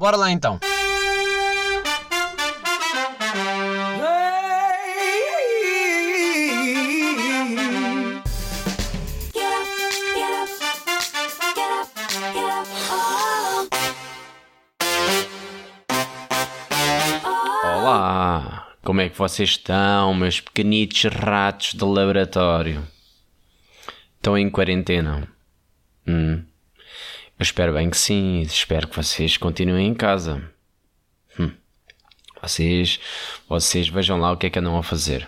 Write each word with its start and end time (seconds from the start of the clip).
Bora 0.00 0.16
lá 0.16 0.30
então. 0.30 0.58
Olá, 17.62 18.72
como 18.82 19.02
é 19.02 19.10
que 19.10 19.18
vocês 19.18 19.50
estão, 19.50 20.14
meus 20.14 20.40
pequenitos 20.40 21.04
ratos 21.12 21.74
de 21.74 21.84
laboratório? 21.84 22.88
Estão 24.16 24.38
em 24.38 24.48
quarentena? 24.48 25.28
Hum. 26.08 26.49
Eu 27.40 27.42
espero 27.42 27.72
bem 27.72 27.88
que 27.88 27.96
sim, 27.96 28.42
espero 28.42 28.86
que 28.86 28.94
vocês 28.94 29.38
continuem 29.38 29.86
em 29.88 29.94
casa. 29.94 30.46
Hum. 31.38 31.50
Vocês, 32.42 33.00
vocês 33.48 33.88
vejam 33.88 34.20
lá 34.20 34.30
o 34.30 34.36
que 34.36 34.44
é 34.44 34.50
que 34.50 34.58
andam 34.58 34.76
a 34.76 34.82
fazer. 34.82 35.26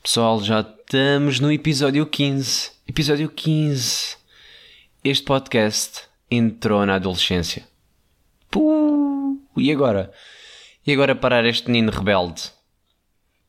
Pessoal, 0.00 0.40
já 0.40 0.60
estamos 0.60 1.40
no 1.40 1.50
episódio 1.50 2.06
15. 2.06 2.70
Episódio 2.86 3.28
15. 3.28 4.16
Este 5.02 5.24
podcast 5.24 6.04
entrou 6.30 6.86
na 6.86 6.94
adolescência. 6.94 7.66
Puh, 8.48 9.36
e 9.56 9.72
agora? 9.72 10.12
E 10.86 10.92
agora 10.92 11.16
parar 11.16 11.44
este 11.46 11.68
menino 11.68 11.90
rebelde? 11.90 12.42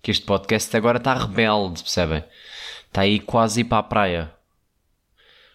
Que 0.02 0.10
este 0.10 0.26
podcast 0.26 0.76
agora 0.76 0.98
está 0.98 1.14
rebelde, 1.14 1.84
percebem? 1.84 2.24
Está 2.88 3.02
aí 3.02 3.20
quase 3.20 3.62
ir 3.62 3.66
para 3.66 3.78
a 3.78 3.84
praia. 3.84 4.34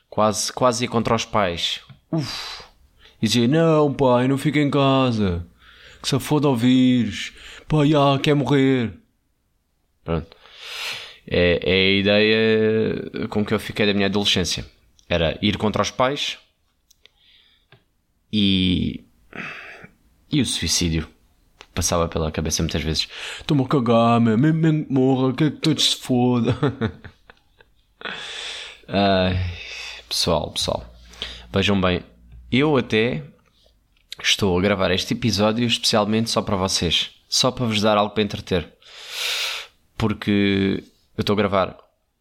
Quase, 0.09 0.53
quase 0.53 0.85
ir 0.85 0.89
contra 0.89 1.17
os 1.17 1.25
pais. 1.25 1.81
Uf. 2.13 2.65
E 3.23 3.27
dizia, 3.27 3.47
não 3.47 3.93
pai, 3.93 4.27
não 4.27 4.39
fica 4.39 4.59
em 4.59 4.71
casa. 4.71 5.47
Que 6.03 6.09
se 6.09 6.19
foda 6.19 6.49
ao 6.49 6.57
vírus. 6.57 7.33
Pai, 7.69 7.93
ah, 7.95 8.19
quer 8.19 8.35
morrer. 8.35 8.93
Pronto. 10.05 10.37
É, 11.27 11.61
é 11.63 11.73
a 11.73 12.01
ideia 12.01 13.29
com 13.29 13.45
que 13.45 13.53
eu 13.53 13.61
fiquei 13.61 13.87
da 13.87 13.95
minha 13.95 14.07
adolescência. 14.07 14.65
Era 15.09 15.39
ir 15.43 15.57
contra 15.59 15.83
os 15.83 15.91
pais 15.91 16.39
e... 18.33 19.05
E 20.33 20.41
o 20.41 20.47
suicídio 20.47 21.09
passava 21.75 22.09
pela 22.09 22.31
cabeça 22.31 22.63
muitas 22.63 22.83
vezes. 22.83 23.09
Estou-me 23.41 23.65
a 23.65 23.69
cagar, 23.69 24.21
mesmo, 24.21 24.55
mesmo 24.55 24.85
que 24.85 24.93
morra, 24.93 25.33
que 25.33 25.45
é 25.45 25.51
que 25.51 25.57
todos 25.57 25.91
se 25.91 25.97
foda. 25.97 26.57
Ai, 28.87 29.37
pessoal, 30.09 30.53
pessoal, 30.53 30.87
vejam 31.53 31.81
bem, 31.81 32.03
eu 32.51 32.77
até 32.77 33.25
estou 34.23 34.57
a 34.59 34.63
gravar 34.63 34.91
este 34.91 35.15
episódio 35.15 35.67
especialmente 35.67 36.31
só 36.31 36.43
para 36.43 36.57
vocês, 36.57 37.11
só 37.29 37.51
para 37.51 37.67
vos 37.67 37.81
dar 37.81 37.97
algo 37.97 38.15
para 38.15 38.23
entreter, 38.23 38.73
porque 39.99 40.85
eu 41.17 41.23
estou 41.23 41.35
a 41.35 41.37
gravar, 41.37 41.77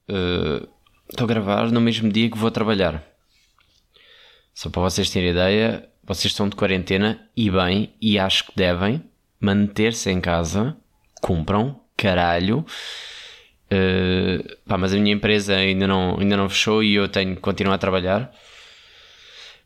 uh, 0.10 0.68
estou 1.10 1.26
a 1.26 1.28
gravar 1.28 1.72
no 1.72 1.80
mesmo 1.80 2.12
dia 2.12 2.30
que 2.30 2.38
vou 2.38 2.52
trabalhar. 2.52 3.04
Só 4.54 4.70
para 4.70 4.82
vocês 4.82 5.10
terem 5.10 5.30
ideia, 5.30 5.88
vocês 6.04 6.32
estão 6.32 6.50
de 6.50 6.56
quarentena 6.56 7.30
e 7.36 7.50
bem, 7.50 7.94
e 8.02 8.18
acho 8.20 8.46
que 8.48 8.56
devem 8.56 9.04
manter-se 9.40 10.10
em 10.12 10.20
casa, 10.20 10.76
cumpram, 11.22 11.80
caralho. 11.96 12.66
Uh, 13.72 14.58
pá, 14.68 14.78
mas 14.78 14.92
a 14.92 14.98
minha 14.98 15.14
empresa 15.14 15.56
ainda 15.56 15.88
não, 15.88 16.20
ainda 16.20 16.36
não 16.36 16.50
fechou 16.50 16.84
e 16.84 16.96
eu 16.96 17.08
tenho 17.08 17.36
que 17.36 17.42
continuar 17.42 17.76
a 17.76 17.78
trabalhar. 17.78 18.34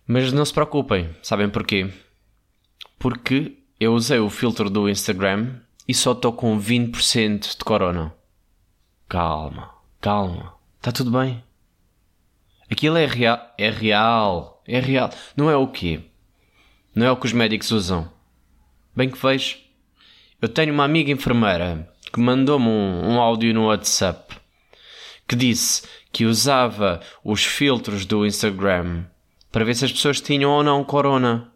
Mas 0.05 0.33
não 0.33 0.43
se 0.43 0.53
preocupem, 0.53 1.09
sabem 1.21 1.49
porquê? 1.49 1.89
Porque 2.99 3.57
eu 3.79 3.93
usei 3.93 4.19
o 4.19 4.29
filtro 4.29 4.69
do 4.69 4.89
Instagram 4.89 5.55
e 5.87 5.93
só 5.93 6.11
estou 6.11 6.33
com 6.33 6.59
20% 6.59 7.57
de 7.57 7.63
corona. 7.63 8.13
Calma, 9.07 9.71
calma, 10.01 10.53
está 10.77 10.91
tudo 10.91 11.11
bem. 11.11 11.41
Aquilo 12.69 12.97
é 12.97 13.05
real, 13.05 13.53
é 13.57 13.69
real, 13.69 14.61
é 14.67 14.79
real. 14.79 15.09
Não 15.37 15.49
é 15.49 15.55
o 15.55 15.67
quê? 15.67 16.01
Não 16.93 17.05
é 17.05 17.11
o 17.11 17.17
que 17.17 17.25
os 17.25 17.33
médicos 17.33 17.71
usam. 17.71 18.11
Bem 18.95 19.09
que 19.09 19.17
vejo. 19.17 19.57
Eu 20.41 20.49
tenho 20.49 20.73
uma 20.73 20.83
amiga 20.83 21.11
enfermeira 21.11 21.89
que 22.11 22.19
mandou-me 22.19 22.67
um, 22.67 23.13
um 23.13 23.21
áudio 23.21 23.53
no 23.53 23.67
WhatsApp 23.67 24.35
que 25.27 25.35
disse 25.35 25.83
que 26.11 26.25
usava 26.25 26.99
os 27.23 27.43
filtros 27.43 28.05
do 28.05 28.25
Instagram 28.25 29.05
para 29.53 29.63
ver 29.63 29.75
se 29.75 29.85
as 29.85 29.91
pessoas 29.91 30.19
tinham 30.19 30.49
ou 30.49 30.63
não 30.63 30.83
corona. 30.83 31.53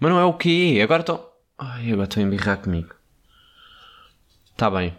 Mas 0.00 0.10
não 0.10 0.18
é 0.18 0.24
o 0.24 0.34
quê? 0.34 0.80
Agora 0.82 1.00
estou. 1.00 1.32
Ai, 1.56 1.92
agora 1.92 2.08
estou 2.08 2.20
a 2.20 2.26
embirrar 2.26 2.58
comigo. 2.58 2.92
Está 4.50 4.68
bem. 4.68 4.92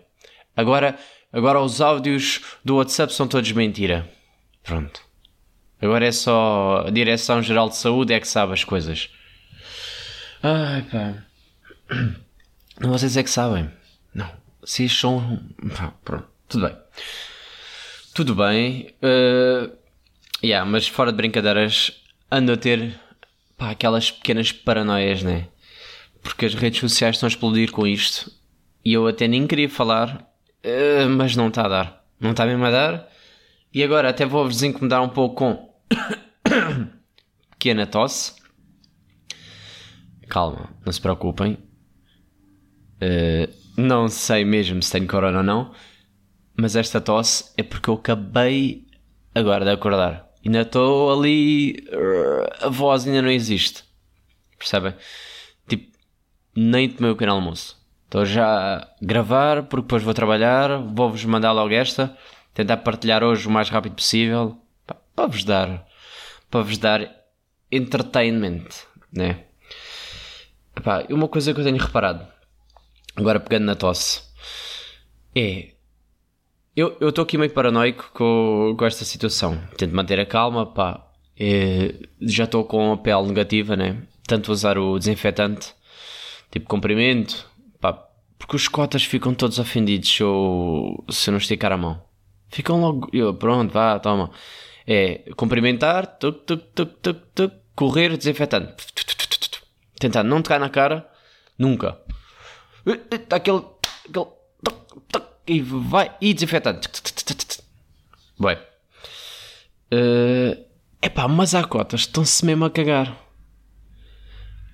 Agora, 0.56 0.98
agora 1.32 1.60
os 1.60 1.82
áudios 1.82 2.42
do 2.64 2.78
WhatsApp 2.78 3.14
são 3.14 3.28
todos 3.28 3.52
mentira. 3.52 4.10
Pronto. 4.64 5.02
Agora 5.82 6.06
é 6.06 6.12
só 6.14 6.86
a 6.88 6.90
Direção-Geral 6.90 7.68
de 7.68 7.76
Saúde 7.76 8.14
é 8.14 8.20
que 8.20 8.28
sabe 8.30 8.54
as 8.54 8.64
coisas. 8.64 9.10
Ai 10.42 10.84
pá. 10.84 11.26
Não 12.80 12.92
vocês 12.92 13.18
é 13.18 13.24
que 13.24 13.30
sabem. 13.30 13.70
Não. 14.14 14.31
Vocês 14.62 14.98
são. 14.98 15.44
Pronto. 16.06 16.28
Tudo 16.48 16.66
bem. 16.66 16.78
Tudo 18.14 18.36
bem. 18.36 18.96
Uh, 19.04 19.79
yeah, 20.44 20.70
mas 20.70 20.88
fora 20.88 21.12
de 21.12 21.18
brincadeiras, 21.18 21.92
ando 22.32 22.52
a 22.52 22.58
ter 22.58 23.00
pá, 23.58 23.72
aquelas 23.72 24.12
pequenas 24.12 24.52
paranoias, 24.52 25.24
né? 25.24 25.48
Porque 26.22 26.46
as 26.46 26.54
redes 26.54 26.80
sociais 26.80 27.16
estão 27.16 27.28
a 27.28 27.30
explodir 27.30 27.72
com 27.72 27.86
isto. 27.86 28.32
E 28.84 28.94
eu 28.94 29.08
até 29.08 29.28
nem 29.28 29.46
queria 29.46 29.70
falar, 29.70 30.32
uh, 30.64 31.10
mas 31.10 31.36
não 31.36 31.50
está 31.50 31.66
a 31.66 31.70
dar. 31.70 32.06
Não 32.20 32.32
está 32.32 32.46
mesmo 32.46 32.66
a 32.66 32.72
dar. 32.72 33.10
E 33.74 33.84
agora 33.84 34.10
até 34.10 34.26
vou-vos 34.26 34.64
incomodar 34.64 35.02
um 35.02 35.10
pouco 35.10 35.36
com 35.36 35.74
pequena 37.52 37.86
tosse. 37.86 38.34
Calma, 40.28 40.70
não 40.86 40.92
se 40.92 41.02
preocupem. 41.02 41.58
Uh, 43.02 43.54
não 43.78 44.10
sei 44.10 44.44
mesmo 44.44 44.82
se 44.84 44.92
tenho 44.92 45.08
corona 45.08 45.38
ou 45.38 45.44
não, 45.44 45.72
mas 46.58 46.76
esta 46.76 47.00
tosse 47.00 47.54
é 47.58 47.64
porque 47.64 47.90
eu 47.90 47.94
acabei 47.94 48.86
agora 49.34 49.64
de 49.64 49.72
acordar. 49.72 50.29
Ainda 50.46 50.62
estou 50.62 51.12
ali. 51.12 51.88
Uh, 51.92 52.66
a 52.66 52.70
voz 52.70 53.06
ainda 53.06 53.22
não 53.22 53.30
existe. 53.30 53.84
Percebem? 54.58 54.94
Tipo, 55.68 55.98
nem 56.56 56.90
tomei 56.90 57.12
o 57.12 57.16
pequeno 57.16 57.34
almoço. 57.34 57.78
Estou 58.06 58.26
já 58.26 58.78
a 58.78 58.88
gravar 59.02 59.64
porque 59.64 59.84
depois 59.84 60.04
vou 60.04 60.14
trabalhar. 60.14 60.80
Vou-vos 60.80 61.24
mandar 61.26 61.52
logo 61.52 61.74
esta. 61.74 62.18
Tentar 62.54 62.78
partilhar 62.78 63.24
hoje 63.24 63.48
o 63.48 63.52
mais 63.52 63.70
rápido 63.70 63.96
possível. 63.96 64.58
Para 65.16 65.28
vos 65.28 65.44
dar. 65.44 65.86
Para 66.50 66.62
vos 66.62 66.78
dar 66.78 67.10
entertainment. 67.72 68.68
Né? 69.12 69.44
Epá, 70.76 71.06
uma 71.10 71.28
coisa 71.28 71.54
que 71.54 71.60
eu 71.60 71.64
tenho 71.64 71.78
reparado 71.78 72.26
agora 73.20 73.40
pegando 73.40 73.66
na 73.66 73.76
tosse, 73.76 74.22
é. 75.36 75.74
Eu 76.75 77.09
estou 77.09 77.24
aqui 77.24 77.38
meio 77.38 77.52
paranoico 77.52 78.09
com, 78.13 78.75
com 78.78 78.85
esta 78.85 79.03
situação. 79.03 79.59
Tento 79.78 79.96
manter 79.96 80.19
a 80.19 80.25
calma, 80.25 80.66
pá. 80.66 81.06
Já 82.22 82.46
estou 82.46 82.63
com 82.63 82.94
a 82.94 82.97
pele 82.97 83.28
negativa, 83.28 83.75
né? 83.75 84.02
Tanto 84.28 84.52
usar 84.52 84.78
o 84.78 84.97
desinfetante, 84.97 85.74
tipo 86.52 86.68
comprimento, 86.68 87.46
pá. 87.81 87.94
Porque 88.38 88.56
os 88.56 88.68
cotas 88.68 89.03
ficam 89.03 89.34
todos 89.34 89.59
ofendidos 89.59 90.09
se 90.09 90.24
eu, 90.24 91.03
se 91.09 91.30
eu 91.30 91.34
não 91.34 91.40
esticar 91.40 91.72
a 91.72 91.78
mão. 91.78 92.02
Ficam 92.50 92.80
logo. 92.80 93.09
Eu, 93.12 93.34
pronto, 93.34 93.72
vá, 93.72 94.00
toma. 94.00 94.31
É 94.88 95.31
cumprimentar, 95.36 96.06
tuc, 96.18 96.46
tuc, 96.46 96.63
tuc, 96.74 96.94
tuc, 97.01 97.18
tuc, 97.36 97.53
correr, 97.75 98.16
desinfetante. 98.18 98.74
Tentar 100.00 100.24
não 100.24 100.41
tocar 100.41 100.59
na 100.59 100.69
cara, 100.69 101.07
nunca. 101.57 102.00
Aquele, 102.86 103.25
aquele. 103.30 103.63
E 105.47 105.62
vai. 105.62 106.15
E 106.21 106.33
desinfetante. 106.33 106.89
Bem. 108.39 108.57
Uh, 109.91 110.65
epá, 111.01 111.27
mas 111.27 111.56
há 111.56 111.63
cotas 111.63 112.01
estão-se 112.01 112.45
mesmo 112.45 112.65
a 112.65 112.69
cagar. 112.69 113.18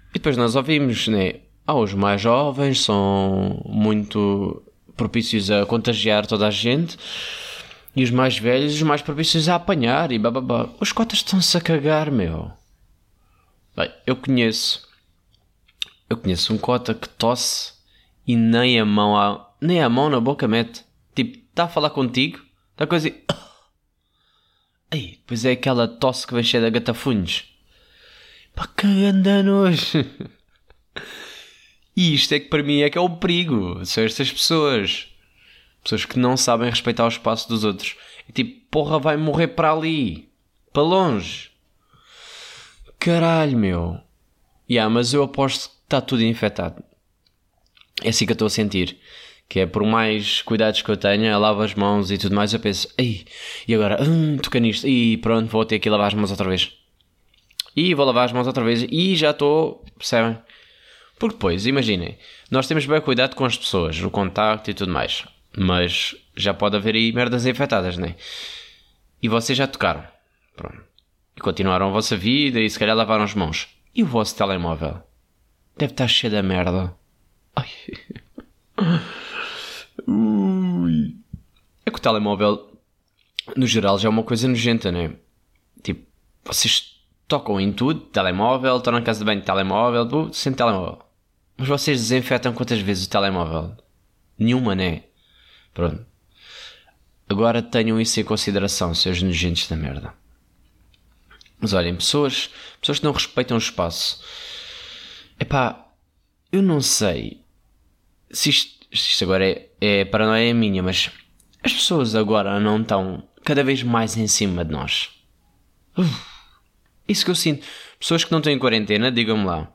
E 0.09 0.13
depois 0.13 0.37
nós 0.37 0.55
ouvimos, 0.55 1.07
né? 1.07 1.41
Ah, 1.65 1.75
os 1.75 1.93
mais 1.93 2.21
jovens 2.21 2.81
são 2.81 3.61
muito 3.65 4.63
propícios 4.95 5.49
a 5.51 5.65
contagiar 5.65 6.25
toda 6.25 6.47
a 6.47 6.51
gente 6.51 6.97
e 7.95 8.03
os 8.03 8.11
mais 8.11 8.37
velhos, 8.37 8.75
os 8.75 8.81
mais 8.81 9.01
propícios 9.01 9.47
a 9.47 9.55
apanhar 9.55 10.11
e 10.11 10.19
bababá. 10.19 10.69
Os 10.79 10.91
cotas 10.91 11.19
estão-se 11.19 11.57
a 11.57 11.61
cagar, 11.61 12.11
meu. 12.11 12.51
Bem, 13.75 13.91
eu 14.05 14.15
conheço. 14.15 14.87
Eu 16.09 16.17
conheço 16.17 16.53
um 16.53 16.57
cota 16.57 16.93
que 16.93 17.09
tosse 17.09 17.73
e 18.27 18.35
nem 18.35 18.79
a 18.79 18.85
mão 18.85 19.44
nem 19.59 19.81
a 19.81 19.89
mão 19.89 20.09
na 20.09 20.19
boca 20.19 20.47
mete. 20.47 20.83
Tipo, 21.13 21.37
está 21.37 21.65
a 21.65 21.69
falar 21.69 21.89
contigo, 21.89 22.39
está 22.71 22.85
coisa 22.85 23.09
assim. 23.09 23.17
Aí, 24.91 25.19
pois 25.25 25.45
é 25.45 25.51
aquela 25.51 25.87
tosse 25.87 26.27
que 26.27 26.33
vai 26.33 26.43
cheia 26.43 26.63
de 26.63 26.71
gatafunhos. 26.71 27.45
Pá, 28.53 28.67
que 28.67 29.05
anda 29.05 29.43
nojo. 29.43 30.05
E 31.95 32.13
isto 32.13 32.33
é 32.33 32.39
que 32.39 32.49
para 32.49 32.61
mim 32.61 32.81
é 32.81 32.89
que 32.89 32.97
é 32.97 33.01
o 33.01 33.09
perigo. 33.09 33.85
São 33.85 34.03
estas 34.03 34.29
pessoas. 34.29 35.07
Pessoas 35.81 36.03
que 36.03 36.19
não 36.19 36.35
sabem 36.35 36.69
respeitar 36.69 37.05
o 37.05 37.09
espaço 37.09 37.47
dos 37.47 37.63
outros. 37.63 37.95
E 38.27 38.33
tipo, 38.33 38.65
porra, 38.69 38.99
vai 38.99 39.15
morrer 39.15 39.47
para 39.49 39.71
ali. 39.71 40.29
Para 40.73 40.83
longe. 40.83 41.51
Caralho, 42.99 43.57
meu. 43.57 44.01
Yeah, 44.69 44.93
mas 44.93 45.13
eu 45.13 45.23
aposto 45.23 45.69
que 45.69 45.75
está 45.85 46.01
tudo 46.01 46.23
infectado. 46.23 46.83
É 48.03 48.09
assim 48.09 48.25
que 48.25 48.31
eu 48.31 48.35
estou 48.35 48.47
a 48.47 48.49
sentir. 48.49 48.99
Que 49.47 49.61
é 49.61 49.65
por 49.65 49.83
mais 49.83 50.41
cuidados 50.41 50.81
que 50.81 50.89
eu 50.89 50.97
tenha, 50.97 51.37
lavo 51.37 51.61
as 51.61 51.75
mãos 51.75 52.09
e 52.09 52.17
tudo 52.17 52.35
mais, 52.35 52.53
eu 52.53 52.59
penso, 52.59 52.87
ei, 52.97 53.25
e 53.67 53.75
agora, 53.75 54.01
hum, 54.01 54.37
toca 54.37 54.59
nisto, 54.59 54.87
e 54.87 55.17
pronto, 55.17 55.47
vou 55.49 55.65
ter 55.65 55.79
que 55.79 55.89
lavar 55.89 56.07
as 56.07 56.13
mãos 56.13 56.31
outra 56.31 56.49
vez. 56.49 56.71
E 57.75 57.93
vou 57.93 58.05
lavar 58.05 58.25
as 58.25 58.31
mãos 58.31 58.47
outra 58.47 58.63
vez, 58.63 58.85
e 58.89 59.15
já 59.15 59.31
estou, 59.31 59.83
percebem? 59.97 60.37
Porque 61.19 61.35
depois, 61.35 61.65
imaginem, 61.65 62.17
nós 62.49 62.67
temos 62.67 62.85
bem 62.85 62.99
cuidado 63.01 63.35
com 63.35 63.45
as 63.45 63.57
pessoas, 63.57 64.01
o 64.01 64.09
contacto 64.09 64.71
e 64.71 64.73
tudo 64.73 64.91
mais, 64.91 65.25
mas 65.55 66.15
já 66.35 66.53
pode 66.53 66.75
haver 66.75 66.95
aí 66.95 67.11
merdas 67.11 67.45
infectadas, 67.45 67.97
né? 67.97 68.15
E 69.21 69.29
vocês 69.29 69.57
já 69.57 69.67
tocaram, 69.67 70.03
pronto. 70.55 70.83
E 71.35 71.39
continuaram 71.39 71.87
a 71.87 71.91
vossa 71.91 72.15
vida 72.15 72.59
e 72.59 72.69
se 72.69 72.79
calhar 72.79 72.95
lavaram 72.95 73.23
as 73.23 73.33
mãos. 73.33 73.67
E 73.93 74.03
o 74.03 74.05
vosso 74.05 74.35
telemóvel? 74.35 75.01
Deve 75.77 75.93
estar 75.93 76.07
cheio 76.07 76.31
da 76.31 76.43
merda. 76.43 76.93
Ai. 77.55 77.69
É 81.85 81.91
que 81.91 81.97
o 81.97 82.01
telemóvel, 82.01 82.79
no 83.55 83.67
geral, 83.67 83.99
já 83.99 84.07
é 84.07 84.09
uma 84.09 84.23
coisa 84.23 84.47
nojenta, 84.47 84.91
né? 84.91 85.15
Tipo, 85.83 86.05
vocês 86.43 86.99
tocam 87.27 87.59
em 87.59 87.71
tudo, 87.71 87.99
telemóvel, 87.99 88.77
estão 88.77 88.93
na 88.93 89.01
casa 89.01 89.19
de 89.19 89.25
banho, 89.25 89.41
telemóvel, 89.41 90.33
sem 90.33 90.53
telemóvel. 90.53 90.99
Mas 91.57 91.67
vocês 91.67 92.01
desinfetam 92.01 92.53
quantas 92.53 92.79
vezes 92.79 93.05
o 93.05 93.09
telemóvel? 93.09 93.75
Nenhuma, 94.37 94.75
né? 94.75 95.03
Pronto. 95.73 96.05
Agora 97.29 97.61
tenham 97.61 97.99
isso 97.99 98.19
em 98.19 98.23
consideração, 98.23 98.93
seus 98.93 99.21
nojentos 99.21 99.67
da 99.67 99.75
merda. 99.75 100.13
Mas 101.59 101.73
olhem, 101.73 101.95
pessoas, 101.95 102.49
pessoas 102.79 102.99
que 102.99 103.05
não 103.05 103.11
respeitam 103.11 103.55
o 103.55 103.59
espaço. 103.59 104.23
Epá, 105.39 105.87
eu 106.51 106.61
não 106.61 106.81
sei 106.81 107.41
se 108.29 108.49
isto, 108.49 108.87
isto 108.91 109.23
agora 109.23 109.49
é, 109.49 109.69
é 109.81 110.05
paranoia 110.05 110.53
minha, 110.53 110.83
mas 110.83 111.09
as 111.65 111.73
pessoas 111.73 112.13
agora 112.13 112.59
não 112.59 112.79
estão 112.79 113.27
cada 113.43 113.63
vez 113.63 113.81
mais 113.81 114.15
em 114.15 114.27
cima 114.27 114.63
de 114.63 114.71
nós. 114.71 115.09
Uf, 115.97 116.25
isso 117.07 117.25
que 117.25 117.31
eu 117.31 117.35
sinto. 117.35 117.65
Pessoas 117.97 118.23
que 118.23 118.31
não 118.31 118.39
têm 118.39 118.59
quarentena, 118.59 119.11
digam-me 119.11 119.45
lá. 119.45 119.73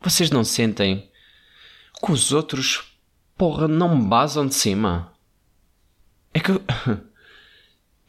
Vocês 0.00 0.30
não 0.30 0.42
sentem 0.42 1.10
que 2.02 2.10
os 2.10 2.32
outros, 2.32 2.94
porra, 3.36 3.68
não 3.68 3.96
me 3.96 4.08
basam 4.08 4.46
de 4.46 4.54
cima? 4.54 5.12
É 6.32 6.40
que. 6.40 6.52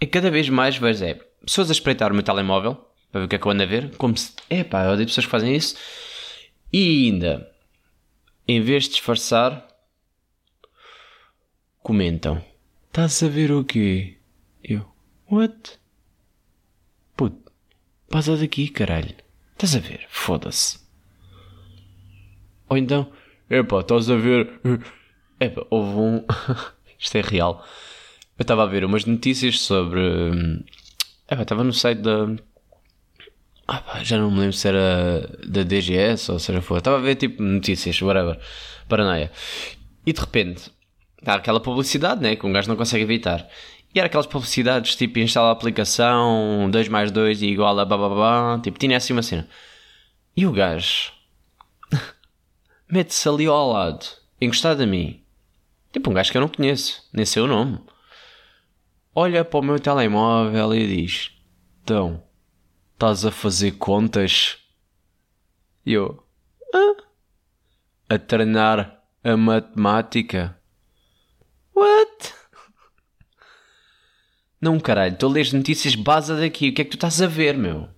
É 0.04 0.06
cada 0.08 0.32
vez 0.32 0.50
mais 0.50 0.78
vejo 0.78 1.06
é 1.06 1.14
pessoas 1.46 1.70
a 1.70 1.74
espreitar 1.74 2.12
o 2.12 2.16
meu 2.16 2.24
telemóvel 2.24 2.74
para 3.12 3.20
ver 3.20 3.26
o 3.26 3.30
que 3.30 3.36
é 3.36 3.38
que 3.38 3.46
eu 3.46 3.52
ando 3.52 3.62
a 3.62 3.68
ver. 3.68 3.96
Como 3.98 4.18
se. 4.18 4.34
É 4.50 4.64
pá, 4.64 4.84
eu 4.84 4.94
odeio 4.94 5.08
pessoas 5.08 5.28
que 5.28 5.32
fazem 5.32 5.56
isso. 5.56 5.76
E 6.74 7.06
ainda, 7.06 7.48
em 8.48 8.60
vez 8.60 8.86
de 8.86 8.90
disfarçar, 8.92 9.68
comentam: 11.84 12.44
Estás 12.92 13.24
a 13.24 13.30
ver 13.30 13.54
o 13.54 13.64
quê? 13.64 14.18
Eu: 14.62 14.86
What? 15.32 15.80
Puto, 17.16 17.50
passa 18.10 18.36
daqui, 18.36 18.68
caralho. 18.68 19.16
Estás 19.54 19.78
a 19.78 19.80
ver? 19.80 20.06
Foda-se. 20.10 20.78
Ou 22.68 22.78
então, 22.78 23.10
epá, 23.50 23.80
estás 23.80 24.10
a 24.10 24.18
ver. 24.18 24.60
Epá, 25.40 25.66
houve 25.70 26.00
um. 26.00 26.26
Isto 27.00 27.18
é 27.18 27.22
real. 27.22 27.66
Eu 28.38 28.44
estava 28.44 28.64
a 28.64 28.66
ver 28.66 28.84
umas 28.84 29.06
notícias 29.06 29.62
sobre. 29.62 30.02
Hum, 30.02 30.62
epá, 31.32 31.44
estava 31.44 31.64
no 31.64 31.72
site 31.72 32.02
da. 32.02 32.28
Ah, 33.70 33.80
pá, 33.80 34.04
já 34.04 34.18
não 34.18 34.30
me 34.30 34.40
lembro 34.40 34.54
se 34.54 34.68
era 34.68 35.30
da 35.48 35.64
DGS 35.64 36.30
ou 36.30 36.40
seja 36.40 36.62
for. 36.62 36.80
Estava 36.80 36.98
a 36.98 37.02
ver 37.02 37.16
tipo 37.16 37.42
notícias, 37.42 38.02
whatever. 38.02 38.38
Paranoia. 38.90 39.32
E 40.06 40.12
de 40.12 40.20
repente, 40.20 40.70
está 41.22 41.36
aquela 41.36 41.60
publicidade, 41.60 42.22
né? 42.22 42.36
Que 42.36 42.46
um 42.46 42.52
gajo 42.52 42.68
não 42.68 42.76
consegue 42.76 43.04
evitar. 43.04 43.48
E 43.94 44.00
era 44.00 44.08
aquelas 44.08 44.26
publicidades 44.26 44.96
tipo 44.96 45.20
instala 45.20 45.50
a 45.50 45.52
aplicação 45.52 46.70
2 46.72 46.88
mais 46.88 47.12
2 47.12 47.42
igual 47.42 47.78
a 47.80 47.86
bababá. 47.86 48.60
Tipo, 48.62 48.80
tinha 48.80 48.98
assim 48.98 49.14
uma 49.14 49.24
cena. 49.24 49.48
E 50.36 50.46
o 50.46 50.52
gajo 50.52 51.12
mete-se 52.90 53.28
ali 53.28 53.46
ao 53.46 53.72
lado, 53.72 54.06
encostado 54.40 54.82
a 54.84 54.86
mim. 54.86 55.22
Tipo 55.92 56.10
um 56.10 56.14
gajo 56.14 56.32
que 56.32 56.38
eu 56.38 56.42
não 56.42 56.48
conheço, 56.48 57.08
nem 57.14 57.26
sei 57.26 57.42
o 57.42 57.48
nome. 57.48 57.80
Olha 59.14 59.44
para 59.44 59.60
o 59.60 59.64
meu 59.64 59.80
telemóvel 59.80 60.74
e 60.74 60.88
diz: 60.88 61.32
Então, 61.84 62.24
estás 62.94 63.26
a 63.26 63.32
fazer 63.32 63.72
contas? 63.72 64.58
E 65.86 65.94
eu: 65.94 66.24
ah? 66.74 67.04
A 68.10 68.18
treinar 68.18 69.04
a 69.22 69.36
matemática? 69.36 70.61
What? 71.82 72.34
Não, 74.62 74.80
caralho, 74.80 75.16
estou 75.16 75.32
a 75.32 75.34
ler 75.34 75.42
as 75.42 75.52
notícias 75.52 75.96
base 75.96 76.40
daqui. 76.40 76.70
O 76.70 76.74
que 76.76 76.82
é 76.84 76.86
que 76.86 76.92
tu 76.92 76.98
estás 76.98 77.20
a 77.20 77.26
ver, 77.26 77.58
meu? 77.58 77.90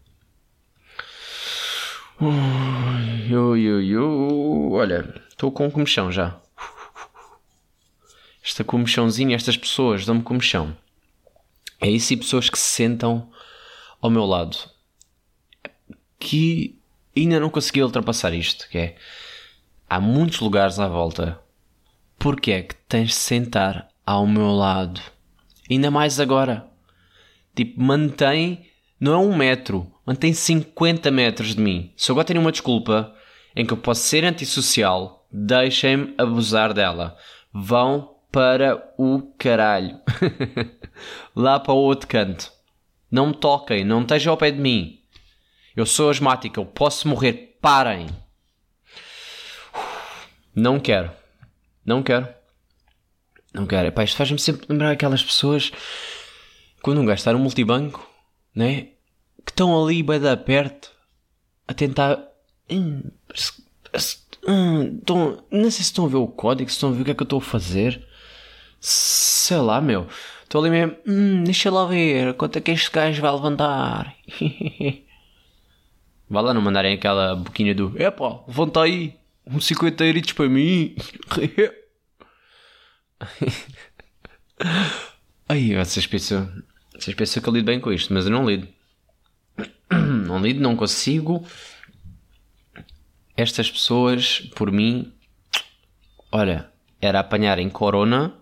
Olha, 4.72 5.22
estou 5.28 5.52
com 5.52 5.70
comichão 5.70 6.10
já. 6.10 6.40
Esta 8.42 8.64
comichãozinha, 8.64 9.36
estas 9.36 9.58
pessoas 9.58 10.06
dão-me 10.06 10.24
comichão. 10.24 10.78
É 11.82 11.90
isso 11.90 12.14
e 12.14 12.18
pessoas 12.18 12.50
que 12.50 12.58
se 12.58 12.70
sentam 12.70 13.30
ao 14.02 14.10
meu 14.10 14.26
lado. 14.26 14.58
Que 16.18 16.80
ainda 17.18 17.38
não 17.38 17.50
consegui 17.50 17.84
ultrapassar 17.84 18.34
isto, 18.34 18.70
que 18.70 18.78
é... 18.78 18.98
Há 19.90 20.00
muitos 20.00 20.40
lugares 20.40 20.80
à 20.80 20.88
volta. 20.88 21.38
Porque 22.18 22.52
é 22.54 22.64
que 22.64 22.76
tens 22.94 23.10
de 23.10 23.16
sentar 23.16 23.88
ao 24.06 24.28
meu 24.28 24.52
lado? 24.52 25.02
Ainda 25.70 25.90
mais 25.90 26.20
agora. 26.20 26.68
Tipo, 27.56 27.82
mantém... 27.82 28.70
Não 29.00 29.14
é 29.14 29.18
um 29.18 29.36
metro 29.36 29.92
mantém 30.06 30.34
50 30.34 31.10
metros 31.12 31.56
de 31.56 31.62
mim. 31.62 31.92
Se 31.98 32.12
eu 32.12 32.14
agora 32.14 32.28
tenho 32.28 32.40
uma 32.40 32.52
desculpa 32.52 33.14
em 33.56 33.66
que 33.66 33.74
eu 33.74 33.78
posso 33.78 34.02
ser 34.02 34.24
antissocial, 34.24 35.26
deixem-me 35.32 36.14
abusar 36.18 36.74
dela. 36.74 37.18
Vão 37.52 38.16
para 38.32 38.94
o 38.98 39.22
caralho. 39.38 40.00
Lá 41.36 41.60
para 41.60 41.74
o 41.74 41.78
outro 41.78 42.08
canto. 42.08 42.52
Não 43.10 43.28
me 43.28 43.34
toquem, 43.36 43.84
não 43.84 44.02
estejam 44.02 44.32
ao 44.32 44.38
pé 44.38 44.52
de 44.52 44.60
mim. 44.60 45.00
Eu 45.76 45.86
sou 45.86 46.10
asmático, 46.10 46.60
eu 46.60 46.66
posso 46.66 47.08
morrer. 47.08 47.58
Parem. 47.62 48.08
Não 50.56 50.80
quero. 50.80 51.12
Não 51.86 52.04
quero. 52.04 52.28
Não 53.54 53.66
quero. 53.68 53.88
Epá, 53.88 54.04
isto 54.04 54.18
faz-me 54.18 54.40
sempre 54.40 54.66
lembrar 54.70 54.92
aquelas 54.92 55.24
pessoas 55.24 55.72
quando 56.82 57.00
um 57.00 57.06
gajo 57.06 57.20
está 57.20 57.32
no 57.32 57.40
multibanco, 57.40 58.10
né? 58.56 58.88
que 59.46 59.52
estão 59.52 59.84
ali 59.84 60.02
bem 60.02 60.20
da 60.20 60.36
perto 60.38 60.92
a 61.68 61.74
tentar. 61.74 62.20
Hum, 62.70 63.04
hum, 64.48 65.02
não 65.52 65.64
sei 65.64 65.72
se 65.72 65.82
estão 65.82 66.06
a 66.06 66.10
ver 66.10 66.18
o 66.18 66.28
código, 66.28 66.70
se 66.70 66.76
estão 66.76 66.90
a 66.90 66.94
ver 66.94 67.02
o 67.02 67.06
que 67.06 67.12
é 67.12 67.14
que 67.14 67.22
eu 67.22 67.26
estou 67.26 67.40
a 67.40 67.42
fazer. 67.42 68.06
Sei 68.80 69.58
lá, 69.58 69.82
meu. 69.82 70.08
Estou 70.44 70.62
ali 70.62 70.70
mesmo. 70.70 70.96
Hum, 71.08 71.44
deixa 71.44 71.72
lá 71.72 71.86
ver 71.86 72.34
quanto 72.36 72.58
é 72.58 72.62
que 72.62 72.72
este 72.72 72.92
gajo 72.92 73.22
vai 73.22 73.32
levantar. 73.32 74.16
Vá 76.30 76.42
lá 76.42 76.54
não 76.54 76.62
mandarem 76.62 76.94
aquela 76.94 77.36
boquinha 77.36 77.76
do 77.76 77.94
Epá, 78.02 78.40
levanta 78.48 78.82
aí, 78.82 79.16
uns 79.46 79.66
50 79.68 80.04
euritos 80.06 80.34
para 80.34 80.50
mim. 80.50 80.96
Aí, 85.48 85.76
vocês 85.76 86.06
pensam, 86.08 86.64
vocês 86.98 87.16
pensam 87.16 87.42
que 87.42 87.50
eu 87.50 87.54
lido 87.54 87.66
bem 87.66 87.80
com 87.80 87.92
isto, 87.92 88.14
mas 88.14 88.26
eu 88.26 88.32
não 88.32 88.50
lido. 88.50 88.68
não 89.92 90.40
lido, 90.40 90.60
não 90.62 90.76
consigo. 90.76 91.46
Estas 93.36 93.70
pessoas, 93.70 94.40
por 94.56 94.72
mim, 94.72 95.14
olha, 96.32 96.72
era 97.02 97.20
apanharem 97.20 97.70
corona 97.70 98.36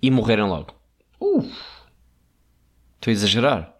e 0.00 0.10
morrerem 0.10 0.44
logo. 0.44 0.74
Uh, 1.20 1.42
estou 2.94 3.10
a 3.10 3.12
exagerar. 3.12 3.76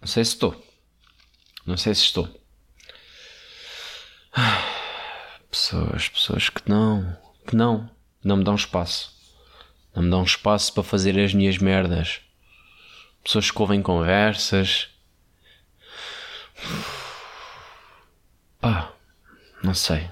Não 0.00 0.08
sei 0.08 0.24
se 0.24 0.32
estou. 0.32 0.64
Não 1.66 1.76
sei 1.76 1.94
se 1.94 2.02
estou. 2.02 2.28
Pessoas, 5.50 6.08
pessoas 6.08 6.48
que 6.48 6.68
não, 6.68 7.16
que 7.46 7.56
não, 7.56 7.88
não 8.22 8.36
me 8.36 8.44
dão 8.44 8.54
espaço. 8.54 9.14
Não 9.94 10.02
me 10.02 10.10
dão 10.10 10.22
espaço 10.22 10.72
para 10.74 10.82
fazer 10.82 11.18
as 11.18 11.32
minhas 11.32 11.58
merdas 11.58 12.20
pessoas 13.26 13.50
que 13.50 13.60
ouvem 13.60 13.82
conversas. 13.82 14.88
Pá, 18.60 18.92
Não 19.62 19.74
sei. 19.74 20.08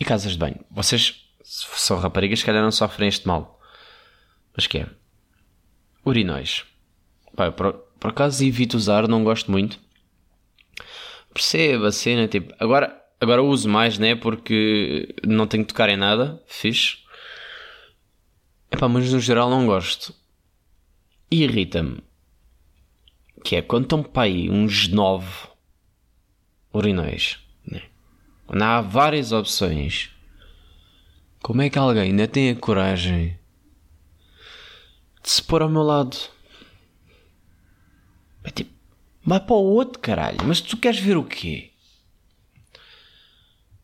E 0.00 0.04
casas 0.04 0.32
de 0.32 0.38
banho? 0.38 0.64
Vocês 0.70 1.24
são 1.44 1.98
raparigas, 1.98 2.40
se 2.40 2.44
calhar 2.44 2.62
não 2.62 2.72
sofrem 2.72 3.08
este 3.08 3.26
mal. 3.26 3.60
Mas 4.54 4.66
que 4.66 4.78
é? 4.78 4.88
Urinóis. 6.04 6.64
Pá, 7.36 7.52
por, 7.52 7.72
por 8.00 8.10
acaso 8.10 8.44
evito 8.44 8.76
usar, 8.76 9.06
não 9.06 9.22
gosto 9.22 9.50
muito. 9.50 9.78
Perceba 11.32 11.88
a 11.88 11.92
cena, 11.92 12.26
tipo, 12.26 12.52
agora, 12.58 12.97
agora 13.20 13.42
uso 13.42 13.68
mais, 13.68 13.98
né? 13.98 14.14
Porque 14.14 15.14
não 15.26 15.46
tenho 15.46 15.64
que 15.64 15.72
tocar 15.72 15.88
em 15.88 15.96
nada, 15.96 16.42
fixe. 16.46 16.98
Epá, 18.70 18.88
mas 18.88 19.12
no 19.12 19.20
geral 19.20 19.50
não 19.50 19.66
gosto. 19.66 20.14
E 21.30 21.42
irrita-me. 21.42 22.02
Que 23.44 23.56
é 23.56 23.62
quando 23.62 23.84
estão 23.84 24.02
para 24.02 24.24
aí 24.24 24.50
uns 24.50 24.88
9 24.88 25.48
urinóis, 26.72 27.38
né? 27.66 27.82
Quando 28.46 28.62
há 28.62 28.80
várias 28.80 29.32
opções. 29.32 30.10
Como 31.40 31.62
é 31.62 31.70
que 31.70 31.78
alguém 31.78 32.02
ainda 32.02 32.26
tem 32.26 32.50
a 32.50 32.56
coragem 32.56 33.38
de 35.22 35.30
se 35.30 35.42
pôr 35.42 35.62
ao 35.62 35.68
meu 35.68 35.82
lado? 35.82 36.16
É 38.44 38.50
tipo, 38.50 38.70
vai 39.24 39.38
para 39.40 39.54
o 39.54 39.62
outro 39.62 39.98
caralho, 40.00 40.38
mas 40.44 40.60
tu 40.60 40.76
queres 40.76 40.98
ver 40.98 41.16
o 41.16 41.24
quê? 41.24 41.70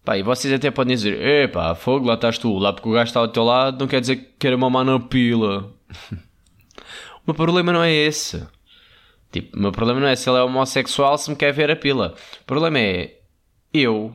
Pá, 0.04 0.18
e 0.18 0.22
vocês 0.22 0.52
até 0.52 0.70
podem 0.70 0.94
dizer, 0.94 1.18
epá, 1.18 1.74
fogo, 1.74 2.06
lá 2.06 2.14
estás 2.14 2.36
tu, 2.36 2.58
lá 2.58 2.74
porque 2.74 2.88
o 2.88 2.92
gajo 2.92 3.08
está 3.08 3.20
ao 3.20 3.28
teu 3.28 3.42
lado 3.42 3.80
não 3.80 3.88
quer 3.88 4.02
dizer 4.02 4.16
que 4.16 4.32
queira 4.38 4.56
mamar 4.56 4.84
na 4.84 5.00
pila. 5.00 5.72
o 6.12 7.22
meu 7.26 7.34
problema 7.34 7.72
não 7.72 7.82
é 7.82 7.90
esse. 7.90 8.46
Tipo, 9.32 9.56
o 9.56 9.60
meu 9.60 9.72
problema 9.72 10.00
não 10.00 10.06
é 10.06 10.14
se 10.14 10.28
ele 10.28 10.36
é 10.38 10.42
homossexual, 10.42 11.16
se 11.16 11.30
me 11.30 11.36
quer 11.36 11.52
ver 11.52 11.70
a 11.70 11.76
pila. 11.76 12.14
O 12.42 12.44
problema 12.44 12.78
é, 12.78 13.18
eu 13.72 14.14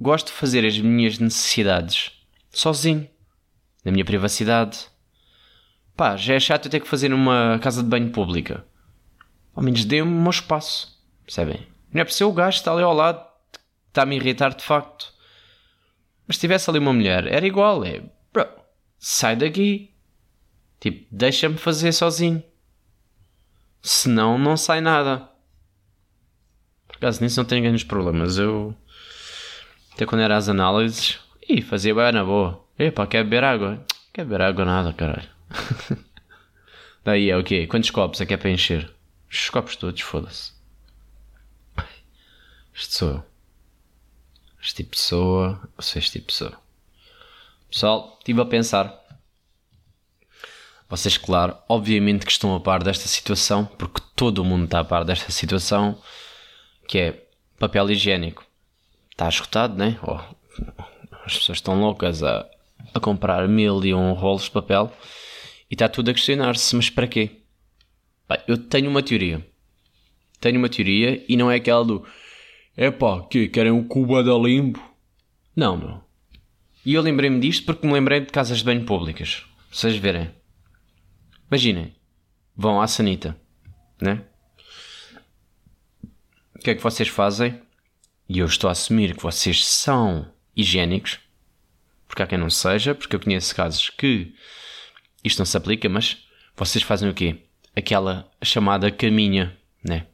gosto 0.00 0.28
de 0.28 0.34
fazer 0.34 0.64
as 0.64 0.78
minhas 0.78 1.18
necessidades 1.18 2.12
sozinho, 2.50 3.08
na 3.84 3.90
minha 3.90 4.04
privacidade. 4.04 4.86
Pá, 5.96 6.16
já 6.16 6.34
é 6.34 6.40
chato 6.40 6.66
eu 6.66 6.70
ter 6.70 6.80
que 6.80 6.88
fazer 6.88 7.08
numa 7.08 7.58
casa 7.60 7.82
de 7.82 7.88
banho 7.88 8.10
pública. 8.10 8.64
Ao 9.52 9.64
menos 9.64 9.84
dê-me 9.84 10.08
um 10.08 10.30
espaço, 10.30 10.96
percebem? 11.24 11.66
Não 11.92 12.02
é 12.02 12.04
por 12.04 12.12
ser 12.12 12.22
o 12.22 12.32
gajo 12.32 12.54
que 12.54 12.60
está 12.60 12.72
ali 12.72 12.82
ao 12.82 12.94
lado 12.94 13.29
está-me 13.90 14.14
a 14.14 14.18
irritar 14.18 14.54
de 14.54 14.64
facto. 14.64 15.12
Mas 16.26 16.36
se 16.36 16.40
tivesse 16.40 16.70
ali 16.70 16.78
uma 16.78 16.92
mulher, 16.92 17.26
era 17.26 17.46
igual, 17.46 17.84
é. 17.84 18.02
Bro, 18.32 18.46
sai 18.98 19.36
daqui. 19.36 19.92
Tipo, 20.78 21.06
deixa-me 21.10 21.58
fazer 21.58 21.92
sozinho. 21.92 22.42
Senão 23.82 24.38
não 24.38 24.56
sai 24.56 24.80
nada. 24.80 25.28
Por 26.86 26.96
acaso 26.96 27.22
nisso 27.22 27.40
não 27.40 27.44
tenho 27.44 27.62
grandes 27.62 27.84
problemas. 27.84 28.38
Eu. 28.38 28.74
Até 29.92 30.06
quando 30.06 30.22
era 30.22 30.36
as 30.36 30.48
análises, 30.48 31.18
e 31.46 31.60
fazia 31.60 31.94
bem 31.94 32.12
na 32.12 32.24
boa. 32.24 32.64
Epá, 32.78 33.06
quer 33.06 33.24
beber 33.24 33.44
água? 33.44 33.84
Quer 34.12 34.24
beber 34.24 34.42
água 34.42 34.64
nada, 34.64 34.92
caralho. 34.92 35.28
Daí 37.04 37.28
é 37.28 37.36
o 37.36 37.44
quê? 37.44 37.66
Quantos 37.66 37.90
copos 37.90 38.20
é 38.20 38.26
que 38.26 38.34
é 38.34 38.36
para 38.36 38.50
encher? 38.50 38.90
Os 39.30 39.50
copos 39.50 39.76
todos, 39.76 40.00
foda-se. 40.00 40.52
Este 42.74 42.94
sou 42.94 43.08
eu. 43.10 43.29
Este 44.60 44.76
tipo 44.76 44.90
de 44.90 44.98
pessoa. 44.98 45.60
Eu 45.76 45.82
sou 45.82 45.98
este 45.98 46.12
tipo 46.12 46.26
de 46.26 46.32
pessoa. 46.32 46.60
Pessoal, 47.70 48.16
estive 48.18 48.40
a 48.40 48.44
pensar. 48.44 49.00
Vocês, 50.88 51.16
claro, 51.16 51.56
obviamente 51.68 52.26
que 52.26 52.32
estão 52.32 52.54
a 52.54 52.60
par 52.60 52.82
desta 52.82 53.06
situação, 53.06 53.64
porque 53.64 54.02
todo 54.16 54.38
o 54.38 54.44
mundo 54.44 54.64
está 54.64 54.80
a 54.80 54.84
par 54.84 55.04
desta 55.04 55.30
situação, 55.30 55.96
que 56.88 56.98
é 56.98 57.26
papel 57.58 57.90
higiênico. 57.90 58.44
Está 59.10 59.28
esgotado, 59.28 59.76
né? 59.76 59.98
Oh, 60.02 60.18
as 61.24 61.38
pessoas 61.38 61.58
estão 61.58 61.80
loucas 61.80 62.22
a, 62.22 62.44
a 62.92 62.98
comprar 62.98 63.46
mil 63.46 63.84
e 63.84 63.94
um 63.94 64.12
rolos 64.14 64.44
de 64.44 64.50
papel 64.50 64.92
e 65.70 65.74
está 65.74 65.88
tudo 65.88 66.10
a 66.10 66.14
questionar-se, 66.14 66.74
mas 66.74 66.90
para 66.90 67.06
quê? 67.06 67.36
eu 68.46 68.56
tenho 68.56 68.90
uma 68.90 69.02
teoria. 69.02 69.44
Tenho 70.40 70.58
uma 70.58 70.68
teoria 70.68 71.24
e 71.28 71.36
não 71.36 71.50
é 71.50 71.56
aquela 71.56 71.84
do 71.84 72.04
epá, 72.86 73.26
que 73.28 73.48
querem 73.48 73.72
o 73.72 73.84
Cuba 73.84 74.22
da 74.22 74.34
Limbo? 74.34 74.80
Não, 75.54 75.76
meu. 75.76 76.04
E 76.84 76.94
eu 76.94 77.02
lembrei-me 77.02 77.40
disto 77.40 77.66
porque 77.66 77.86
me 77.86 77.92
lembrei 77.92 78.20
de 78.20 78.26
casas 78.26 78.58
de 78.58 78.64
banho 78.64 78.84
públicas. 78.84 79.44
Vocês 79.70 79.96
verem. 79.96 80.30
Imaginem. 81.50 81.94
Vão 82.56 82.80
à 82.80 82.86
sanita, 82.86 83.36
né? 84.00 84.24
O 86.54 86.58
que 86.58 86.70
é 86.70 86.74
que 86.74 86.82
vocês 86.82 87.08
fazem? 87.08 87.60
E 88.28 88.38
eu 88.38 88.46
estou 88.46 88.68
a 88.68 88.72
assumir 88.72 89.16
que 89.16 89.22
vocês 89.22 89.66
são 89.66 90.30
higiênicos, 90.54 91.18
porque 92.06 92.22
há 92.22 92.26
quem 92.26 92.38
não 92.38 92.50
seja, 92.50 92.94
porque 92.94 93.16
eu 93.16 93.20
conheço 93.20 93.54
casos 93.54 93.90
que 93.90 94.34
isto 95.24 95.38
não 95.38 95.46
se 95.46 95.56
aplica, 95.56 95.88
mas 95.88 96.26
vocês 96.56 96.82
fazem 96.84 97.08
o 97.08 97.14
quê? 97.14 97.44
Aquela 97.74 98.30
chamada 98.42 98.90
caminha, 98.90 99.56
né? 99.82 100.06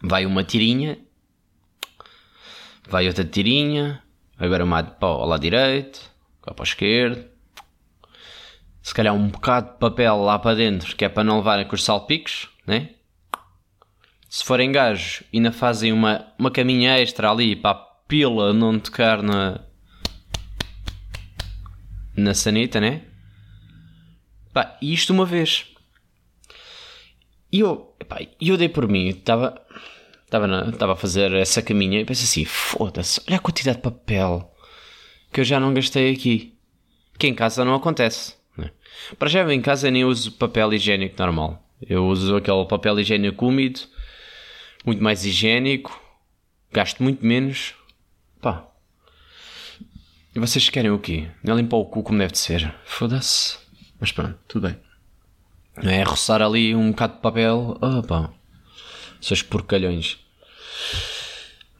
Vai 0.00 0.24
uma 0.26 0.44
tirinha, 0.44 0.98
vai 2.88 3.06
outra 3.06 3.24
tirinha, 3.24 4.02
agora 4.38 4.64
uma 4.64 4.82
para 4.82 5.08
o 5.08 5.24
lado 5.24 5.40
direito, 5.40 6.00
para 6.40 6.54
o 6.58 6.62
esquerdo, 6.62 7.24
se 8.82 8.92
calhar 8.92 9.14
um 9.14 9.28
bocado 9.28 9.72
de 9.72 9.78
papel 9.78 10.16
lá 10.18 10.38
para 10.38 10.56
dentro, 10.56 10.94
que 10.94 11.04
é 11.04 11.08
para 11.08 11.24
não 11.24 11.38
levarem 11.38 11.66
com 11.66 11.74
os 11.74 11.82
salpicos, 11.82 12.50
né? 12.66 12.90
Se 14.28 14.44
forem 14.44 14.72
gajos, 14.72 15.22
ainda 15.32 15.52
fazem 15.52 15.92
uma, 15.92 16.26
uma 16.38 16.50
caminha 16.50 16.98
extra 16.98 17.30
ali 17.30 17.56
para 17.56 17.74
pila 18.06 18.52
não 18.52 18.78
tocar 18.78 19.22
na. 19.22 19.60
na 22.16 22.34
sanita, 22.34 22.80
né? 22.80 23.02
Pá, 24.52 24.76
isto 24.82 25.12
uma 25.12 25.24
vez. 25.24 25.66
E 27.50 27.60
eu, 27.60 27.96
epá, 27.98 28.18
eu 28.40 28.56
dei 28.56 28.68
por 28.68 28.88
mim, 28.88 29.08
estava. 29.08 29.60
Estava 30.24 30.92
a 30.92 30.96
fazer 30.96 31.32
essa 31.32 31.62
caminha 31.62 32.00
e 32.00 32.04
pensei 32.04 32.24
assim: 32.24 32.44
foda-se, 32.44 33.20
olha 33.28 33.36
a 33.36 33.40
quantidade 33.40 33.76
de 33.76 33.82
papel 33.82 34.50
que 35.32 35.40
eu 35.40 35.44
já 35.44 35.58
não 35.58 35.74
gastei 35.74 36.12
aqui. 36.12 36.54
Que 37.18 37.28
em 37.28 37.34
casa 37.34 37.64
não 37.64 37.74
acontece. 37.74 38.34
Né? 38.56 38.70
Para 39.18 39.28
já 39.28 39.52
em 39.52 39.60
casa 39.60 39.90
nem 39.90 40.04
uso 40.04 40.32
papel 40.32 40.72
higiênico 40.72 41.14
normal. 41.18 41.64
Eu 41.80 42.06
uso 42.06 42.36
aquele 42.36 42.64
papel 42.64 42.98
higiênico 42.98 43.46
úmido, 43.46 43.80
muito 44.84 45.02
mais 45.02 45.24
higiênico, 45.24 46.00
gasto 46.72 47.02
muito 47.02 47.24
menos 47.24 47.74
Pá. 48.44 48.68
E 50.34 50.38
vocês 50.38 50.68
querem 50.68 50.90
o 50.90 50.98
quê? 50.98 51.30
Não 51.42 51.54
é 51.54 51.56
limpar 51.56 51.78
o 51.78 51.86
cu 51.86 52.02
como 52.02 52.18
deve 52.18 52.32
de 52.32 52.38
ser. 52.38 52.74
Foda-se. 52.84 53.56
Mas 53.98 54.12
pronto, 54.12 54.38
tudo 54.46 54.68
bem. 54.68 54.78
É 55.76 56.02
roçar 56.02 56.42
ali 56.42 56.74
um 56.74 56.90
bocado 56.90 57.14
de 57.14 57.20
papel. 57.22 57.78
Pá. 58.06 58.30
Seus 59.24 59.40
porcalhões. 59.40 60.18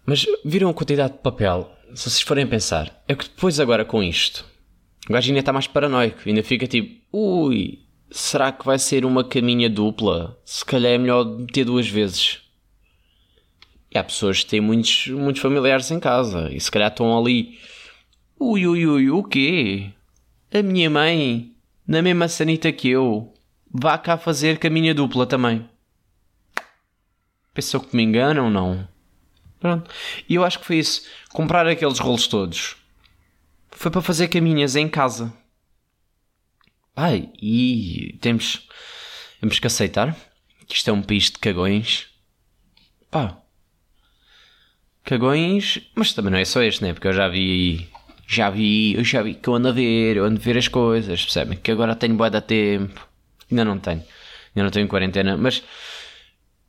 Mas 0.07 0.25
viram 0.43 0.71
a 0.71 0.75
quantidade 0.75 1.13
de 1.13 1.19
papel? 1.19 1.71
Se 1.95 2.09
vocês 2.09 2.23
forem 2.23 2.47
pensar, 2.47 3.05
é 3.07 3.15
que 3.15 3.25
depois 3.25 3.61
agora 3.61 3.85
com 3.85 4.03
isto, 4.03 4.47
o 5.07 5.13
gajo 5.13 5.29
ainda 5.29 5.41
está 5.41 5.53
mais 5.53 5.67
paranoico. 5.67 6.23
Ainda 6.25 6.43
fica 6.43 6.67
tipo, 6.67 7.05
ui, 7.13 7.81
será 8.11 8.51
que 8.51 8.65
vai 8.65 8.79
ser 8.79 9.05
uma 9.05 9.23
caminha 9.23 9.69
dupla? 9.69 10.41
Se 10.43 10.65
calhar 10.65 10.93
é 10.93 10.97
melhor 10.97 11.23
meter 11.27 11.67
duas 11.67 11.87
vezes. 11.87 12.39
E 13.95 13.99
há 13.99 14.03
pessoas 14.03 14.43
que 14.43 14.49
têm 14.49 14.63
muitos, 14.63 15.09
muitos 15.09 15.43
familiares 15.43 15.91
em 15.91 16.01
casa 16.01 16.51
e 16.51 16.59
se 16.59 16.71
calhar 16.71 16.91
estão 16.91 17.15
ali. 17.15 17.59
Ui, 18.41 18.67
ui, 18.67 18.87
ui, 18.87 19.11
o 19.11 19.23
quê? 19.23 19.91
A 20.51 20.63
minha 20.63 20.89
mãe, 20.89 21.53
na 21.87 22.01
mesma 22.01 22.27
sanita 22.27 22.73
que 22.73 22.89
eu, 22.89 23.35
vá 23.71 23.99
cá 23.99 24.17
fazer 24.17 24.59
caminha 24.59 24.95
dupla 24.95 25.27
também. 25.27 25.69
Pensou 27.55 27.81
que 27.81 27.97
me 27.97 28.03
enganam 28.03 28.47
ou 28.47 28.51
não? 28.51 28.87
Pronto. 29.61 29.91
E 30.29 30.35
eu 30.35 30.45
acho 30.45 30.59
que 30.59 30.67
foi 30.67 30.77
isso. 30.77 31.07
Comprar 31.31 31.67
aqueles 31.67 31.99
rolos 31.99 32.27
todos. 32.27 32.77
Foi 33.71 33.91
para 33.91 34.03
fazer 34.03 34.29
caminhas 34.29 34.77
em 34.77 34.89
casa. 34.89 35.33
Ai, 36.97 37.31
e 37.41 38.19
temos, 38.21 38.69
temos 39.41 39.59
que 39.59 39.67
aceitar 39.67 40.15
que 40.67 40.77
isto 40.77 40.91
é 40.91 40.93
um 40.93 41.03
país 41.03 41.25
de 41.25 41.39
cagões. 41.39 42.09
Pá, 43.11 43.39
cagões, 45.05 45.81
mas 45.95 46.13
também 46.13 46.33
não 46.33 46.39
é 46.39 46.45
só 46.45 46.63
este, 46.63 46.83
né? 46.83 46.93
Porque 46.93 47.09
eu 47.09 47.13
já 47.13 47.29
vi, 47.29 47.89
já 48.27 48.51
vi, 48.51 48.95
eu 48.95 49.05
já 49.05 49.23
vi 49.23 49.35
que 49.35 49.49
eu 49.49 49.55
ando 49.55 49.69
a 49.69 49.73
ver, 49.73 50.17
eu 50.17 50.25
ando 50.25 50.41
a 50.41 50.43
ver 50.43 50.57
as 50.57 50.67
coisas, 50.67 51.23
percebem? 51.23 51.59
Que 51.59 51.71
agora 51.71 51.95
tenho 51.95 52.15
boa 52.15 52.31
da 52.31 52.41
tempo, 52.41 53.07
ainda 53.51 53.65
não 53.65 53.79
tenho, 53.79 54.03
ainda 54.55 54.65
não 54.65 54.71
tenho 54.71 54.89
quarentena, 54.89 55.37
mas 55.37 55.63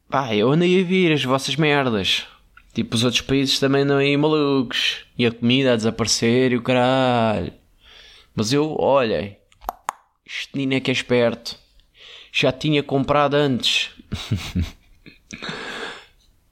pá, 0.09 0.35
eu 0.35 0.51
andei 0.51 0.81
a 0.81 0.83
vir 0.83 1.11
as 1.11 1.23
vossas 1.23 1.55
merdas. 1.55 2.25
Tipo, 2.73 2.95
os 2.95 3.03
outros 3.03 3.21
países 3.21 3.59
também 3.59 3.83
andam 3.83 3.97
aí 3.97 4.15
malucos. 4.17 5.05
E 5.17 5.25
a 5.25 5.31
comida 5.31 5.73
a 5.73 5.75
desaparecer 5.75 6.51
e 6.51 6.57
o 6.57 6.61
caralho. 6.61 7.53
Mas 8.35 8.51
eu, 8.51 8.75
olhem, 8.79 9.37
este 10.25 10.49
menino 10.53 10.75
é 10.75 10.79
que 10.79 10.91
é 10.91 10.93
esperto. 10.93 11.57
Já 12.31 12.51
tinha 12.51 12.83
comprado 12.83 13.35
antes. 13.35 13.91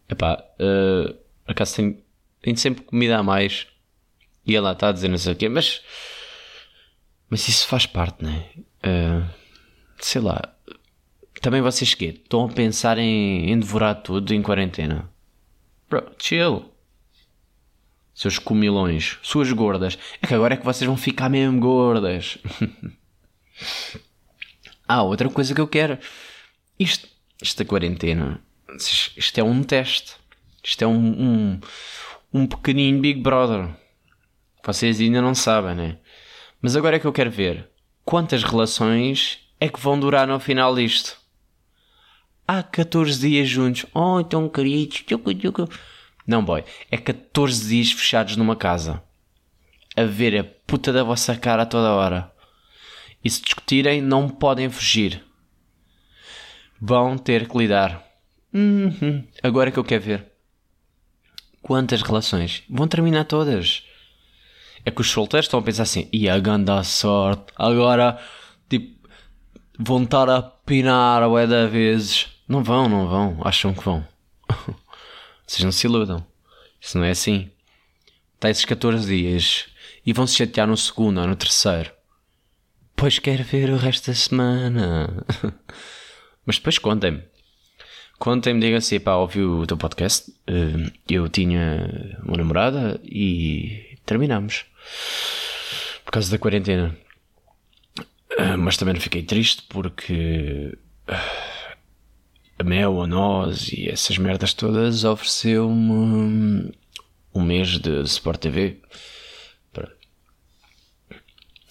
Epá, 0.09 0.43
uh, 0.59 1.15
acaso 1.47 1.75
tenho, 1.75 2.03
Tenho 2.43 2.57
sempre 2.57 2.83
comida 2.83 3.17
a 3.17 3.23
mais. 3.23 3.65
E 4.45 4.53
ela 4.53 4.73
está 4.73 4.89
a 4.89 4.91
dizer 4.91 5.07
não 5.07 5.17
sei 5.17 5.31
o 5.31 5.35
quê, 5.35 5.47
mas. 5.47 5.81
Mas 7.29 7.47
isso 7.47 7.65
faz 7.65 7.85
parte, 7.85 8.21
não 8.21 8.31
é? 8.31 8.49
Uh, 8.85 9.29
sei 9.97 10.21
lá. 10.21 10.52
Também 11.43 11.61
vocês 11.61 11.93
quê? 11.93 12.21
Estão 12.23 12.45
a 12.45 12.47
pensar 12.47 12.97
em, 12.97 13.51
em 13.51 13.59
devorar 13.59 13.95
tudo 13.95 14.33
em 14.33 14.41
quarentena? 14.41 15.09
Bro, 15.89 16.09
chill. 16.17 16.71
Seus 18.15 18.39
comilões, 18.39 19.19
suas 19.21 19.51
gordas. 19.51 19.97
É 20.21 20.25
que 20.25 20.33
agora 20.33 20.53
é 20.53 20.57
que 20.57 20.63
vocês 20.63 20.87
vão 20.87 20.95
ficar 20.95 21.27
mesmo 21.27 21.59
gordas. 21.59 22.37
ah, 24.87 25.03
outra 25.03 25.29
coisa 25.29 25.53
que 25.53 25.59
eu 25.59 25.67
quero. 25.67 25.99
Isto, 26.79 27.09
esta 27.41 27.65
quarentena. 27.65 28.39
Isto 29.17 29.37
é 29.37 29.43
um 29.43 29.63
teste. 29.63 30.13
Isto 30.63 30.85
é 30.85 30.87
um, 30.87 30.95
um, 30.95 31.59
um 32.33 32.47
pequenino 32.47 33.01
Big 33.01 33.19
Brother. 33.19 33.67
Vocês 34.65 35.01
ainda 35.01 35.21
não 35.21 35.35
sabem, 35.35 35.75
né? 35.75 35.97
Mas 36.61 36.77
agora 36.77 36.95
é 36.95 36.99
que 36.99 37.05
eu 37.05 37.11
quero 37.11 37.29
ver 37.29 37.69
quantas 38.05 38.43
relações 38.43 39.39
é 39.59 39.67
que 39.67 39.81
vão 39.81 39.99
durar 39.99 40.25
no 40.25 40.39
final 40.39 40.73
disto. 40.73 41.21
Há 42.47 42.61
14 42.61 43.19
dias 43.19 43.47
juntos. 43.47 43.85
Oh, 43.93 44.23
tão 44.23 44.49
queridos. 44.49 45.03
Não, 46.27 46.43
boy. 46.43 46.63
É 46.91 46.97
14 46.97 47.67
dias 47.67 47.91
fechados 47.91 48.35
numa 48.35 48.55
casa. 48.55 49.01
A 49.95 50.03
ver 50.03 50.37
a 50.37 50.43
puta 50.43 50.91
da 50.91 51.03
vossa 51.03 51.35
cara 51.35 51.65
toda 51.65 51.93
hora. 51.93 52.31
E 53.23 53.29
se 53.29 53.41
discutirem, 53.41 54.01
não 54.01 54.27
podem 54.27 54.69
fugir. 54.69 55.23
Vão 56.81 57.17
ter 57.17 57.47
que 57.47 57.57
lidar. 57.57 58.03
Uhum. 58.53 59.25
Agora 59.41 59.69
é 59.69 59.71
que 59.71 59.79
eu 59.79 59.83
quero 59.83 60.03
ver. 60.03 60.31
Quantas 61.61 62.01
relações? 62.01 62.63
Vão 62.69 62.87
terminar 62.87 63.23
todas. 63.23 63.83
É 64.83 64.91
que 64.91 64.99
os 64.99 65.09
solteiros 65.09 65.45
estão 65.45 65.61
a 65.61 65.63
pensar 65.63 65.83
assim, 65.83 66.09
e 66.11 66.27
a 66.27 66.37
ganda 66.37 66.83
sorte, 66.83 67.53
agora, 67.55 68.19
tipo, 68.69 69.07
vão 69.79 70.03
estar 70.03 70.29
a 70.29 70.41
pinar 70.41 71.23
a 71.23 71.45
da 71.45 71.67
vezes. 71.67 72.32
Não 72.47 72.63
vão, 72.63 72.89
não 72.89 73.07
vão, 73.07 73.39
acham 73.43 73.73
que 73.73 73.83
vão. 73.83 74.05
Vocês 75.47 75.63
não 75.63 75.71
se 75.71 75.87
iludam. 75.87 76.25
Isso 76.79 76.97
não 76.97 77.05
é 77.05 77.11
assim. 77.11 77.49
Está 78.35 78.49
esses 78.49 78.65
14 78.65 79.07
dias 79.07 79.67
e 80.05 80.11
vão 80.11 80.27
se 80.27 80.35
chatear 80.35 80.67
no 80.67 80.75
segundo 80.75 81.21
ou 81.21 81.27
no 81.27 81.35
terceiro. 81.35 81.91
Pois 82.95 83.19
quero 83.19 83.43
ver 83.43 83.69
o 83.69 83.77
resto 83.77 84.07
da 84.07 84.15
semana. 84.15 85.25
Mas 86.45 86.57
depois 86.57 86.77
contem-me. 86.77 87.23
Contem-me, 88.19 88.59
digam 88.59 88.77
assim, 88.77 88.99
pá, 88.99 89.15
ouvi 89.15 89.41
o 89.41 89.65
teu 89.65 89.77
podcast. 89.77 90.31
Eh, 90.47 90.91
eu 91.09 91.27
tinha 91.29 92.19
uma 92.23 92.37
namorada 92.37 92.99
e 93.03 93.97
terminamos. 94.05 94.65
Por 96.05 96.11
causa 96.11 96.31
da 96.31 96.37
quarentena. 96.37 96.95
Eh, 98.37 98.55
mas 98.55 98.77
também 98.77 98.93
não 98.93 99.01
fiquei 99.01 99.23
triste 99.23 99.63
porque 99.67 100.77
eh, 101.07 101.52
a 102.57 102.63
Mel, 102.63 103.01
a 103.01 103.07
nós 103.07 103.69
e 103.71 103.89
essas 103.89 104.17
merdas 104.17 104.53
todas 104.53 105.03
ofereceu-me 105.03 106.71
um 107.33 107.41
mês 107.41 107.79
de 107.79 108.01
Sport 108.03 108.39
TV. 108.39 108.79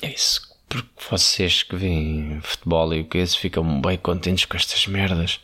É 0.03 0.11
isso. 0.11 0.53
Porque 0.69 0.89
vocês 1.11 1.63
que 1.63 1.77
veem 1.77 2.41
futebol 2.43 2.93
e 2.93 3.01
o 3.01 3.05
que 3.05 3.19
é 3.19 3.23
isso 3.23 3.39
ficam 3.39 3.81
bem 3.81 3.97
contentes 3.97 4.45
com 4.45 4.57
estas 4.57 4.87
merdas. 4.87 5.39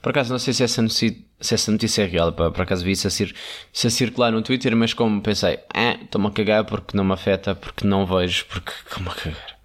Por 0.00 0.10
acaso, 0.10 0.32
não 0.32 0.38
sei 0.38 0.54
se 0.54 0.64
essa 0.64 0.80
notícia, 0.80 1.16
se 1.40 1.54
essa 1.54 1.70
notícia 1.70 2.02
é 2.02 2.06
real, 2.06 2.32
por 2.32 2.60
acaso 2.60 2.84
vi 2.84 2.92
isso 2.92 3.06
a, 3.06 3.10
cir 3.10 3.34
a 3.72 3.90
circular 3.90 4.32
no 4.32 4.42
Twitter, 4.42 4.74
mas 4.74 4.94
como 4.94 5.20
pensei, 5.20 5.60
ah, 5.72 5.96
estou-me 6.02 6.28
a 6.28 6.30
cagar 6.30 6.64
porque 6.64 6.96
não 6.96 7.04
me 7.04 7.12
afeta, 7.12 7.54
porque 7.54 7.86
não 7.86 8.06
vejo, 8.06 8.46
porque 8.46 8.72
como 8.90 9.10
a 9.10 9.14
cagar. 9.14 9.58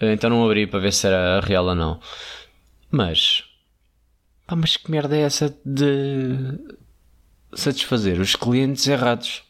Então 0.00 0.30
não 0.30 0.44
abri 0.44 0.66
para 0.66 0.80
ver 0.80 0.92
se 0.92 1.06
era 1.06 1.40
real 1.40 1.66
ou 1.66 1.74
não. 1.74 2.00
Mas, 2.90 3.44
pá, 4.46 4.56
mas 4.56 4.76
que 4.76 4.90
merda 4.90 5.16
é 5.16 5.22
essa 5.22 5.56
de 5.64 6.58
satisfazer 7.52 8.20
os 8.20 8.36
clientes 8.36 8.86
errados? 8.86 9.42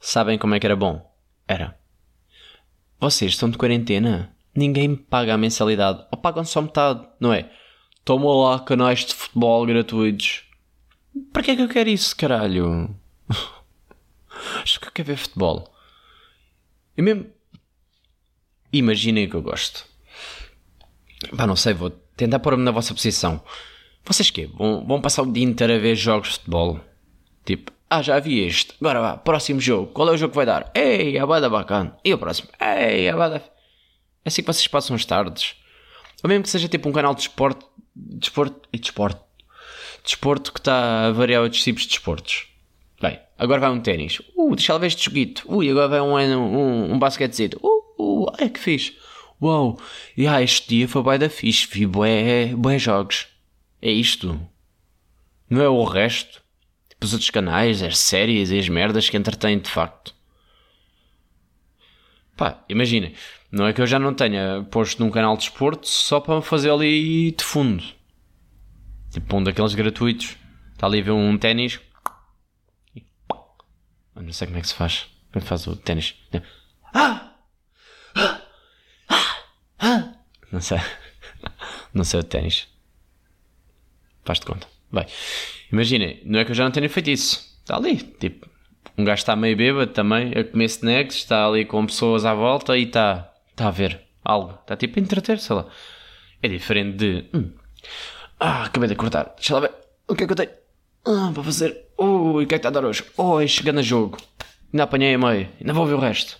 Sabem 0.00 0.38
como 0.38 0.54
é 0.54 0.60
que 0.60 0.66
era 0.66 0.76
bom? 0.76 1.04
Era. 1.46 1.78
Vocês 3.00 3.32
estão 3.32 3.50
de 3.50 3.58
quarentena? 3.58 4.34
Ninguém 4.54 4.96
paga 4.96 5.34
a 5.34 5.38
mensalidade. 5.38 6.04
Ou 6.10 6.18
pagam 6.18 6.44
só 6.44 6.62
metade, 6.62 7.06
não 7.20 7.32
é? 7.32 7.50
Toma 8.04 8.34
lá 8.34 8.60
canais 8.60 9.04
de 9.04 9.14
futebol 9.14 9.66
gratuitos. 9.66 10.44
Para 11.32 11.42
que 11.42 11.50
é 11.50 11.56
que 11.56 11.62
eu 11.62 11.68
quero 11.68 11.88
isso, 11.88 12.16
caralho? 12.16 12.94
Acho 14.62 14.80
que 14.80 14.88
eu 14.88 14.92
quero 14.92 15.08
ver 15.08 15.16
futebol. 15.16 15.72
E 16.96 17.02
mesmo. 17.02 17.26
Imaginem 18.72 19.28
que 19.28 19.34
eu 19.34 19.42
gosto. 19.42 19.86
Pá, 21.36 21.46
não 21.46 21.56
sei, 21.56 21.74
vou 21.74 21.90
tentar 21.90 22.38
pôr-me 22.38 22.62
na 22.62 22.70
vossa 22.70 22.94
posição. 22.94 23.42
Vocês 24.08 24.30
quê? 24.30 24.48
Vão, 24.54 24.86
vão 24.86 25.02
passar 25.02 25.22
o 25.22 25.30
dia 25.30 25.44
inteiro 25.44 25.74
a 25.74 25.78
ver 25.78 25.94
jogos 25.94 26.28
de 26.28 26.34
futebol? 26.36 26.80
Tipo, 27.44 27.70
ah, 27.90 28.00
já 28.00 28.18
vi 28.18 28.40
este. 28.40 28.72
Agora 28.80 29.02
vá, 29.02 29.16
próximo 29.18 29.60
jogo. 29.60 29.88
Qual 29.92 30.08
é 30.08 30.12
o 30.12 30.16
jogo 30.16 30.30
que 30.30 30.36
vai 30.36 30.46
dar? 30.46 30.72
Ei, 30.74 31.18
a 31.18 31.26
bada 31.26 31.50
bacana. 31.50 31.94
E 32.02 32.14
o 32.14 32.16
próximo? 32.16 32.48
Ei, 32.58 33.06
a 33.06 33.14
bada. 33.14 33.36
É 34.24 34.28
assim 34.28 34.40
que 34.40 34.46
vocês 34.46 34.66
passam 34.66 34.96
as 34.96 35.04
tardes. 35.04 35.56
Ou 36.24 36.28
mesmo 36.28 36.42
que 36.42 36.48
seja 36.48 36.68
tipo 36.68 36.88
um 36.88 36.92
canal 36.92 37.14
de 37.14 37.20
esporte. 37.20 37.66
Desporto. 37.94 38.60
De 38.72 38.78
e 38.78 38.78
desporto. 38.78 39.20
Desporto 40.02 40.52
que 40.54 40.60
está 40.60 41.08
a 41.08 41.12
variar 41.12 41.42
outros 41.42 41.62
tipos 41.62 41.82
de 41.82 41.90
desportos. 41.90 42.46
Bem, 43.02 43.20
agora 43.36 43.60
vai 43.60 43.70
um 43.70 43.80
ténis. 43.80 44.22
Uh, 44.34 44.56
deixa 44.56 44.72
lá 44.72 44.78
ver 44.78 44.86
este 44.86 45.04
joguito. 45.04 45.44
Ui, 45.54 45.70
agora 45.70 45.88
vai 45.88 46.00
um, 46.00 46.16
um, 46.16 46.94
um 46.94 46.98
basquetezito. 46.98 47.60
Uh, 47.62 48.24
uh, 48.24 48.32
é 48.38 48.48
que 48.48 48.58
fiz. 48.58 48.94
Uau. 49.40 49.78
E 50.16 50.26
ah, 50.26 50.42
este 50.42 50.66
dia 50.66 50.88
foi 50.88 51.02
bem 51.02 51.18
da 51.18 51.28
fixe. 51.28 51.68
Vi 51.70 51.84
bué, 51.86 52.54
bué 52.56 52.78
jogos. 52.78 53.26
É 53.80 53.90
isto. 53.90 54.40
Não 55.48 55.62
é 55.62 55.68
o 55.68 55.84
resto. 55.84 56.42
Tipo 56.88 57.06
os 57.06 57.12
outros 57.12 57.30
canais, 57.30 57.82
as 57.82 57.98
séries 57.98 58.50
e 58.50 58.58
as 58.58 58.68
merdas 58.68 59.08
que 59.08 59.16
entretêm 59.16 59.58
de 59.58 59.70
facto. 59.70 60.14
Pá, 62.36 62.64
imagina. 62.68 63.12
Não 63.50 63.66
é 63.66 63.72
que 63.72 63.80
eu 63.80 63.86
já 63.86 63.98
não 63.98 64.12
tenha 64.12 64.66
posto 64.70 65.02
num 65.02 65.10
canal 65.10 65.36
de 65.36 65.44
esporte 65.44 65.88
só 65.88 66.20
para 66.20 66.42
fazer 66.42 66.70
ali 66.70 67.32
de 67.32 67.42
fundo. 67.42 67.82
Tipo 69.10 69.36
um 69.36 69.42
daqueles 69.42 69.74
gratuitos. 69.74 70.36
Está 70.72 70.86
ali 70.86 71.00
a 71.00 71.04
ver 71.04 71.10
um 71.12 71.38
ténis. 71.38 71.80
Não 74.14 74.32
sei 74.32 74.46
como 74.46 74.58
é 74.58 74.60
que 74.60 74.68
se 74.68 74.74
faz. 74.74 75.06
É 75.32 75.40
que 75.40 75.46
faz 75.46 75.66
o 75.66 75.76
ténis? 75.76 76.14
Ah! 76.94 77.34
Ah! 78.14 78.40
Ah! 79.78 80.14
Não 80.52 80.60
sei. 80.60 80.78
Não 81.94 82.04
sei 82.04 82.20
o 82.20 82.24
ténis. 82.24 82.68
Faz-te 84.28 84.44
conta. 84.44 84.66
Vai. 84.92 85.06
Imagina, 85.72 86.14
não 86.22 86.38
é 86.38 86.44
que 86.44 86.50
eu 86.50 86.54
já 86.54 86.64
não 86.64 86.70
tenha 86.70 86.90
feito 86.90 87.08
isso. 87.08 87.58
Está 87.62 87.76
ali. 87.76 87.96
Tipo, 87.96 88.46
um 88.98 89.04
gajo 89.04 89.20
está 89.20 89.34
meio 89.34 89.56
bêbado 89.56 89.90
também, 89.90 90.32
a 90.32 90.44
comer 90.44 90.66
snacks, 90.66 91.16
está 91.16 91.46
ali 91.46 91.64
com 91.64 91.86
pessoas 91.86 92.26
à 92.26 92.34
volta 92.34 92.76
e 92.76 92.82
está 92.82 93.32
Está 93.58 93.68
a 93.68 93.70
ver 93.70 94.02
algo. 94.22 94.52
Está 94.60 94.76
tipo 94.76 95.00
a 95.00 95.02
entreter, 95.02 95.40
sei 95.40 95.56
lá. 95.56 95.66
É 96.42 96.46
diferente 96.46 96.96
de. 96.98 97.24
Hum, 97.34 97.50
ah, 98.38 98.66
acabei 98.66 98.86
de 98.88 98.96
cortar. 98.96 99.34
Deixa 99.34 99.54
lá 99.54 99.60
ver. 99.60 99.72
O 100.06 100.14
que 100.14 100.24
é 100.24 100.26
que 100.26 100.32
eu 100.32 100.36
tenho? 100.36 100.50
Ah, 101.06 101.32
para 101.32 101.42
fazer. 101.42 101.86
Ui, 101.96 102.44
o 102.44 102.46
que 102.46 102.54
é 102.54 102.58
que 102.58 102.66
está 102.66 102.68
a 102.68 102.70
dar 102.70 102.84
hoje? 102.84 103.02
Oi, 103.16 103.48
chegando 103.48 103.78
a 103.78 103.82
jogo. 103.82 104.18
Ainda 104.70 104.84
apanhei 104.84 105.14
a 105.14 105.18
meio. 105.18 105.48
Ainda 105.58 105.72
vou 105.72 105.86
ver 105.86 105.94
o 105.94 105.98
resto. 105.98 106.38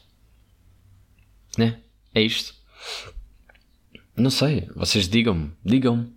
Né? 1.57 1.81
É 2.15 2.21
isto. 2.21 2.55
Não 4.15 4.31
sei. 4.31 4.69
Vocês 4.77 5.09
digam-me. 5.09 5.51
Digam-me. 5.65 6.13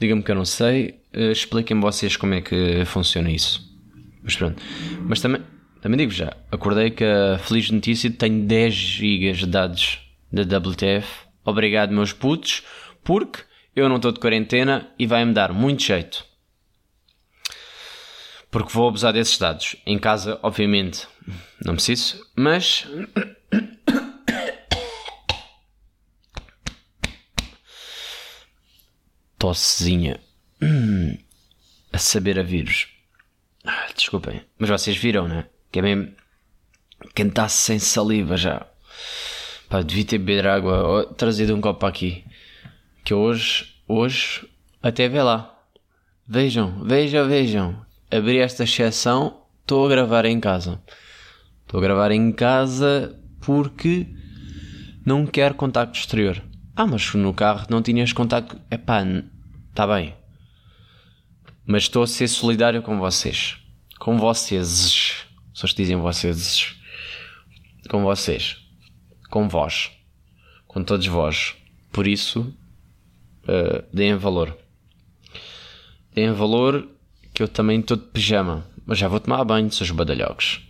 Digam-me 0.00 0.24
que 0.24 0.30
eu 0.30 0.34
não 0.34 0.44
sei. 0.44 1.01
Uh, 1.14 1.32
Expliquem-me 1.32 1.82
vocês 1.82 2.16
como 2.16 2.34
é 2.34 2.40
que 2.40 2.84
funciona 2.86 3.30
isso. 3.30 3.70
Mas 4.22 4.36
pronto. 4.36 4.62
Mas 5.00 5.20
também, 5.20 5.42
também 5.80 5.98
digo 5.98 6.12
já. 6.12 6.36
Acordei 6.50 6.90
que 6.90 7.04
a 7.04 7.38
feliz 7.38 7.70
notícia 7.70 8.10
tem 8.10 8.46
10 8.46 8.74
GB 8.74 9.32
de 9.32 9.46
dados 9.46 10.00
da 10.32 10.42
WTF. 10.42 11.26
Obrigado, 11.44 11.92
meus 11.92 12.12
putos, 12.12 12.62
porque 13.02 13.40
eu 13.74 13.88
não 13.88 13.96
estou 13.96 14.12
de 14.12 14.20
quarentena 14.20 14.90
e 14.98 15.06
vai-me 15.06 15.32
dar 15.32 15.52
muito 15.52 15.82
jeito. 15.82 16.24
Porque 18.50 18.72
vou 18.72 18.88
abusar 18.88 19.12
desses 19.12 19.38
dados. 19.38 19.76
Em 19.86 19.98
casa, 19.98 20.38
obviamente, 20.42 21.08
não 21.64 21.74
preciso, 21.74 22.24
mas. 22.36 22.86
Tossezinha. 29.38 30.20
A 31.92 31.98
saber 31.98 32.38
a 32.38 32.42
vírus. 32.42 32.88
Ah, 33.64 33.88
desculpem, 33.94 34.42
mas 34.58 34.70
vocês 34.70 34.96
viram, 34.96 35.28
né? 35.28 35.46
Que 35.70 35.80
é 35.80 35.82
mesmo. 35.82 36.12
Está 37.16 37.48
sem 37.48 37.78
saliva 37.78 38.36
já. 38.36 38.66
Pá, 39.68 39.82
devia 39.82 40.04
ter 40.04 40.18
beber 40.18 40.46
água, 40.46 41.12
trazido 41.16 41.54
um 41.54 41.60
copo 41.60 41.86
aqui. 41.86 42.24
Que 43.04 43.14
hoje, 43.14 43.74
hoje, 43.88 44.48
até 44.82 45.08
vê 45.08 45.22
lá. 45.22 45.58
Vejam, 46.26 46.84
vejam, 46.84 47.28
vejam. 47.28 47.86
Abri 48.10 48.38
esta 48.38 48.64
exceção, 48.64 49.42
estou 49.62 49.86
a 49.86 49.88
gravar 49.88 50.24
em 50.26 50.38
casa. 50.38 50.80
Estou 51.62 51.78
a 51.78 51.82
gravar 51.82 52.10
em 52.10 52.30
casa 52.32 53.18
porque 53.40 54.06
não 55.04 55.26
quero 55.26 55.54
contacto 55.54 55.98
exterior. 55.98 56.42
Ah, 56.76 56.86
mas 56.86 57.14
no 57.14 57.34
carro 57.34 57.66
não 57.68 57.82
tinhas 57.82 58.12
contacto. 58.12 58.60
Epá, 58.70 59.02
está 59.70 59.86
bem. 59.86 60.14
Mas 61.72 61.84
estou 61.84 62.02
a 62.02 62.06
ser 62.06 62.28
solidário 62.28 62.82
com 62.82 62.98
vocês. 62.98 63.56
Com 63.98 64.18
vocês. 64.18 65.24
Pessoas 65.54 65.72
dizem 65.72 65.96
vocês. 65.96 66.76
Com 67.88 68.02
vocês. 68.02 68.58
Com 69.30 69.48
vós. 69.48 69.90
Com 70.66 70.84
todos 70.84 71.06
vós. 71.06 71.54
Por 71.90 72.06
isso, 72.06 72.40
uh, 73.44 73.82
deem 73.90 74.16
valor. 74.16 74.54
Deem 76.14 76.30
valor 76.32 76.86
que 77.32 77.42
eu 77.42 77.48
também 77.48 77.80
estou 77.80 77.96
de 77.96 78.04
pijama. 78.04 78.66
Mas 78.84 78.98
já 78.98 79.08
vou 79.08 79.18
tomar 79.18 79.42
banho, 79.42 79.72
seus 79.72 79.90
badalhocos. 79.90 80.60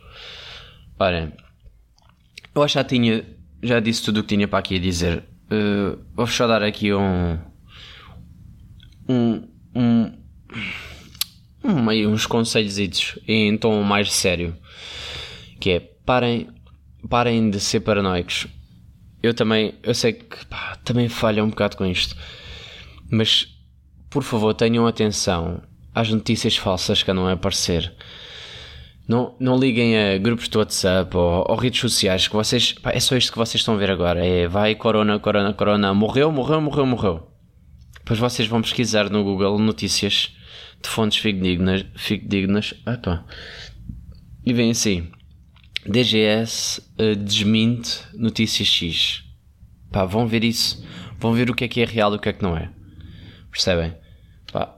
Ora, 1.00 1.36
eu 2.54 2.62
acho 2.62 2.74
que 2.74 2.78
já 2.78 2.84
tinha. 2.84 3.26
Já 3.60 3.80
disse 3.80 4.04
tudo 4.04 4.20
o 4.20 4.22
que 4.22 4.36
tinha 4.36 4.46
para 4.46 4.60
aqui 4.60 4.76
a 4.76 4.78
dizer. 4.78 5.24
Uh, 5.50 5.98
vou 6.14 6.28
só 6.28 6.46
dar 6.46 6.62
aqui 6.62 6.94
um. 6.94 7.40
Um. 9.08 9.48
Um. 9.74 10.22
Meio 11.62 12.10
uns 12.10 12.26
conselhos 12.26 12.78
em 13.26 13.56
tom 13.56 13.82
mais 13.82 14.12
sério. 14.12 14.56
Que 15.60 15.70
é 15.70 15.80
parem. 15.80 16.48
Parem 17.08 17.50
de 17.50 17.58
ser 17.58 17.80
paranoicos. 17.80 18.46
Eu 19.22 19.34
também. 19.34 19.74
Eu 19.82 19.94
sei 19.94 20.12
que 20.12 20.44
pá, 20.46 20.76
também 20.84 21.08
falha 21.08 21.44
um 21.44 21.50
bocado 21.50 21.76
com 21.76 21.84
isto. 21.84 22.16
Mas 23.10 23.48
por 24.10 24.22
favor 24.22 24.54
tenham 24.54 24.86
atenção 24.86 25.62
às 25.94 26.10
notícias 26.10 26.56
falsas 26.56 27.02
que 27.02 27.10
andam 27.10 27.26
a 27.26 27.32
aparecer. 27.32 27.92
Não, 29.06 29.34
não 29.38 29.58
liguem 29.58 29.98
a 29.98 30.18
grupos 30.18 30.48
de 30.48 30.56
WhatsApp 30.56 31.16
ou, 31.16 31.44
ou 31.48 31.56
redes 31.56 31.80
sociais 31.80 32.28
que 32.28 32.34
vocês. 32.34 32.72
Pá, 32.72 32.92
é 32.92 33.00
só 33.00 33.16
isto 33.16 33.32
que 33.32 33.38
vocês 33.38 33.60
estão 33.60 33.74
a 33.74 33.78
ver 33.78 33.90
agora. 33.90 34.24
É 34.24 34.46
vai, 34.46 34.74
corona, 34.74 35.18
corona, 35.18 35.52
corona, 35.52 35.92
morreu, 35.92 36.30
morreu, 36.30 36.60
morreu, 36.60 36.86
morreu. 36.86 37.28
Depois 37.98 38.18
vocês 38.18 38.48
vão 38.48 38.62
pesquisar 38.62 39.10
no 39.10 39.22
Google 39.22 39.58
notícias 39.58 40.34
de 40.82 40.88
fontes 40.88 41.18
fidedignas. 41.18 41.84
fidedignas 41.96 42.74
ah, 42.86 43.24
e 44.44 44.52
vem 44.52 44.70
assim: 44.70 45.10
DGS 45.86 46.80
uh, 46.98 47.16
desmente 47.16 48.00
notícias 48.14 48.68
X. 48.68 49.24
Pá, 49.90 50.04
vão 50.04 50.26
ver 50.26 50.44
isso. 50.44 50.84
Vão 51.18 51.32
ver 51.32 51.50
o 51.50 51.54
que 51.54 51.64
é 51.64 51.68
que 51.68 51.80
é 51.80 51.84
real 51.84 52.12
e 52.12 52.16
o 52.16 52.18
que 52.18 52.28
é 52.28 52.32
que 52.32 52.42
não 52.42 52.56
é. 52.56 52.70
Percebem? 53.50 53.94
Pá, 54.52 54.76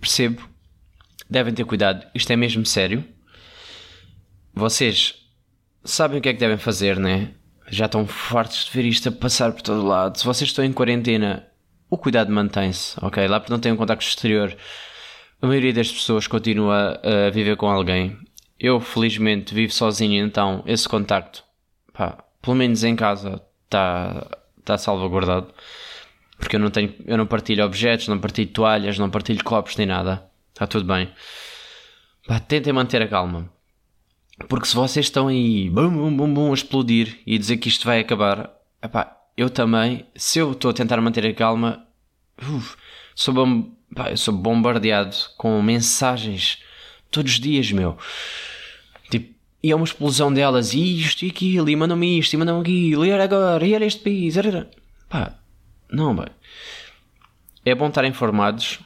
percebo 0.00 0.52
devem 1.32 1.54
ter 1.54 1.64
cuidado, 1.64 2.06
isto 2.14 2.30
é 2.30 2.36
mesmo 2.36 2.64
sério. 2.66 3.02
Vocês 4.54 5.14
sabem 5.82 6.18
o 6.18 6.20
que 6.20 6.28
é 6.28 6.34
que 6.34 6.38
devem 6.38 6.58
fazer, 6.58 6.98
né? 6.98 7.30
Já 7.68 7.86
estão 7.86 8.06
fartos 8.06 8.66
de 8.66 8.70
ver 8.70 8.84
isto 8.84 9.08
a 9.08 9.12
passar 9.12 9.50
por 9.52 9.62
todo 9.62 9.86
lado. 9.86 10.18
Se 10.18 10.26
vocês 10.26 10.50
estão 10.50 10.62
em 10.62 10.72
quarentena, 10.72 11.48
o 11.92 11.98
cuidado 11.98 12.32
mantém-se, 12.32 12.96
ok? 13.02 13.28
Lá 13.28 13.38
porque 13.38 13.52
não 13.52 13.60
têm 13.60 13.70
um 13.70 13.76
contacto 13.76 14.02
exterior, 14.02 14.56
a 15.42 15.46
maioria 15.46 15.74
das 15.74 15.92
pessoas 15.92 16.26
continua 16.26 16.98
a 17.04 17.28
viver 17.28 17.54
com 17.54 17.68
alguém. 17.68 18.16
Eu, 18.58 18.80
felizmente, 18.80 19.54
vivo 19.54 19.74
sozinho, 19.74 20.24
então 20.24 20.62
esse 20.66 20.88
contacto, 20.88 21.44
pá, 21.92 22.24
pelo 22.40 22.56
menos 22.56 22.82
em 22.82 22.96
casa, 22.96 23.42
está 23.64 24.26
tá 24.64 24.78
salvaguardado. 24.78 25.52
Porque 26.38 26.56
eu 26.56 26.60
não, 26.60 26.70
tenho, 26.70 26.94
eu 27.04 27.18
não 27.18 27.26
partilho 27.26 27.62
objetos, 27.62 28.08
não 28.08 28.18
partilho 28.18 28.48
toalhas, 28.48 28.98
não 28.98 29.10
partilho 29.10 29.44
copos 29.44 29.76
nem 29.76 29.86
nada. 29.86 30.24
Está 30.54 30.66
tudo 30.66 30.86
bem. 30.86 31.12
Pá, 32.26 32.40
tentem 32.40 32.72
manter 32.72 33.02
a 33.02 33.08
calma. 33.08 33.52
Porque 34.48 34.64
se 34.66 34.74
vocês 34.74 35.04
estão 35.04 35.28
aí 35.28 35.68
bum, 35.68 35.90
bum, 35.90 36.16
bum, 36.16 36.32
bum, 36.32 36.50
a 36.52 36.54
explodir 36.54 37.20
e 37.26 37.36
dizer 37.38 37.58
que 37.58 37.68
isto 37.68 37.84
vai 37.84 38.00
acabar, 38.00 38.50
epá, 38.82 39.21
eu 39.36 39.48
também, 39.48 40.06
se 40.14 40.38
eu 40.38 40.52
estou 40.52 40.70
a 40.70 40.74
tentar 40.74 41.00
manter 41.00 41.26
a 41.26 41.34
calma, 41.34 41.86
uf, 42.40 42.76
sou, 43.14 43.32
bom, 43.32 43.70
pá, 43.94 44.10
eu 44.10 44.16
sou 44.16 44.34
bombardeado 44.34 45.16
com 45.36 45.60
mensagens 45.62 46.62
todos 47.10 47.32
os 47.32 47.40
dias, 47.40 47.72
meu. 47.72 47.96
Tipo, 49.10 49.34
e 49.62 49.70
é 49.70 49.76
uma 49.76 49.84
explosão 49.84 50.32
delas, 50.32 50.74
e 50.74 51.00
isto 51.00 51.24
e 51.24 51.30
aquilo, 51.30 51.68
e 51.70 51.76
mandam-me 51.76 52.18
isto, 52.18 52.34
e 52.34 52.36
mandam-me 52.36 52.60
aquilo, 52.62 53.06
e 53.06 53.10
era 53.10 53.24
agora, 53.24 53.66
e 53.66 53.74
era 53.74 53.84
este 53.84 54.02
país, 54.02 54.36
era. 54.36 54.70
Pá, 55.08 55.38
não, 55.90 56.14
bem. 56.14 56.26
É 57.64 57.74
bom 57.74 57.88
estar 57.88 58.04
informados, 58.04 58.80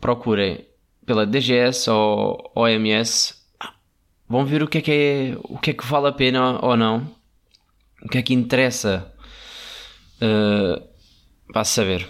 procurem 0.00 0.66
pela 1.04 1.26
DGS 1.26 1.88
ou 1.90 2.50
OMS, 2.54 3.34
vão 4.28 4.44
ver 4.44 4.62
o 4.62 4.68
que 4.68 4.78
é 4.78 4.80
que 4.80 4.92
é, 4.92 5.38
o 5.44 5.58
que 5.58 5.70
é 5.70 5.74
que 5.74 5.86
vale 5.86 6.08
a 6.08 6.12
pena 6.12 6.64
ou 6.64 6.76
não, 6.76 7.10
o 8.02 8.08
que 8.08 8.18
é 8.18 8.22
que 8.22 8.34
interessa 8.34 9.12
uh, 10.22 11.64
saber, 11.64 12.08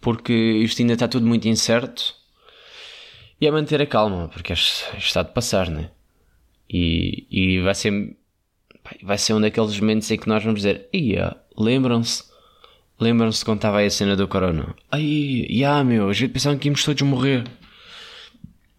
porque 0.00 0.32
isto 0.32 0.80
ainda 0.80 0.94
está 0.94 1.08
tudo 1.08 1.26
muito 1.26 1.48
incerto 1.48 2.14
e 3.40 3.46
é 3.46 3.50
manter 3.50 3.80
a 3.80 3.86
calma, 3.86 4.28
porque 4.28 4.52
está 4.52 5.22
de 5.22 5.32
passar, 5.32 5.70
né? 5.70 5.90
E, 6.68 7.26
e 7.30 7.60
vai 7.60 7.74
ser 7.74 8.16
vai 9.02 9.16
ser 9.16 9.34
um 9.34 9.40
daqueles 9.40 9.78
momentos 9.78 10.10
em 10.10 10.18
que 10.18 10.28
nós 10.28 10.42
vamos 10.42 10.60
dizer, 10.60 10.88
ia, 10.92 11.36
lembram-se 11.56 12.32
Lembram-se 13.02 13.44
quando 13.44 13.58
estava 13.58 13.78
aí 13.78 13.86
a 13.86 13.90
cena 13.90 14.14
do 14.14 14.28
corona? 14.28 14.76
Ai, 14.88 15.48
já 15.50 15.82
meu, 15.82 16.08
a 16.08 16.12
gente 16.12 16.30
pensava 16.30 16.56
que 16.56 16.68
íamos 16.68 16.84
todos 16.84 17.02
morrer. 17.02 17.44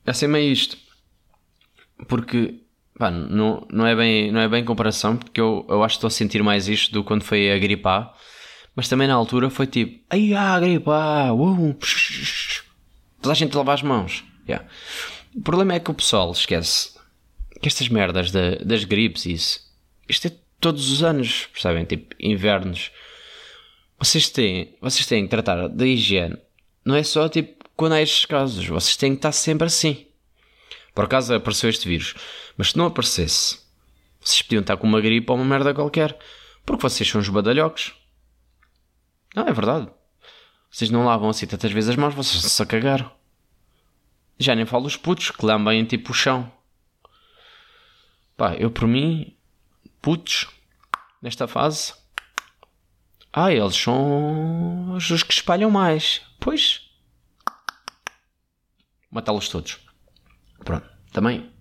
É 0.05 0.27
meio 0.27 0.49
isto. 0.49 0.77
Porque, 2.07 2.61
pá, 3.03 3.11
não, 3.11 3.65
não, 3.71 3.85
é 3.85 3.95
bem, 3.95 4.31
não 4.31 4.39
é 4.39 4.47
bem 4.47 4.63
comparação, 4.63 5.17
porque 5.17 5.39
eu, 5.39 5.65
eu 5.69 5.83
acho 5.83 5.95
que 5.95 5.97
estou 5.97 6.07
a 6.07 6.11
sentir 6.11 6.41
mais 6.43 6.67
isto 6.67 6.91
do 6.91 7.03
quando 7.03 7.23
foi 7.23 7.51
a 7.51 7.57
gripar. 7.57 8.13
Mas 8.75 8.87
também 8.87 9.07
na 9.07 9.13
altura 9.13 9.49
foi 9.49 9.67
tipo, 9.67 10.03
ai, 10.09 10.33
ah, 10.33 10.59
gripar, 10.59 11.33
uh, 11.33 11.77
toda 13.21 13.33
a 13.33 13.35
gente 13.35 13.55
lava 13.55 13.73
as 13.73 13.83
mãos. 13.83 14.23
Yeah. 14.47 14.65
O 15.35 15.41
problema 15.41 15.75
é 15.75 15.79
que 15.79 15.91
o 15.91 15.93
pessoal 15.93 16.31
esquece 16.31 16.93
que 17.61 17.67
estas 17.67 17.87
merdas 17.87 18.31
de, 18.31 18.57
das 18.65 18.83
gripes 18.83 19.25
e 19.25 19.33
isso, 19.33 19.59
isto 20.09 20.27
é 20.27 20.31
todos 20.59 20.91
os 20.91 21.03
anos, 21.03 21.47
percebem? 21.53 21.85
Tipo, 21.85 22.15
invernos 22.19 22.91
vocês 24.03 24.29
têm, 24.29 24.75
vocês 24.81 25.05
têm 25.05 25.23
que 25.23 25.29
tratar 25.29 25.69
da 25.69 25.85
higiene. 25.85 26.37
Não 26.83 26.93
é 26.93 27.03
só 27.03 27.29
tipo 27.29 27.63
quando 27.75 27.93
há 27.93 28.01
estes 28.01 28.25
casos. 28.25 28.67
Vocês 28.67 28.97
têm 28.97 29.11
que 29.11 29.19
estar 29.19 29.31
sempre 29.31 29.67
assim. 29.67 30.05
Por 30.93 31.05
acaso 31.05 31.33
apareceu 31.33 31.69
este 31.69 31.87
vírus. 31.87 32.13
Mas 32.57 32.69
se 32.69 32.77
não 32.77 32.85
aparecesse, 32.85 33.59
vocês 34.19 34.41
podiam 34.41 34.61
estar 34.61 34.77
com 34.77 34.87
uma 34.87 35.01
gripe 35.01 35.31
ou 35.31 35.37
uma 35.37 35.45
merda 35.45 35.73
qualquer. 35.73 36.17
Porque 36.65 36.81
vocês 36.81 37.09
são 37.09 37.19
os 37.19 37.29
badalhocos. 37.29 37.93
Não, 39.35 39.47
é 39.47 39.51
verdade. 39.51 39.89
Vocês 40.69 40.89
não 40.89 41.05
lavam 41.05 41.29
assim 41.29 41.45
tantas 41.45 41.71
vezes 41.71 41.91
as 41.91 41.95
mãos, 41.95 42.13
vocês 42.13 42.43
só 42.51 42.65
cagaram. 42.65 43.11
Já 44.39 44.55
nem 44.55 44.65
falo 44.65 44.85
os 44.85 44.97
putos 44.97 45.29
que 45.29 45.45
lambem 45.45 45.85
tipo 45.85 46.11
o 46.11 46.15
chão. 46.15 46.51
Pá, 48.35 48.55
eu 48.55 48.71
por 48.71 48.87
mim, 48.87 49.37
putos, 50.01 50.47
nesta 51.21 51.47
fase, 51.47 51.93
ah, 53.31 53.51
eles 53.51 53.75
são 53.75 54.95
os 54.95 55.23
que 55.23 55.33
espalham 55.33 55.69
mais. 55.69 56.21
Pois. 56.39 56.89
Matá-los 59.11 59.49
todos. 59.49 59.79
Pronto. 60.63 60.89
Também. 61.11 61.52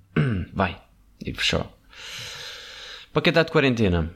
Vai. 0.53 0.81
E 1.25 1.33
fechou. 1.33 1.67
Para 3.13 3.23
quem 3.23 3.31
está 3.31 3.43
de 3.43 3.53
quarentena. 3.53 4.13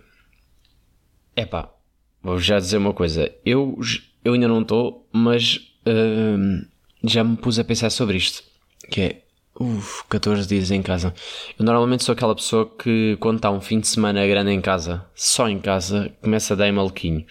Epá. 1.37 1.71
Vou 2.23 2.39
já 2.39 2.59
dizer 2.59 2.79
uma 2.79 2.93
coisa. 2.93 3.33
Eu, 3.45 3.79
eu 4.25 4.33
ainda 4.33 4.49
não 4.49 4.63
estou, 4.63 5.09
mas 5.13 5.57
uh, 5.87 6.67
já 7.05 7.23
me 7.23 7.37
pus 7.37 7.59
a 7.59 7.65
pensar 7.65 7.91
sobre 7.91 8.17
isto. 8.17 8.43
Que 8.91 9.01
é 9.01 9.23
Uf, 9.59 10.05
14 10.09 10.47
dias 10.47 10.71
em 10.71 10.83
casa. 10.83 11.15
Eu 11.59 11.65
normalmente 11.65 12.05
sou 12.05 12.13
aquela 12.13 12.35
pessoa 12.35 12.71
que, 12.77 13.17
quando 13.21 13.37
está 13.37 13.51
um 13.51 13.61
fim 13.61 13.81
de 13.81 13.89
semana 13.89 14.27
grande 14.27 14.51
em 14.51 14.61
casa, 14.61 15.07
só 15.15 15.49
em 15.49 15.59
casa, 15.59 16.13
começa 16.21 16.53
a 16.53 16.57
dar 16.57 16.71
maluquinho. 16.71 17.25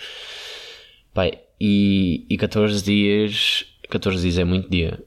Pai, 1.13 1.39
e, 1.62 2.25
e 2.29 2.38
14 2.38 2.84
dias. 2.84 3.65
14 3.89 4.21
dias 4.21 4.39
é 4.39 4.43
muito 4.43 4.69
dia. 4.69 5.03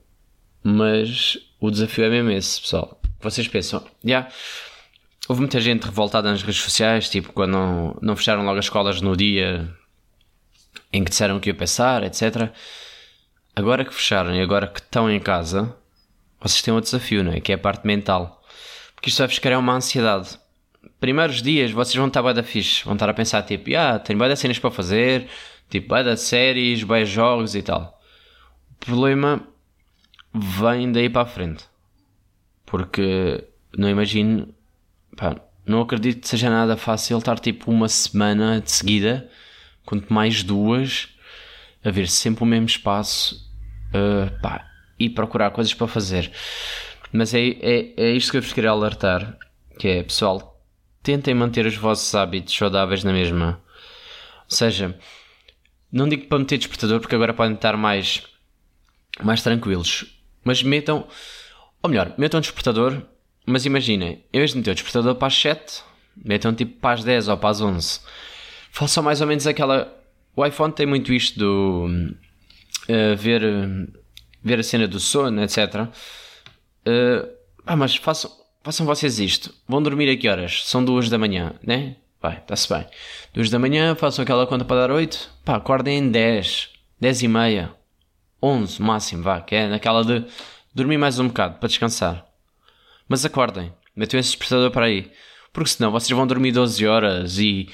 Mas 0.63 1.39
o 1.61 1.71
desafio 1.71 2.05
é 2.05 2.11
mesmo 2.11 2.31
esse, 2.31 2.61
pessoal. 2.61 2.98
Vocês 3.21 3.49
pensam, 3.49 3.81
já. 3.81 3.89
Yeah, 4.05 4.33
houve 5.29 5.41
muita 5.41 5.61
gente 5.61 5.85
revoltada 5.85 6.31
nas 6.31 6.43
redes 6.43 6.63
sociais, 6.63 7.09
tipo, 7.09 7.33
quando 7.33 7.53
não, 7.53 7.99
não 8.01 8.17
fecharam 8.17 8.45
logo 8.45 8.59
as 8.59 8.67
escolas 8.67 9.01
no 9.01 9.17
dia 9.17 9.69
em 10.93 11.05
que 11.05 11.11
disseram 11.11 11.41
que 11.41 11.51
ia 11.51 11.55
pensar, 11.55 12.03
etc. 12.03 12.51
Agora 13.55 13.85
que 13.85 13.93
fecharam 13.93 14.35
e 14.35 14.41
agora 14.41 14.67
que 14.67 14.81
estão 14.81 15.11
em 15.11 15.21
casa 15.21 15.77
vocês 16.41 16.63
têm 16.63 16.73
um 16.73 16.81
desafio, 16.81 17.25
não 17.25 17.33
é? 17.33 17.41
Que 17.41 17.53
é 17.53 17.55
a 17.57 17.59
parte 17.59 17.87
mental. 17.87 18.43
Porque 18.95 19.09
isto 19.09 19.19
vai-vos 19.19 19.39
criar 19.39 19.59
uma 19.59 19.75
ansiedade. 19.75 20.39
Primeiros 21.01 21.43
dias 21.43 21.71
vocês 21.73 21.97
vão 21.97 22.07
estar 22.07 22.23
bem 22.23 22.35
da 22.35 22.43
fixe, 22.43 22.85
vão 22.85 22.95
estar 22.95 23.09
a 23.09 23.15
pensar 23.15 23.43
tipo, 23.43 23.77
ah, 23.77 23.99
tenho 23.99 24.19
bem 24.19 24.35
cenas 24.37 24.59
para 24.59 24.71
fazer, 24.71 25.29
tipo, 25.69 25.95
bem 25.95 26.17
séries, 26.17 26.83
bem 26.85 27.05
jogos 27.05 27.55
e 27.55 27.63
tal. 27.63 28.01
O 28.73 28.87
problema 28.87 29.43
vem 30.33 30.91
daí 30.93 31.09
para 31.11 31.23
a 31.23 31.27
frente. 31.27 31.65
Porque 32.69 33.45
não 33.77 33.89
imagino, 33.89 34.55
pá, 35.17 35.37
não 35.65 35.81
acredito 35.81 36.21
que 36.21 36.29
seja 36.29 36.51
nada 36.51 36.77
fácil 36.77 37.19
estar 37.19 37.39
tipo 37.39 37.71
uma 37.71 37.89
semana 37.89 38.61
de 38.61 38.71
seguida, 38.71 39.31
quanto 39.87 40.13
mais 40.13 40.43
duas, 40.43 41.09
a 41.83 41.91
ver 41.91 42.09
sempre 42.09 42.45
o 42.45 42.47
mesmo 42.47 42.67
espaço 42.67 43.51
uh, 43.89 44.41
pá, 44.43 44.71
e 44.99 45.09
procurar 45.09 45.51
coisas 45.51 45.73
para 45.73 45.87
fazer. 45.87 46.31
Mas 47.11 47.33
é, 47.33 47.41
é, 47.41 47.95
é 47.97 48.11
isto 48.13 48.31
que 48.31 48.37
eu 48.37 48.43
vos 48.43 48.53
queria 48.53 48.71
alertar: 48.71 49.39
que 49.79 49.89
é 49.89 50.03
pessoal, 50.03 50.63
tentem 51.03 51.35
manter 51.35 51.65
os 51.65 51.77
vossos 51.77 52.15
hábitos 52.15 52.55
saudáveis 52.55 53.03
na 53.03 53.13
mesma. 53.13 53.63
Ou 54.45 54.57
seja, 54.57 54.95
não 55.91 56.07
digo 56.07 56.27
para 56.27 56.39
meter 56.39 56.59
despertador 56.59 57.01
porque 57.01 57.15
agora 57.15 57.33
podem 57.33 57.55
estar 57.55 57.79
mais, 57.79 58.23
mais 59.23 59.43
tranquilos, 59.43 60.21
mas 60.45 60.63
metam, 60.63 61.07
ou 61.83 61.91
melhor, 61.91 62.15
metam 62.19 62.41
despertador, 62.41 63.03
mas 63.47 63.65
imaginem, 63.65 64.25
em 64.33 64.39
vez 64.39 64.51
de 64.51 64.59
meter 64.59 64.73
o 64.73 64.75
despertador 64.75 65.15
para 65.15 65.29
as 65.29 65.35
7, 65.35 65.83
metam 66.25 66.55
tipo 66.55 66.79
para 66.81 66.95
as 66.95 67.05
10 67.05 67.29
ou 67.29 67.37
para 67.37 67.51
as 67.51 67.61
11. 67.61 68.01
Façam 68.71 69.03
mais 69.03 69.21
ou 69.21 69.27
menos 69.27 69.47
aquela. 69.47 69.95
O 70.37 70.45
iPhone 70.45 70.73
tem 70.73 70.87
muito 70.87 71.13
isto 71.13 71.39
do. 71.39 72.15
Uh, 72.89 73.17
ver, 73.17 73.43
ver 74.43 74.59
a 74.59 74.63
cena 74.63 74.87
do 74.87 75.01
sono, 75.01 75.43
etc. 75.43 75.59
Uh, 76.87 77.29
ah, 77.67 77.77
mas 77.77 77.97
façam, 77.97 78.31
façam 78.63 78.87
vocês 78.87 79.19
isto. 79.19 79.55
Vão 79.67 79.83
dormir 79.83 80.11
a 80.11 80.17
que 80.17 80.29
horas? 80.29 80.65
São 80.65 80.85
duas 80.85 81.09
da 81.09 81.19
manhã, 81.19 81.55
né? 81.63 81.97
Vai, 82.21 82.39
está-se 82.39 82.69
bem. 82.73 82.87
Duas 83.33 83.51
da 83.51 83.59
manhã, 83.59 83.95
façam 83.95 84.23
aquela 84.23 84.47
conta 84.47 84.65
para 84.65 84.87
dar 84.87 84.91
8. 84.91 85.31
Pá, 85.45 85.57
acordem 85.57 85.99
em 85.99 86.11
10, 86.11 86.71
10 87.01 87.23
e 87.23 87.29
meia, 87.29 87.73
11 88.43 88.83
máximo, 88.83 89.23
vá, 89.23 89.41
que 89.41 89.55
é 89.55 89.69
naquela 89.69 90.05
de 90.05 90.25
dormir 90.79 90.97
mais 90.97 91.19
um 91.19 91.27
bocado 91.27 91.59
para 91.59 91.69
descansar. 91.69 92.25
Mas 93.09 93.25
acordem, 93.25 93.73
metam 93.97 94.19
esse 94.19 94.31
despertador 94.31 94.71
para 94.71 94.87
aí. 94.87 95.11
Porque 95.53 95.71
senão 95.71 95.91
vocês 95.91 96.17
vão 96.17 96.27
dormir 96.27 96.53
12 96.53 96.87
horas 96.87 97.39
e. 97.39 97.69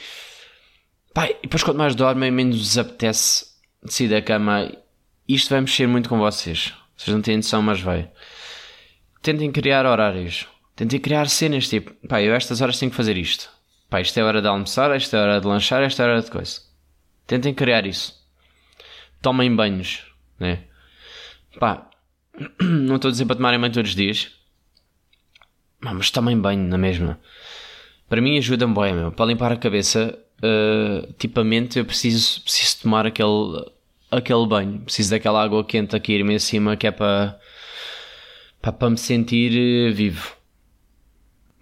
Pá, 1.13 1.29
e 1.29 1.37
depois 1.43 1.63
quanto 1.63 1.77
mais 1.77 1.95
dormem, 1.95 2.31
menos 2.31 2.59
vos 2.59 2.79
apetece 2.79 3.47
sair 3.87 4.09
da 4.09 4.23
cama. 4.23 4.73
Isto 5.29 5.51
vai 5.51 5.61
mexer 5.61 5.87
muito 5.87 6.09
com 6.09 6.19
vocês. 6.19 6.73
Vocês 6.97 7.15
não 7.15 7.23
têm 7.23 7.37
noção, 7.37 7.63
mas 7.63 7.81
vai. 7.81 8.11
Tentem 9.23 9.53
criar 9.53 9.87
horários. 9.87 10.47
Tentem 10.75 10.99
criar 10.99 11.29
cenas 11.29 11.69
tipo, 11.69 11.93
pá, 12.09 12.23
eu 12.23 12.35
estas 12.35 12.61
horas 12.61 12.79
tenho 12.79 12.91
que 12.91 12.97
fazer 12.97 13.17
isto. 13.17 13.51
Pá, 13.91 14.01
isto 14.01 14.19
é 14.19 14.25
hora 14.25 14.41
de 14.41 14.49
almoçar, 14.49 14.91
esta 14.91 15.17
é 15.17 15.21
hora 15.21 15.41
de 15.41 15.47
lanchar, 15.47 15.83
esta 15.83 16.03
é 16.03 16.07
hora 16.07 16.23
de 16.23 16.31
coisa. 16.31 16.61
Tentem 17.27 17.55
criar 17.55 17.87
isso. 17.87 18.15
Tomem 19.23 19.55
banhos, 19.55 20.05
né? 20.39 20.65
Pá, 21.59 21.89
não 22.61 22.97
estou 22.97 23.09
a 23.09 23.13
dizer 23.13 23.27
para 23.27 23.37
tomarem 23.37 23.61
banho 23.61 23.73
todos 23.73 23.91
os 23.91 23.97
dias. 23.97 24.33
Mas 25.81 26.11
tomem 26.11 26.39
banho 26.39 26.67
na 26.67 26.79
mesma. 26.79 27.21
Para 28.09 28.21
mim 28.21 28.39
ajuda-me 28.39 28.75
bem, 28.75 28.95
meu. 28.95 29.13
Para 29.13 29.27
limpar 29.27 29.53
a 29.53 29.57
cabeça, 29.57 30.19
uh, 30.39 31.13
tipo 31.15 31.41
a 31.41 31.45
mente, 31.45 31.79
eu 31.79 31.85
preciso, 31.85 32.43
preciso 32.43 32.83
tomar 32.83 33.07
aquele, 33.07 33.71
aquele 34.11 34.47
banho. 34.47 34.81
Preciso 34.81 35.11
daquela 35.11 35.43
água 35.43 35.65
quente 35.65 35.95
aqui 35.95 36.13
ir-me 36.13 36.35
acima 36.35 36.77
que 36.77 36.87
é 36.87 36.91
para, 36.91 37.39
para, 38.61 38.73
para 38.73 38.91
me 38.91 38.97
sentir 38.97 39.91
uh, 39.91 39.95
vivo. 39.95 40.37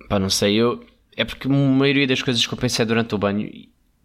Pá, 0.08 0.18
não 0.18 0.30
sei, 0.30 0.54
eu 0.54 0.84
é 1.16 1.24
porque 1.24 1.46
a 1.46 1.50
maioria 1.50 2.06
das 2.06 2.22
coisas 2.22 2.46
que 2.46 2.52
eu 2.52 2.58
pensei 2.58 2.84
durante 2.84 3.14
o 3.14 3.18
banho 3.18 3.50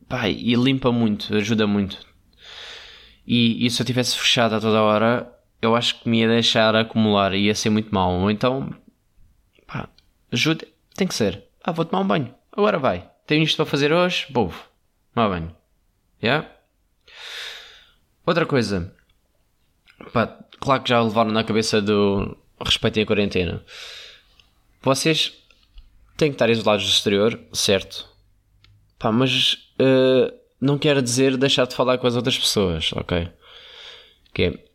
pá, 0.07 0.29
e 0.29 0.53
limpa 0.55 0.91
muito, 0.91 1.35
ajuda 1.35 1.67
muito. 1.67 1.97
E, 3.25 3.65
e 3.65 3.69
se 3.69 3.81
eu 3.81 3.85
tivesse 3.85 4.17
fechado 4.17 4.55
a 4.55 4.59
toda 4.59 4.81
hora, 4.81 5.36
eu 5.61 5.75
acho 5.75 5.99
que 5.99 6.09
me 6.09 6.19
ia 6.19 6.27
deixar 6.27 6.75
acumular 6.75 7.33
e 7.33 7.45
ia 7.45 7.55
ser 7.55 7.69
muito 7.69 7.93
mal. 7.93 8.29
Então, 8.29 8.73
pá, 9.65 9.89
ajuda, 10.31 10.67
tem 10.95 11.07
que 11.07 11.15
ser. 11.15 11.43
Ah, 11.63 11.71
vou 11.71 11.85
tomar 11.85 12.03
um 12.03 12.07
banho, 12.07 12.33
agora 12.51 12.79
vai. 12.79 13.09
Tenho 13.25 13.43
isto 13.43 13.57
para 13.57 13.65
fazer 13.65 13.91
hoje, 13.91 14.25
vou 14.29 14.53
tomar 15.13 15.29
banho. 15.29 15.55
Yeah? 16.21 16.49
Outra 18.25 18.45
coisa, 18.45 18.93
pá, 20.13 20.37
claro 20.59 20.83
que 20.83 20.89
já 20.89 21.01
levaram 21.01 21.31
na 21.31 21.43
cabeça 21.43 21.81
do 21.81 22.37
respeitem 22.63 23.03
a 23.03 23.05
quarentena. 23.05 23.63
Vocês 24.81 25.33
tem 26.15 26.31
que 26.31 26.35
estar 26.35 26.49
isolados 26.49 26.85
do 26.85 26.89
exterior, 26.89 27.39
certo. 27.53 28.07
Pá, 28.97 29.11
mas 29.11 29.53
uh, 29.79 30.33
não 30.59 30.77
quer 30.77 31.01
dizer 31.01 31.37
deixar 31.37 31.67
de 31.67 31.75
falar 31.75 31.97
com 31.97 32.07
as 32.07 32.15
outras 32.15 32.37
pessoas, 32.37 32.91
ok? 32.93 33.29
Que 34.33 34.43
é, 34.43 34.66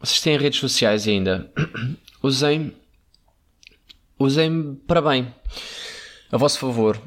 vocês 0.00 0.20
têm 0.20 0.36
redes 0.36 0.60
sociais 0.60 1.06
ainda, 1.06 1.50
usem, 2.22 2.72
usem 4.18 4.74
para 4.86 5.00
bem, 5.00 5.34
a 6.30 6.36
vosso 6.36 6.58
favor. 6.58 7.00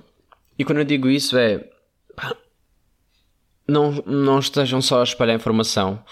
E 0.58 0.66
quando 0.66 0.80
eu 0.80 0.84
digo 0.84 1.10
isso 1.10 1.38
é, 1.38 1.64
não, 3.68 3.92
não 4.06 4.40
estejam 4.40 4.82
só 4.82 5.02
a 5.02 5.04
espalhar 5.04 5.36
informação, 5.36 6.04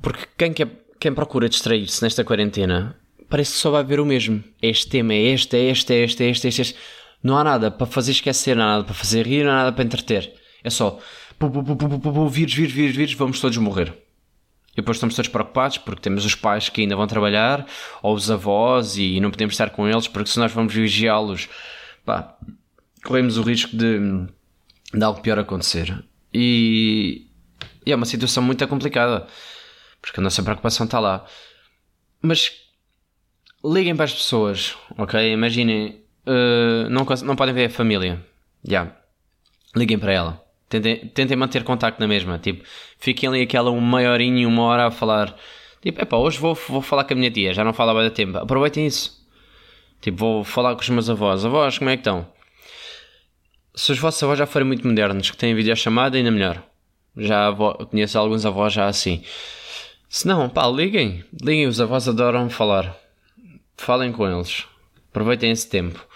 porque 0.00 0.26
quem, 0.36 0.52
quer, 0.52 0.68
quem 0.98 1.14
procura 1.14 1.48
distrair-se 1.48 2.02
nesta 2.02 2.24
quarentena 2.24 2.98
parece 3.28 3.52
que 3.52 3.58
só 3.58 3.70
vai 3.70 3.82
ver 3.82 3.98
o 3.98 4.04
mesmo. 4.04 4.44
Este 4.60 4.88
tema 4.88 5.14
é 5.14 5.22
este, 5.32 5.56
é 5.56 5.70
este, 5.70 5.92
é 5.94 6.04
este, 6.04 6.22
é 6.22 6.28
este, 6.28 6.46
é 6.46 6.50
este. 6.50 6.76
Não 7.22 7.38
há 7.38 7.44
nada 7.44 7.70
para 7.70 7.86
fazer 7.86 8.10
esquecer, 8.10 8.54
não 8.54 8.64
há 8.64 8.66
nada 8.66 8.84
para 8.84 8.94
fazer 8.94 9.26
rir, 9.26 9.44
não 9.44 9.52
há 9.52 9.56
nada 9.56 9.72
para 9.72 9.84
entreter. 9.84 10.34
É 10.62 10.68
só 10.68 10.98
vírus, 12.30 12.54
vírus, 12.54 12.72
vírus, 12.72 12.96
vírus, 12.96 13.14
vamos 13.14 13.40
todos 13.40 13.56
morrer. 13.56 14.01
E 14.72 14.76
depois 14.76 14.96
estamos 14.96 15.14
todos 15.14 15.30
preocupados 15.30 15.78
porque 15.78 16.00
temos 16.00 16.24
os 16.24 16.34
pais 16.34 16.68
que 16.68 16.80
ainda 16.80 16.96
vão 16.96 17.06
trabalhar, 17.06 17.66
ou 18.02 18.14
os 18.14 18.30
avós, 18.30 18.96
e 18.96 19.20
não 19.20 19.30
podemos 19.30 19.54
estar 19.54 19.70
com 19.70 19.86
eles 19.86 20.08
porque 20.08 20.30
se 20.30 20.38
nós 20.38 20.52
vamos 20.52 20.72
vigiá-los, 20.72 21.48
pá, 22.04 22.36
corremos 23.04 23.36
o 23.36 23.42
risco 23.42 23.76
de, 23.76 23.98
de 24.94 25.04
algo 25.04 25.20
pior 25.20 25.38
acontecer. 25.38 26.02
E, 26.32 27.26
e 27.84 27.92
é 27.92 27.96
uma 27.96 28.06
situação 28.06 28.42
muito 28.42 28.66
complicada 28.66 29.26
porque 30.00 30.18
a 30.18 30.22
nossa 30.22 30.42
preocupação 30.42 30.84
está 30.84 30.98
lá. 30.98 31.24
Mas 32.20 32.52
liguem 33.64 33.94
para 33.94 34.04
as 34.04 34.12
pessoas, 34.12 34.76
ok? 34.98 35.32
Imaginem, 35.32 36.02
uh, 36.26 36.90
não, 36.90 37.04
não 37.24 37.36
podem 37.36 37.54
ver 37.54 37.66
a 37.66 37.70
família. 37.70 38.24
Já. 38.64 38.82
Yeah. 38.82 38.96
Liguem 39.76 39.98
para 39.98 40.12
ela. 40.12 40.41
Tentem, 40.72 40.96
tentem 41.08 41.36
manter 41.36 41.62
contacto 41.64 42.00
na 42.00 42.08
mesma. 42.08 42.38
Tipo, 42.38 42.64
fiquem 42.98 43.28
ali 43.28 43.42
aquela 43.42 43.70
uma 43.70 44.00
horinha, 44.00 44.48
uma 44.48 44.62
hora 44.62 44.86
a 44.86 44.90
falar. 44.90 45.36
Tipo, 45.82 46.00
epá, 46.00 46.16
hoje 46.16 46.38
vou, 46.38 46.54
vou 46.54 46.80
falar 46.80 47.04
com 47.04 47.12
a 47.12 47.16
minha 47.16 47.30
tia, 47.30 47.52
já 47.52 47.62
não 47.62 47.74
falava 47.74 48.02
da 48.02 48.10
tempo. 48.10 48.38
Aproveitem 48.38 48.86
isso. 48.86 49.22
Tipo, 50.00 50.16
vou 50.16 50.44
falar 50.44 50.74
com 50.74 50.80
os 50.80 50.88
meus 50.88 51.10
avós. 51.10 51.44
Avós, 51.44 51.76
como 51.76 51.90
é 51.90 51.96
que 51.96 52.00
estão? 52.00 52.26
Se 53.74 53.92
os 53.92 53.98
vossos 53.98 54.22
avós 54.22 54.38
já 54.38 54.46
forem 54.46 54.66
muito 54.66 54.86
modernos, 54.86 55.30
que 55.30 55.36
têm 55.36 55.54
videochamada, 55.54 56.16
ainda 56.16 56.30
melhor. 56.30 56.62
Já 57.16 57.48
avó, 57.48 57.74
conheço 57.74 58.18
alguns 58.18 58.46
avós 58.46 58.72
já 58.72 58.86
assim. 58.86 59.22
Se 60.08 60.26
não, 60.26 60.48
pá, 60.48 60.66
liguem. 60.66 61.22
Liguem, 61.40 61.66
os 61.66 61.80
avós 61.80 62.08
adoram 62.08 62.48
falar 62.48 62.96
falem 63.76 64.12
com 64.12 64.26
eles. 64.26 64.64
Aproveitem 65.10 65.50
esse 65.50 65.68
tempo. 65.68 66.06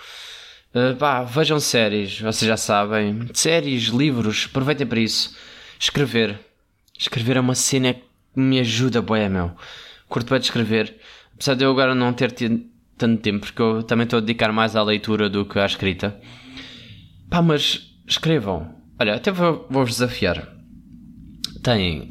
Pá, 0.98 1.22
vejam 1.22 1.58
séries, 1.58 2.20
vocês 2.20 2.48
já 2.48 2.56
sabem. 2.56 3.28
Séries, 3.32 3.84
livros, 3.84 4.46
aproveitem 4.50 4.86
para 4.86 5.00
isso. 5.00 5.34
Escrever. 5.78 6.38
Escrever 6.98 7.36
é 7.36 7.40
uma 7.40 7.54
cena 7.54 7.94
que 7.94 8.00
me 8.34 8.60
ajuda, 8.60 9.00
boé, 9.00 9.28
meu. 9.28 9.52
Curto 10.08 10.30
bem 10.30 10.38
de 10.38 10.46
escrever. 10.46 10.96
Apesar 11.34 11.54
de 11.54 11.64
eu 11.64 11.70
agora 11.70 11.94
não 11.94 12.12
ter 12.12 12.30
tido 12.32 12.62
tanto 12.98 13.22
tempo, 13.22 13.46
porque 13.46 13.60
eu 13.60 13.82
também 13.82 14.04
estou 14.04 14.18
a 14.18 14.20
dedicar 14.20 14.52
mais 14.52 14.76
à 14.76 14.82
leitura 14.82 15.30
do 15.30 15.44
que 15.44 15.58
à 15.58 15.66
escrita. 15.66 16.20
Pá, 17.30 17.40
mas 17.40 17.94
escrevam. 18.06 18.74
Olha, 18.98 19.14
até 19.14 19.30
vou-vos 19.30 19.66
vou 19.70 19.84
desafiar. 19.84 20.46
Tem, 21.62 22.08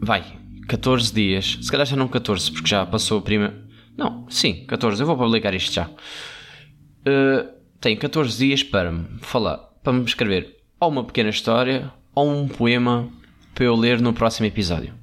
vai, 0.00 0.24
14 0.66 1.12
dias. 1.12 1.58
Se 1.60 1.70
calhar 1.70 1.86
já 1.86 1.96
não 1.96 2.08
14, 2.08 2.52
porque 2.52 2.68
já 2.68 2.86
passou 2.86 3.18
a 3.18 3.22
primeira 3.22 3.68
não, 3.98 4.30
sim, 4.30 4.64
14. 4.66 5.02
Eu 5.02 5.08
vou 5.08 5.16
publicar 5.16 5.52
isto 5.54 5.74
já. 5.74 5.86
Uh, 5.88 7.57
tenho 7.80 7.98
14 7.98 8.38
dias 8.38 8.62
para 8.62 8.92
me 8.92 9.18
falar, 9.20 9.58
para 9.82 9.92
me 9.92 10.04
escrever 10.04 10.56
ou 10.80 10.88
uma 10.90 11.04
pequena 11.04 11.30
história 11.30 11.92
ou 12.14 12.30
um 12.30 12.48
poema 12.48 13.10
para 13.54 13.64
eu 13.64 13.74
ler 13.74 14.00
no 14.00 14.12
próximo 14.12 14.46
episódio. 14.46 14.94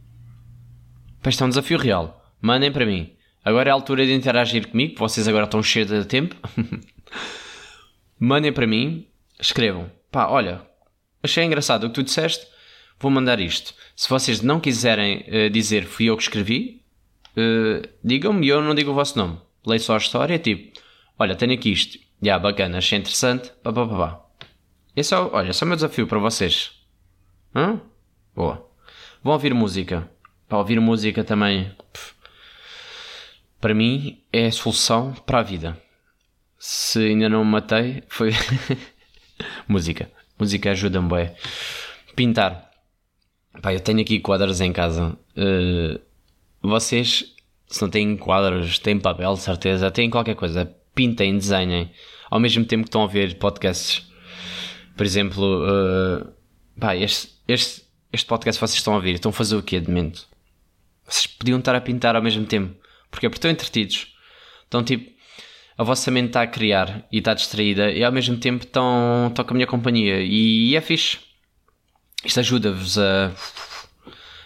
Isto 1.26 1.44
é 1.44 1.46
um 1.46 1.50
desafio 1.50 1.78
real. 1.78 2.24
Mandem 2.42 2.72
para 2.72 2.86
mim. 2.86 3.12
Agora 3.44 3.70
é 3.70 3.72
a 3.72 3.74
altura 3.74 4.06
de 4.06 4.14
interagir 4.14 4.68
comigo, 4.68 4.96
vocês 4.98 5.28
agora 5.28 5.46
estão 5.46 5.62
cheios 5.62 5.90
de 5.90 6.06
tempo. 6.06 6.36
Mandem 8.20 8.52
para 8.52 8.66
mim, 8.66 9.08
escrevam. 9.40 9.92
Pá, 10.12 10.28
olha, 10.28 10.62
achei 11.22 11.44
engraçado 11.44 11.84
o 11.84 11.90
que 11.90 11.96
tu 11.96 12.04
disseste, 12.04 12.48
vou 13.00 13.12
mandar 13.12 13.40
isto. 13.40 13.74
Se 13.96 14.10
vocês 14.10 14.42
não 14.42 14.60
quiserem 14.60 15.26
uh, 15.28 15.50
dizer 15.50 15.86
fui 15.86 16.06
eu 16.06 16.18
que 16.18 16.24
escrevi, 16.24 16.82
uh, 17.38 17.88
digam-me 18.04 18.46
e 18.48 18.50
eu 18.50 18.62
não 18.62 18.74
digo 18.74 18.92
o 18.92 18.96
vosso 18.96 19.18
nome. 19.18 19.38
Leio 19.66 19.82
só 19.82 19.96
a 19.96 19.98
história, 19.98 20.40
tipo, 20.40 20.80
olha, 21.20 21.36
tenho 21.36 21.54
aqui 21.54 21.72
isto. 21.72 22.00
Yeah, 22.24 22.42
bacana, 22.42 22.78
achei 22.78 22.98
interessante, 22.98 23.52
pá, 23.64 23.72
pá, 23.72 23.88
pá, 23.88 23.98
pá. 23.98 24.26
Esse 24.96 25.14
é, 25.14 25.18
olha, 25.18 25.50
esse 25.50 25.62
é 25.62 25.66
o 25.66 25.68
meu 25.68 25.76
desafio 25.76 26.08
para 26.08 26.20
vocês. 26.20 26.72
Hã? 27.54 27.82
Boa. 28.34 28.70
Vão 29.22 29.34
ouvir 29.34 29.54
música. 29.54 30.10
Para 30.48 30.58
ouvir 30.60 30.80
música 30.80 31.24
também. 31.24 31.72
para 33.60 33.74
mim 33.74 34.24
é 34.32 34.46
a 34.46 34.52
solução 34.52 35.14
para 35.26 35.40
a 35.40 35.44
vida. 35.44 35.78
Se 36.58 37.00
ainda 37.00 37.28
não 37.28 37.44
me 37.44 37.52
matei, 37.52 38.04
foi 38.08 38.32
música. 39.68 40.10
Música 40.40 40.72
ajuda-me 40.72 41.10
bem. 41.10 41.36
Pintar. 42.16 42.72
Pá, 43.62 43.74
eu 43.74 43.80
tenho 43.80 44.02
aqui 44.02 44.20
quadros 44.20 44.62
em 44.62 44.72
casa. 44.72 45.18
Uh, 45.36 46.00
vocês, 46.62 47.36
se 47.68 47.82
não 47.82 47.90
têm 47.90 48.16
quadros, 48.18 48.80
têm 48.80 49.00
papel, 49.00 49.36
certeza, 49.38 49.92
têm 49.92 50.10
qualquer 50.10 50.36
coisa. 50.36 50.74
Pintem, 50.96 51.38
desenhem. 51.38 51.92
Ao 52.32 52.40
mesmo 52.40 52.66
tempo 52.66 52.84
que 52.84 52.88
estão 52.88 53.04
a 53.04 53.08
ver 53.08 53.36
podcasts. 53.36 54.10
Por 54.96 55.06
exemplo, 55.06 55.64
uh, 55.64 56.34
pá, 56.80 56.96
este, 56.96 57.30
este, 57.48 57.84
este 58.12 58.26
podcast 58.26 58.60
vocês 58.60 58.78
estão 58.78 58.94
a 58.94 58.96
ouvir. 58.96 59.16
Estão 59.16 59.30
a 59.30 59.34
fazer 59.34 59.58
o 59.58 59.62
quê 59.62 59.80
de 59.80 59.88
momento? 59.88 60.26
Vocês 61.06 61.28
podiam 61.28 61.60
estar 61.60 61.76
a 61.76 61.82
pintar 61.82 62.16
ao 62.16 62.24
mesmo 62.24 62.46
tempo. 62.46 62.74
Porque, 63.12 63.30
porque 63.30 63.38
estão 63.38 63.52
entretidos. 63.52 64.16
Estão 64.64 64.84
tipo. 64.84 65.14
A 65.78 65.84
vossa 65.84 66.10
mente 66.10 66.28
está 66.28 66.42
a 66.42 66.48
criar 66.48 67.06
e 67.12 67.18
está 67.18 67.34
distraída 67.34 67.92
e 67.92 68.02
ao 68.02 68.12
mesmo 68.12 68.38
tempo 68.38 68.64
estão, 68.64 69.28
estão 69.28 69.44
com 69.44 69.52
a 69.52 69.56
minha 69.56 69.68
companhia. 69.68 70.22
E 70.22 70.74
é 70.74 70.80
fixe. 70.80 71.20
Isto 72.24 72.40
ajuda-vos 72.40 72.98
a, 72.98 73.32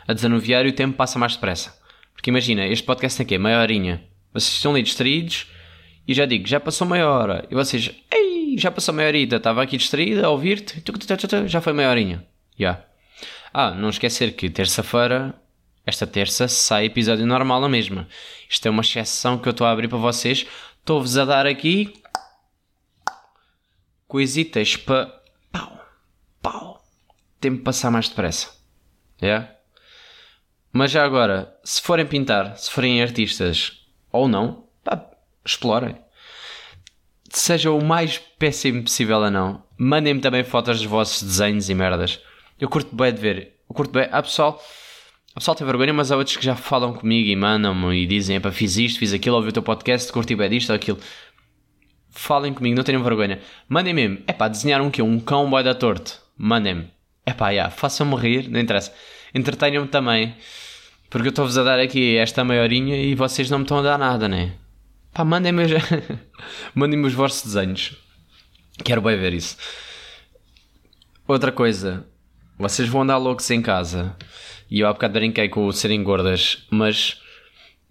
a 0.07 0.13
desanuviar 0.13 0.65
e 0.65 0.69
o 0.69 0.73
tempo 0.73 0.97
passa 0.97 1.19
mais 1.19 1.35
depressa. 1.35 1.79
Porque 2.13 2.31
imagina, 2.31 2.65
este 2.65 2.83
podcast 2.83 3.15
tem 3.15 3.25
aqui 3.25 3.37
meia 3.37 3.61
horinha. 3.61 4.03
Vocês 4.33 4.55
estão 4.55 4.71
ali 4.71 4.81
distraídos 4.81 5.47
e 6.09 6.13
já 6.15 6.25
digo, 6.25 6.47
já 6.47 6.59
passou 6.59 6.87
meia 6.87 7.07
hora. 7.07 7.45
E 7.51 7.53
vocês, 7.53 7.91
ei, 8.11 8.57
já 8.57 8.71
passou 8.71 8.91
meia 8.95 9.09
horita, 9.09 9.35
estava 9.35 9.61
aqui 9.61 9.77
distraída 9.77 10.25
a 10.25 10.31
ouvir-te, 10.31 10.83
já 11.45 11.61
foi 11.61 11.71
meia 11.71 11.87
horinha. 11.87 12.25
Já. 12.57 12.83
Ah, 13.53 13.69
não 13.69 13.89
esquecer 13.89 14.35
que 14.35 14.49
terça-feira, 14.49 15.39
esta 15.85 16.07
terça, 16.07 16.47
sai 16.47 16.85
episódio 16.85 17.27
normal 17.27 17.63
a 17.63 17.69
mesma. 17.69 18.07
Isto 18.49 18.67
é 18.67 18.71
uma 18.71 18.81
exceção 18.81 19.37
que 19.37 19.47
eu 19.47 19.51
estou 19.51 19.67
a 19.67 19.71
abrir 19.71 19.87
para 19.87 19.99
vocês. 19.99 20.47
Estou-vos 20.79 21.15
a 21.15 21.25
dar 21.25 21.45
aqui 21.45 21.93
coisitas 24.07 24.75
para 24.75 25.15
pau, 25.51 25.79
pau 26.41 26.83
tempo 27.39 27.61
passar 27.61 27.91
mais 27.91 28.09
depressa. 28.09 28.49
Yeah? 29.21 29.47
Mas 30.73 30.89
já 30.89 31.05
agora, 31.05 31.55
se 31.63 31.79
forem 31.79 32.07
pintar, 32.07 32.57
se 32.57 32.71
forem 32.71 32.99
artistas 32.99 33.85
ou 34.11 34.27
não, 34.27 34.68
explorem. 35.49 35.95
Seja 37.29 37.71
o 37.71 37.83
mais 37.83 38.17
péssimo 38.17 38.83
possível 38.83 39.19
ou 39.19 39.31
não, 39.31 39.63
mandem-me 39.77 40.19
também 40.19 40.43
fotos 40.43 40.79
dos 40.79 40.87
vossos 40.87 41.21
desenhos 41.21 41.69
e 41.69 41.75
merdas. 41.75 42.19
Eu 42.59 42.69
curto 42.69 42.95
bem 42.95 43.13
de 43.13 43.21
ver. 43.21 43.53
Eu 43.69 43.75
curto 43.75 43.91
bem. 43.91 44.07
Há 44.11 44.21
pessoal, 44.21 44.61
há 45.35 45.39
pessoal 45.39 45.55
tem 45.55 45.65
vergonha, 45.65 45.93
mas 45.93 46.11
há 46.11 46.17
outros 46.17 46.37
que 46.37 46.45
já 46.45 46.55
falam 46.55 46.93
comigo 46.93 47.29
e 47.29 47.35
mandam-me 47.35 48.03
e 48.03 48.05
dizem: 48.05 48.39
pá, 48.39 48.51
fiz 48.51 48.77
isto, 48.77 48.99
fiz 48.99 49.13
aquilo, 49.13 49.35
ouvi 49.35 49.49
o 49.49 49.51
teu 49.51 49.63
podcast, 49.63 50.11
curti 50.11 50.35
bem 50.35 50.49
disto 50.49 50.69
ou 50.69 50.75
aquilo. 50.75 50.99
Falem 52.11 52.53
comigo, 52.53 52.75
não 52.75 52.83
tenham 52.83 53.03
vergonha. 53.03 53.39
Mandem 53.67 53.93
mesmo. 53.93 54.19
É 54.27 54.33
pá, 54.33 54.47
desenhar 54.47 54.81
um 54.81 54.89
quê? 54.89 55.01
Um 55.01 55.19
cão 55.19 55.49
boy 55.49 55.63
da 55.63 55.75
torto. 55.75 56.19
Mandem-me. 56.37 56.89
É 57.25 57.33
pá, 57.33 57.51
yeah, 57.51 57.69
façam-me 57.69 58.15
rir, 58.15 58.49
não 58.49 58.59
interessa. 58.59 58.93
Entretenham-me 59.33 59.87
também. 59.87 60.35
Porque 61.09 61.27
eu 61.27 61.29
estou-vos 61.29 61.57
a 61.57 61.63
dar 61.63 61.79
aqui 61.79 62.17
esta 62.17 62.43
maiorinha 62.43 62.95
e 62.97 63.15
vocês 63.15 63.49
não 63.49 63.59
me 63.59 63.63
estão 63.63 63.79
a 63.79 63.81
dar 63.81 63.97
nada, 63.97 64.27
né? 64.27 64.53
Pá, 65.19 65.25
mandem 65.25 65.51
os 67.05 67.13
vossos 67.13 67.43
desenhos. 67.43 67.93
Quero 68.85 69.01
bem 69.01 69.17
ver 69.17 69.33
isso. 69.33 69.57
Outra 71.27 71.51
coisa, 71.51 72.07
vocês 72.57 72.87
vão 72.87 73.01
andar 73.01 73.17
loucos 73.17 73.51
em 73.51 73.61
casa. 73.61 74.15
E 74.71 74.79
eu 74.79 74.87
há 74.87 74.93
bocado 74.93 75.15
brinquei 75.15 75.49
com 75.49 75.67
o 75.67 75.73
serem 75.73 76.01
gordas, 76.05 76.65
mas 76.71 77.19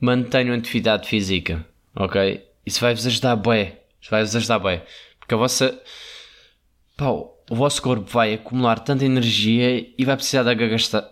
mantenham 0.01 0.57
atividade 0.57 1.07
física, 1.07 1.67
ok? 1.95 2.43
Isso 2.65 2.81
vai-vos 2.81 3.07
ajudar 3.07 3.37
bem. 3.37 3.77
Isso 4.01 4.11
vai-vos 4.11 4.35
ajudar 4.35 4.61
bem. 4.61 4.81
Porque 5.21 5.35
a 5.35 5.37
vossa. 5.37 5.79
Pau, 6.97 7.45
o 7.51 7.55
vosso 7.55 7.83
corpo 7.83 8.11
vai 8.11 8.33
acumular 8.33 8.79
tanta 8.79 9.05
energia 9.05 9.87
e 9.99 10.03
vai 10.03 10.17
precisar 10.17 10.45
de 10.45 10.55
gastar. 10.55 11.07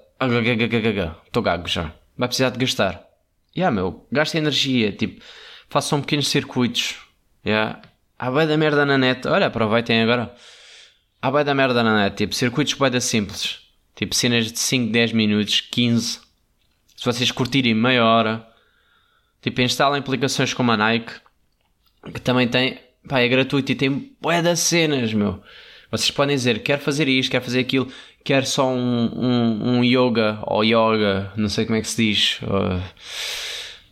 Estou 1.26 1.42
gago 1.42 1.68
já. 1.68 1.92
Vai 2.16 2.26
precisar 2.26 2.48
de 2.48 2.58
gastar. 2.58 3.06
Yeah, 3.54 3.70
meu, 3.70 4.06
gasta 4.10 4.38
energia. 4.38 4.92
Tipo, 4.92 5.22
façam 5.68 6.00
pequenos 6.00 6.28
circuitos. 6.28 6.96
Yeah. 7.44 7.80
Há 8.18 8.30
bem 8.30 8.46
da 8.46 8.56
merda 8.56 8.86
na 8.86 8.96
net. 8.96 9.26
Olha, 9.28 9.46
aproveitem 9.46 10.02
agora. 10.02 10.34
Há 11.20 11.30
bem 11.30 11.44
da 11.44 11.54
merda 11.54 11.82
na 11.82 12.02
net. 12.02 12.16
Tipo, 12.16 12.34
circuitos 12.34 12.74
bem 12.74 12.90
da 12.90 13.00
simples. 13.00 13.60
Tipo, 13.94 14.14
cenas 14.14 14.50
de 14.50 14.58
5, 14.58 14.92
10 14.92 15.12
minutos, 15.12 15.60
15. 15.60 16.20
Se 16.96 17.04
vocês 17.04 17.30
curtirem 17.30 17.74
meia 17.74 18.04
hora. 18.04 18.46
Tipo, 19.42 19.60
instalem 19.60 20.00
aplicações 20.00 20.52
como 20.54 20.72
a 20.72 20.76
Nike. 20.76 21.12
Que 22.12 22.20
também 22.20 22.48
tem. 22.48 22.78
Pá, 23.08 23.20
é 23.20 23.28
gratuito 23.28 23.70
e 23.70 23.74
tem 23.74 24.16
bué 24.20 24.42
das 24.42 24.60
cenas, 24.60 25.12
meu. 25.12 25.42
Vocês 25.90 26.10
podem 26.10 26.34
dizer, 26.34 26.62
quero 26.62 26.82
fazer 26.82 27.06
isto, 27.08 27.30
quero 27.30 27.44
fazer 27.44 27.60
aquilo, 27.60 27.90
quero 28.24 28.44
só 28.44 28.68
um, 28.68 29.10
um, 29.14 29.78
um 29.78 29.84
yoga 29.84 30.38
ou 30.42 30.64
yoga, 30.64 31.32
não 31.36 31.48
sei 31.48 31.64
como 31.64 31.78
é 31.78 31.80
que 31.80 31.88
se 31.88 32.04
diz. 32.04 32.40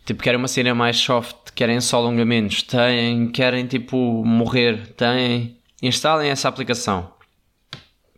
Tipo, 0.05 0.21
querem 0.21 0.37
uma 0.37 0.47
cena 0.47 0.75
mais 0.75 0.97
soft, 0.97 1.44
querem 1.55 1.79
só 1.79 1.97
alongamentos, 1.97 2.61
têm, 2.61 3.29
querem 3.29 3.65
tipo 3.65 3.97
morrer, 4.25 4.87
têm. 4.93 5.57
Instalem 5.81 6.29
essa 6.29 6.49
aplicação. 6.49 7.13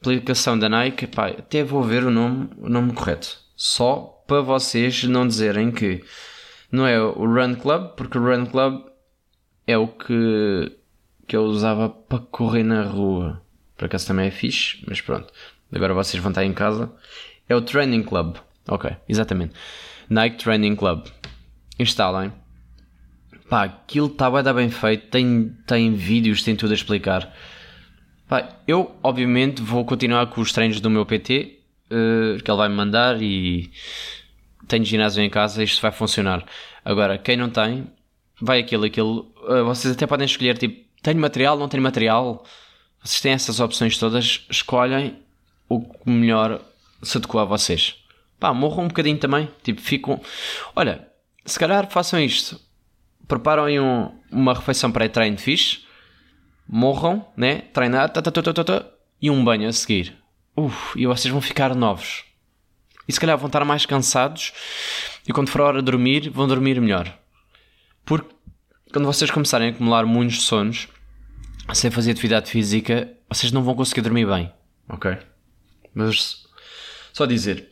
Aplicação 0.01 0.57
da 0.57 0.67
Nike, 0.67 1.07
pá, 1.07 1.27
até 1.27 1.63
vou 1.63 1.83
ver 1.83 2.03
o 2.03 2.11
nome, 2.11 2.49
o 2.57 2.67
nome 2.69 2.93
correto. 2.93 3.37
Só 3.55 4.23
para 4.27 4.41
vocês 4.41 5.03
não 5.03 5.27
dizerem 5.27 5.71
que 5.71 6.03
não 6.71 6.85
é 6.85 6.99
o 6.99 7.25
Run 7.25 7.55
Club, 7.55 7.95
porque 7.95 8.17
o 8.17 8.23
Run 8.23 8.45
Club 8.45 8.85
é 9.65 9.77
o 9.77 9.87
que, 9.87 10.71
que 11.27 11.35
eu 11.35 11.43
usava 11.43 11.89
para 11.89 12.19
correr 12.19 12.63
na 12.63 12.83
rua. 12.83 13.41
Por 13.75 13.85
acaso 13.85 14.07
também 14.07 14.27
é 14.27 14.31
fixe, 14.31 14.83
mas 14.87 15.01
pronto. 15.01 15.31
Agora 15.73 15.93
vocês 15.93 16.21
vão 16.21 16.31
estar 16.31 16.43
em 16.43 16.53
casa. 16.53 16.91
É 17.47 17.55
o 17.55 17.61
Training 17.61 18.03
Club. 18.03 18.37
Ok, 18.67 18.89
exatamente. 19.07 19.53
Nike 20.09 20.43
Training 20.43 20.75
Club. 20.75 21.05
Instalem. 21.79 22.31
Pá, 23.49 23.63
aquilo 23.63 24.07
está 24.07 24.29
bem, 24.29 24.53
bem 24.53 24.69
feito. 24.69 25.07
Tem, 25.07 25.55
tem 25.65 25.93
vídeos, 25.93 26.43
tem 26.43 26.55
tudo 26.55 26.71
a 26.71 26.75
explicar. 26.75 27.33
Pá, 28.27 28.57
eu, 28.67 28.95
obviamente, 29.01 29.61
vou 29.61 29.85
continuar 29.85 30.27
com 30.27 30.41
os 30.41 30.51
treinos 30.51 30.81
do 30.81 30.89
meu 30.89 31.05
PT. 31.05 31.59
Uh, 31.89 32.35
eh, 32.35 32.41
que 32.43 32.51
ele 32.51 32.57
vai 32.57 32.67
me 32.67 32.75
mandar 32.75 33.21
e 33.21 33.71
tenho 34.67 34.83
ginásio 34.83 35.23
em 35.23 35.29
casa. 35.29 35.63
Isto 35.63 35.81
vai 35.81 35.91
funcionar. 35.91 36.43
Agora, 36.83 37.17
quem 37.17 37.37
não 37.37 37.49
tem, 37.49 37.87
vai 38.41 38.59
aquilo, 38.59 38.85
aquilo. 38.85 39.33
Uh, 39.47 39.63
vocês 39.63 39.93
até 39.93 40.05
podem 40.05 40.25
escolher 40.25 40.57
tipo: 40.57 40.85
tenho 41.01 41.19
material, 41.19 41.57
não 41.57 41.69
tenho 41.69 41.81
material 41.81 42.43
vocês 43.07 43.21
têm 43.21 43.31
essas 43.31 43.59
opções 43.59 43.97
todas, 43.97 44.45
escolhem 44.49 45.17
o 45.69 45.81
que 45.81 46.09
melhor 46.09 46.61
se 47.01 47.17
adequa 47.17 47.41
a 47.41 47.45
vocês. 47.45 47.95
Pá, 48.39 48.53
morram 48.53 48.83
um 48.83 48.87
bocadinho 48.87 49.17
também. 49.17 49.49
Tipo, 49.63 49.81
ficam. 49.81 50.19
Olha, 50.75 51.07
se 51.45 51.57
calhar 51.57 51.89
façam 51.89 52.19
isto. 52.19 52.59
Preparam 53.27 53.65
um, 53.65 54.11
uma 54.31 54.53
refeição 54.53 54.91
pré-treino 54.91 55.37
fixe. 55.37 55.85
Morram, 56.67 57.25
né? 57.35 57.61
Treinar, 57.73 58.09
tá, 58.09 58.21
tá, 58.21 58.31
tá, 58.31 58.85
e 59.21 59.29
um 59.29 59.43
banho 59.43 59.67
a 59.67 59.73
seguir. 59.73 60.15
Uf, 60.55 60.99
e 60.99 61.05
vocês 61.05 61.31
vão 61.31 61.41
ficar 61.41 61.75
novos. 61.75 62.23
E 63.07 63.13
se 63.13 63.19
calhar 63.19 63.37
vão 63.37 63.47
estar 63.47 63.63
mais 63.63 63.85
cansados. 63.85 64.51
E 65.27 65.31
quando 65.31 65.49
for 65.49 65.61
a 65.61 65.65
hora 65.65 65.79
de 65.79 65.85
dormir, 65.85 66.29
vão 66.29 66.47
dormir 66.47 66.79
melhor. 66.81 67.17
Porque 68.05 68.33
quando 68.91 69.05
vocês 69.05 69.31
começarem 69.31 69.69
a 69.69 69.71
acumular 69.71 70.05
muitos 70.05 70.43
sonos, 70.43 70.87
sem 71.73 71.91
fazer 71.91 72.11
atividade 72.11 72.49
física, 72.49 73.11
vocês 73.29 73.51
não 73.51 73.63
vão 73.63 73.75
conseguir 73.75 74.01
dormir 74.01 74.25
bem, 74.25 74.51
ok? 74.89 75.17
Mas 75.93 76.45
só 77.13 77.25
dizer, 77.25 77.69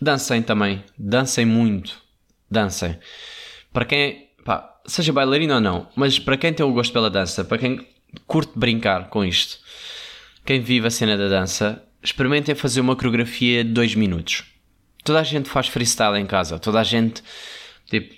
dancem 0.00 0.42
também, 0.42 0.84
dancem 0.98 1.46
muito, 1.46 2.02
dancem. 2.50 2.98
Para 3.72 3.84
quem, 3.84 4.28
pá, 4.31 4.31
seja 4.86 5.12
bailarino 5.12 5.54
ou 5.54 5.60
não, 5.60 5.88
mas 5.94 6.18
para 6.18 6.36
quem 6.36 6.52
tem 6.52 6.64
o 6.64 6.72
gosto 6.72 6.92
pela 6.92 7.10
dança, 7.10 7.44
para 7.44 7.58
quem 7.58 7.86
curte 8.26 8.52
brincar 8.56 9.08
com 9.08 9.24
isto, 9.24 9.58
quem 10.44 10.60
vive 10.60 10.86
a 10.86 10.90
cena 10.90 11.16
da 11.16 11.28
dança, 11.28 11.82
experimentem 12.02 12.54
fazer 12.54 12.80
uma 12.80 12.96
coreografia 12.96 13.62
de 13.62 13.70
2 13.70 13.94
minutos. 13.94 14.44
Toda 15.04 15.20
a 15.20 15.22
gente 15.22 15.48
faz 15.48 15.68
freestyle 15.68 16.18
em 16.18 16.26
casa, 16.26 16.58
toda 16.58 16.80
a 16.80 16.84
gente, 16.84 17.22
tipo, 17.86 18.14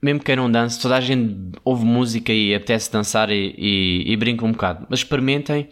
mesmo 0.00 0.22
quem 0.22 0.36
não 0.36 0.50
dance, 0.50 0.80
toda 0.80 0.96
a 0.96 1.00
gente 1.00 1.58
ouve 1.64 1.84
música 1.84 2.32
e 2.32 2.54
apetece 2.54 2.92
dançar 2.92 3.30
e, 3.30 3.54
e, 3.56 4.12
e 4.12 4.16
brinca 4.16 4.44
um 4.44 4.52
bocado. 4.52 4.86
Mas 4.88 5.00
experimentem, 5.00 5.70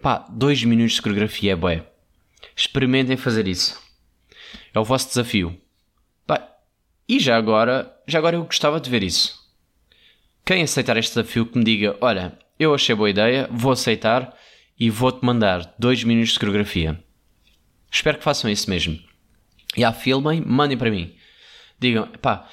pá, 0.00 0.26
dois 0.30 0.64
minutos 0.64 0.94
de 0.94 1.02
coreografia 1.02 1.52
é 1.52 1.56
bué. 1.56 1.86
Experimentem 2.56 3.16
fazer 3.16 3.46
isso. 3.46 3.80
É 4.72 4.78
o 4.78 4.84
vosso 4.84 5.08
desafio. 5.08 5.56
Pá, 7.10 7.14
e 7.14 7.18
já 7.18 7.36
agora, 7.36 7.92
já 8.06 8.18
agora 8.18 8.36
eu 8.36 8.44
gostava 8.44 8.80
de 8.80 8.88
ver 8.88 9.02
isso. 9.02 9.38
Quem 10.44 10.62
aceitar 10.62 10.96
este 10.96 11.14
desafio 11.14 11.46
que 11.46 11.58
me 11.58 11.64
diga, 11.64 11.96
olha, 12.00 12.38
eu 12.58 12.72
achei 12.72 12.94
boa 12.94 13.10
ideia, 13.10 13.48
vou 13.50 13.72
aceitar 13.72 14.32
e 14.78 14.88
vou-te 14.88 15.24
mandar 15.24 15.74
dois 15.78 16.04
minutos 16.04 16.32
de 16.32 16.38
coreografia. 16.38 17.02
Espero 17.90 18.18
que 18.18 18.24
façam 18.24 18.50
isso 18.50 18.70
mesmo. 18.70 18.98
E 19.76 19.84
a 19.84 19.92
filmem, 19.92 20.42
mandem 20.46 20.78
para 20.78 20.90
mim. 20.90 21.14
Digam, 21.78 22.06
pá, 22.22 22.48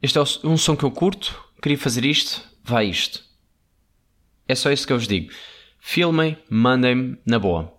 este 0.00 0.18
é 0.18 0.22
um 0.44 0.56
som 0.56 0.76
que 0.76 0.84
eu 0.84 0.90
curto, 0.90 1.36
queria 1.60 1.78
fazer 1.78 2.04
isto, 2.04 2.40
vai 2.62 2.86
isto. 2.86 3.24
É 4.46 4.54
só 4.54 4.70
isso 4.70 4.86
que 4.86 4.92
eu 4.92 4.98
vos 4.98 5.08
digo. 5.08 5.32
Filmem, 5.78 6.36
mandem-me 6.48 7.18
na 7.26 7.38
boa. 7.38 7.72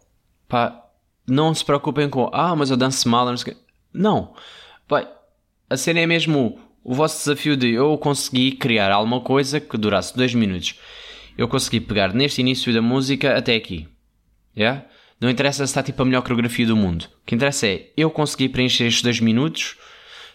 Pá, 0.47 0.85
não 1.25 1.53
se 1.53 1.63
preocupem 1.63 2.09
com, 2.09 2.29
ah, 2.33 2.55
mas 2.55 2.69
eu 2.69 2.77
danço 2.77 3.07
mal, 3.07 3.25
não 3.25 3.37
sei 3.37 3.55
Não. 3.93 4.35
Pai, 4.87 5.07
a 5.73 5.77
cena 5.77 6.01
é 6.01 6.05
mesmo 6.05 6.59
o 6.83 6.93
vosso 6.93 7.17
desafio 7.17 7.57
de 7.57 7.71
eu 7.71 7.97
conseguir 7.97 8.53
criar 8.53 8.91
alguma 8.91 9.21
coisa 9.21 9.59
que 9.59 9.75
durasse 9.75 10.15
dois 10.15 10.33
minutos. 10.35 10.79
Eu 11.35 11.47
consegui 11.47 11.79
pegar 11.79 12.13
neste 12.13 12.41
início 12.41 12.71
da 12.71 12.81
música 12.81 13.35
até 13.35 13.55
aqui. 13.55 13.87
Yeah? 14.55 14.85
Não 15.19 15.31
interessa 15.31 15.65
se 15.65 15.71
está 15.71 15.81
tipo 15.81 15.99
a 16.03 16.05
melhor 16.05 16.21
coreografia 16.21 16.67
do 16.67 16.75
mundo. 16.75 17.05
O 17.05 17.25
que 17.25 17.33
interessa 17.33 17.65
é 17.65 17.89
eu 17.97 18.11
conseguir 18.11 18.49
preencher 18.49 18.85
estes 18.85 19.01
dois 19.01 19.19
minutos 19.19 19.77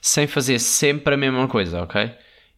sem 0.01 0.26
fazer 0.26 0.59
sempre 0.59 1.14
a 1.14 1.16
mesma 1.16 1.47
coisa, 1.47 1.82
ok? 1.82 2.11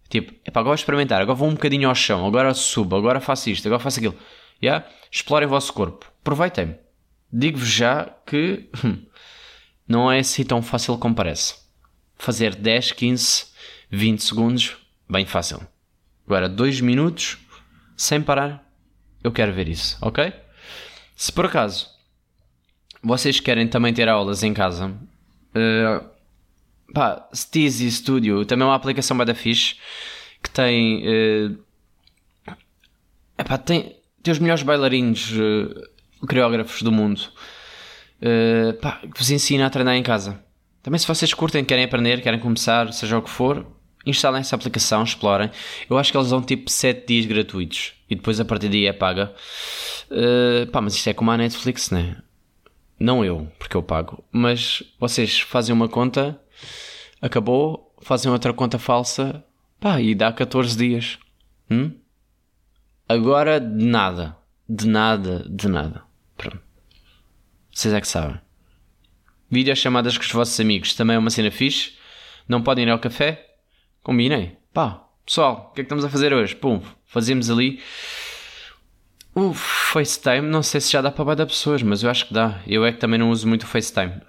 Tipo, 0.08 0.32
agora 0.48 0.64
vou 0.64 0.74
experimentar, 0.74 1.20
agora 1.20 1.36
vou 1.36 1.48
um 1.48 1.54
bocadinho 1.54 1.88
ao 1.88 1.94
chão, 1.94 2.26
agora 2.26 2.54
subo, 2.54 2.96
agora 2.96 3.20
faço 3.20 3.50
isto, 3.50 3.66
agora 3.66 3.82
faço 3.82 3.98
aquilo. 3.98 4.16
Yeah? 4.62 4.86
Explorem 5.12 5.46
o 5.46 5.50
vosso 5.50 5.70
corpo. 5.74 6.10
Aproveitem. 6.22 6.78
Digo-vos 7.30 7.68
já 7.68 8.06
que 8.26 8.70
hum, 8.82 9.04
não 9.86 10.10
é 10.10 10.20
assim 10.20 10.44
tão 10.44 10.62
fácil 10.62 10.96
como 10.96 11.14
parece. 11.14 11.59
Fazer 12.20 12.54
10, 12.54 12.92
15, 12.92 13.46
20 13.90 14.22
segundos, 14.22 14.76
bem 15.08 15.24
fácil. 15.24 15.66
Agora, 16.26 16.50
2 16.50 16.82
minutos, 16.82 17.38
sem 17.96 18.20
parar, 18.20 18.62
eu 19.24 19.32
quero 19.32 19.54
ver 19.54 19.68
isso, 19.68 19.96
ok? 20.02 20.30
Se 21.16 21.32
por 21.32 21.46
acaso 21.46 21.88
vocês 23.02 23.40
querem 23.40 23.66
também 23.66 23.94
ter 23.94 24.06
aulas 24.06 24.42
em 24.42 24.52
casa, 24.52 24.88
uh, 24.88 26.04
pá, 26.92 27.26
Steezy 27.34 27.90
Studio 27.90 28.44
também 28.44 28.64
é 28.64 28.68
uma 28.68 28.76
aplicação 28.76 29.16
bada 29.16 29.34
fixe 29.34 29.76
que 30.42 30.50
tem, 30.50 31.02
uh, 31.02 31.58
epá, 33.38 33.56
tem, 33.56 33.96
tem 34.22 34.32
os 34.32 34.38
melhores 34.38 34.62
bailarinos, 34.62 35.32
uh, 35.32 36.26
coreógrafos 36.26 36.82
do 36.82 36.92
mundo, 36.92 37.22
uh, 38.20 38.74
pá, 38.74 39.00
que 39.00 39.18
vos 39.18 39.30
ensina 39.30 39.64
a 39.64 39.70
treinar 39.70 39.94
em 39.94 40.02
casa. 40.02 40.49
Também 40.82 40.98
se 40.98 41.06
vocês 41.06 41.34
curtem, 41.34 41.64
querem 41.64 41.84
aprender, 41.84 42.22
querem 42.22 42.40
começar, 42.40 42.92
seja 42.92 43.18
o 43.18 43.22
que 43.22 43.30
for, 43.30 43.66
instalem 44.06 44.40
essa 44.40 44.56
aplicação, 44.56 45.02
explorem. 45.02 45.50
Eu 45.88 45.98
acho 45.98 46.10
que 46.10 46.16
eles 46.16 46.30
dão 46.30 46.40
tipo 46.42 46.70
7 46.70 47.06
dias 47.06 47.26
gratuitos 47.26 47.92
e 48.08 48.14
depois 48.14 48.40
a 48.40 48.44
partir 48.44 48.68
daí 48.68 48.86
é 48.86 48.92
paga. 48.92 49.34
Uh, 50.10 50.66
pá, 50.70 50.80
mas 50.80 50.94
isto 50.94 51.08
é 51.08 51.14
como 51.14 51.30
a 51.30 51.36
Netflix, 51.36 51.90
né? 51.90 52.16
Não 52.98 53.24
eu, 53.24 53.50
porque 53.58 53.76
eu 53.76 53.82
pago. 53.82 54.24
Mas 54.32 54.82
vocês 54.98 55.40
fazem 55.40 55.74
uma 55.74 55.88
conta, 55.88 56.40
acabou, 57.20 57.94
fazem 58.02 58.30
outra 58.30 58.52
conta 58.52 58.78
falsa, 58.78 59.44
pá, 59.78 60.00
e 60.00 60.14
dá 60.14 60.32
14 60.32 60.76
dias. 60.76 61.18
Hum? 61.70 61.92
Agora, 63.08 63.60
de 63.60 63.84
nada. 63.84 64.36
De 64.68 64.86
nada, 64.86 65.44
de 65.48 65.68
nada. 65.68 66.02
Pronto. 66.36 66.60
Vocês 67.72 67.92
é 67.94 68.00
que 68.00 68.08
sabem. 68.08 68.40
Chamadas 69.74 70.16
com 70.16 70.24
os 70.24 70.32
vossos 70.32 70.58
amigos 70.60 70.94
também 70.94 71.16
é 71.16 71.18
uma 71.18 71.30
cena 71.30 71.50
fixe. 71.50 71.94
Não 72.48 72.62
podem 72.62 72.84
ir 72.84 72.90
ao 72.90 72.98
café? 72.98 73.46
Combinem. 74.02 74.56
Pá, 74.72 75.04
pessoal, 75.24 75.70
o 75.70 75.74
que 75.74 75.80
é 75.80 75.84
que 75.84 75.86
estamos 75.86 76.04
a 76.04 76.08
fazer 76.08 76.32
hoje? 76.32 76.54
Pum, 76.54 76.80
fazemos 77.06 77.50
ali 77.50 77.80
o 79.34 79.54
FaceTime, 79.54 80.42
não 80.42 80.62
sei 80.62 80.80
se 80.80 80.92
já 80.92 81.00
dá 81.00 81.10
para 81.10 81.36
dar 81.36 81.46
pessoas, 81.46 81.82
mas 81.82 82.02
eu 82.02 82.10
acho 82.10 82.26
que 82.26 82.34
dá. 82.34 82.60
Eu 82.66 82.84
é 82.84 82.92
que 82.92 82.98
também 82.98 83.18
não 83.18 83.30
uso 83.30 83.46
muito 83.46 83.62
o 83.62 83.66
FaceTime. 83.66 84.20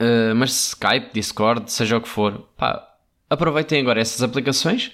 Uh, 0.00 0.34
mas 0.36 0.68
Skype, 0.68 1.12
Discord, 1.12 1.70
seja 1.72 1.96
o 1.96 2.00
que 2.00 2.08
for, 2.08 2.48
pá, 2.56 2.88
aproveitem 3.28 3.80
agora 3.80 4.00
essas 4.00 4.22
aplicações, 4.22 4.92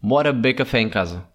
bora 0.00 0.32
beber 0.32 0.54
café 0.54 0.80
em 0.80 0.88
casa. 0.88 1.26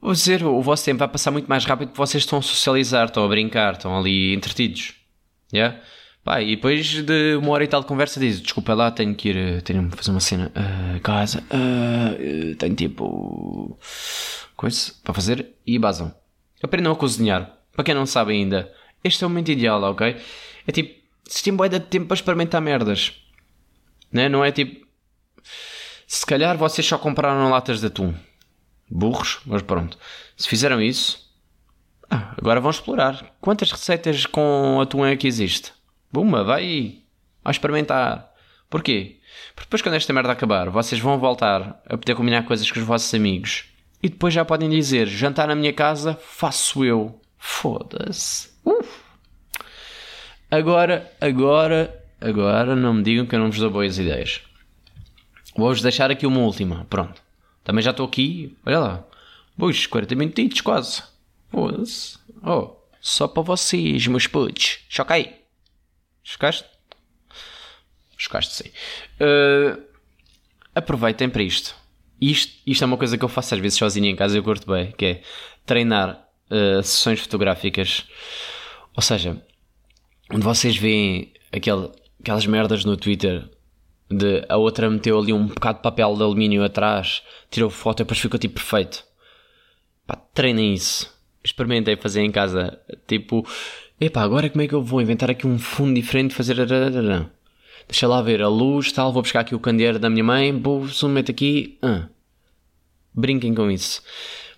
Vou 0.00 0.12
dizer, 0.12 0.44
o 0.44 0.62
vosso 0.62 0.84
tempo 0.84 1.00
vai 1.00 1.08
passar 1.08 1.30
muito 1.30 1.48
mais 1.48 1.64
rápido 1.64 1.88
porque 1.88 1.98
vocês 1.98 2.22
estão 2.22 2.38
a 2.38 2.42
socializar, 2.42 3.06
estão 3.06 3.24
a 3.24 3.28
brincar, 3.28 3.74
estão 3.74 3.98
ali 3.98 4.32
entretidos. 4.32 4.94
Yeah? 5.52 5.80
Pá, 6.28 6.42
e 6.42 6.56
depois 6.56 7.02
de 7.02 7.36
uma 7.36 7.52
hora 7.52 7.64
e 7.64 7.66
tal 7.66 7.80
de 7.80 7.86
conversa 7.86 8.20
diz, 8.20 8.38
desculpa 8.38 8.74
lá, 8.74 8.90
tenho 8.90 9.14
que 9.14 9.30
ir, 9.30 9.62
tenho 9.62 9.88
que 9.88 9.96
fazer 9.96 10.10
uma 10.10 10.20
cena 10.20 10.52
uh, 10.54 11.00
casa, 11.00 11.42
uh, 11.44 12.54
tenho 12.56 12.74
tipo 12.74 13.78
coisa 14.54 14.92
para 15.02 15.14
fazer 15.14 15.54
e 15.66 15.78
basam. 15.78 16.14
Aprendam 16.62 16.92
a 16.92 16.96
cozinhar. 16.96 17.56
Para 17.72 17.82
quem 17.82 17.94
não 17.94 18.04
sabe 18.04 18.34
ainda, 18.34 18.70
este 19.02 19.24
é 19.24 19.26
o 19.26 19.30
momento 19.30 19.50
ideal, 19.50 19.82
ok? 19.84 20.18
É 20.66 20.70
tipo, 20.70 21.02
se 21.24 21.42
tem 21.42 21.56
boia 21.56 21.70
de 21.70 21.80
tempo 21.80 22.08
para 22.08 22.16
experimentar 22.16 22.60
merdas. 22.60 23.14
Né? 24.12 24.28
Não 24.28 24.44
é 24.44 24.52
tipo. 24.52 24.86
Se 26.06 26.26
calhar 26.26 26.58
vocês 26.58 26.86
só 26.86 26.98
compraram 26.98 27.48
latas 27.48 27.80
de 27.80 27.86
atum. 27.86 28.12
Burros, 28.90 29.40
mas 29.46 29.62
pronto. 29.62 29.96
Se 30.36 30.46
fizeram 30.46 30.78
isso, 30.82 31.26
ah, 32.10 32.34
agora 32.36 32.60
vão 32.60 32.70
explorar. 32.70 33.34
Quantas 33.40 33.72
receitas 33.72 34.26
com 34.26 34.78
atum 34.78 35.06
é 35.06 35.16
que 35.16 35.26
existe? 35.26 35.77
Buma, 36.12 36.44
vai 36.44 36.98
a 37.44 37.50
experimentar. 37.50 38.32
Porquê? 38.68 39.16
Porque 39.54 39.66
depois 39.66 39.82
quando 39.82 39.94
esta 39.94 40.12
merda 40.12 40.32
acabar, 40.32 40.68
vocês 40.70 41.00
vão 41.00 41.18
voltar 41.18 41.82
a 41.86 41.96
poder 41.96 42.14
combinar 42.14 42.44
coisas 42.44 42.70
com 42.70 42.78
os 42.78 42.86
vossos 42.86 43.12
amigos 43.14 43.64
e 44.02 44.08
depois 44.08 44.32
já 44.32 44.44
podem 44.44 44.68
dizer: 44.68 45.06
jantar 45.06 45.48
na 45.48 45.54
minha 45.54 45.72
casa, 45.72 46.14
faço 46.14 46.84
eu. 46.84 47.20
Foda-se. 47.36 48.50
Agora, 50.50 51.12
agora, 51.20 52.04
agora 52.20 52.74
não 52.74 52.94
me 52.94 53.02
digam 53.02 53.26
que 53.26 53.34
eu 53.34 53.38
não 53.38 53.50
vos 53.50 53.60
dou 53.60 53.70
boas 53.70 53.98
ideias. 53.98 54.40
Vou-vos 55.54 55.82
deixar 55.82 56.10
aqui 56.10 56.26
uma 56.26 56.40
última. 56.40 56.86
Pronto. 56.88 57.20
Também 57.62 57.82
já 57.82 57.90
estou 57.90 58.06
aqui. 58.06 58.56
Olha 58.64 58.78
lá. 58.78 59.04
Pois, 59.58 59.86
40 59.86 60.14
minutos 60.14 60.60
quase. 60.60 61.02
Foda-se. 61.50 62.18
Oh, 62.42 62.76
só 63.00 63.28
para 63.28 63.42
vocês, 63.42 64.06
meus 64.06 64.26
putos. 64.26 64.80
Choca 64.88 65.14
aí. 65.14 65.34
Chocaste? 66.28 66.68
Chocaste, 68.16 68.54
sim. 68.54 68.70
Uh, 69.20 69.82
aproveitem 70.74 71.28
para 71.28 71.42
isto 71.42 71.74
isto, 72.20 72.54
isto 72.66 72.82
é 72.82 72.86
uma 72.86 72.96
coisa 72.96 73.16
que 73.16 73.24
eu 73.24 73.28
faço 73.28 73.54
às 73.54 73.60
vezes 73.60 73.78
sozinho 73.78 74.06
em 74.06 74.16
casa 74.16 74.36
e 74.36 74.38
eu 74.38 74.42
curto 74.42 74.70
bem, 74.70 74.92
que 74.92 75.04
é 75.04 75.22
treinar 75.64 76.28
uh, 76.50 76.82
sessões 76.82 77.20
fotográficas. 77.20 78.04
Ou 78.94 79.02
seja, 79.02 79.40
onde 80.32 80.44
vocês 80.44 80.76
veem 80.76 81.32
aquele, 81.52 81.90
aquelas 82.20 82.46
merdas 82.46 82.84
no 82.84 82.96
Twitter 82.96 83.48
de 84.10 84.44
a 84.48 84.56
outra 84.56 84.90
meteu 84.90 85.18
ali 85.18 85.32
um 85.32 85.46
bocado 85.46 85.78
de 85.78 85.82
papel 85.82 86.16
de 86.16 86.22
alumínio 86.22 86.64
atrás, 86.64 87.22
tirou 87.50 87.70
foto 87.70 88.00
e 88.00 88.04
depois 88.04 88.18
ficou 88.18 88.38
tipo 88.38 88.54
perfeito. 88.54 89.04
Pá, 90.06 90.16
treinem 90.16 90.74
isso. 90.74 91.14
Experimentem 91.44 91.96
fazer 91.96 92.22
em 92.22 92.32
casa. 92.32 92.80
Tipo, 93.06 93.46
epá, 94.00 94.22
agora 94.22 94.48
como 94.48 94.62
é 94.62 94.68
que 94.68 94.74
eu 94.74 94.82
vou 94.82 95.00
inventar 95.00 95.30
aqui 95.30 95.46
um 95.46 95.58
fundo 95.58 95.94
diferente 95.94 96.34
fazer 96.34 96.56
deixa 97.88 98.06
lá 98.06 98.20
ver 98.20 98.42
a 98.42 98.48
luz, 98.48 98.92
tal, 98.92 99.12
vou 99.12 99.22
buscar 99.22 99.40
aqui 99.40 99.54
o 99.54 99.60
candeeiro 99.60 99.98
da 99.98 100.10
minha 100.10 100.22
mãe, 100.22 100.52
vou 100.60 100.86
meto 101.08 101.30
aqui. 101.30 101.78
Ah. 101.82 102.06
Brinquem 103.14 103.54
com 103.54 103.70
isso. 103.70 104.02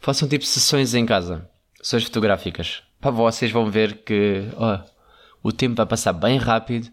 Façam 0.01 0.29
tipo 0.29 0.45
sessões 0.45 0.95
em 0.95 1.07
casa, 1.07 1.49
sessões 1.81 2.05
fotográficas. 2.05 2.83
Para 3.01 3.11
vocês 3.13 3.51
vão 3.51 3.71
ver 3.71 3.99
que 3.99 4.43
oh, 4.59 5.49
o 5.49 5.53
tempo 5.53 5.77
vai 5.77 5.87
passar 5.87 6.13
bem 6.13 6.37
rápido. 6.37 6.89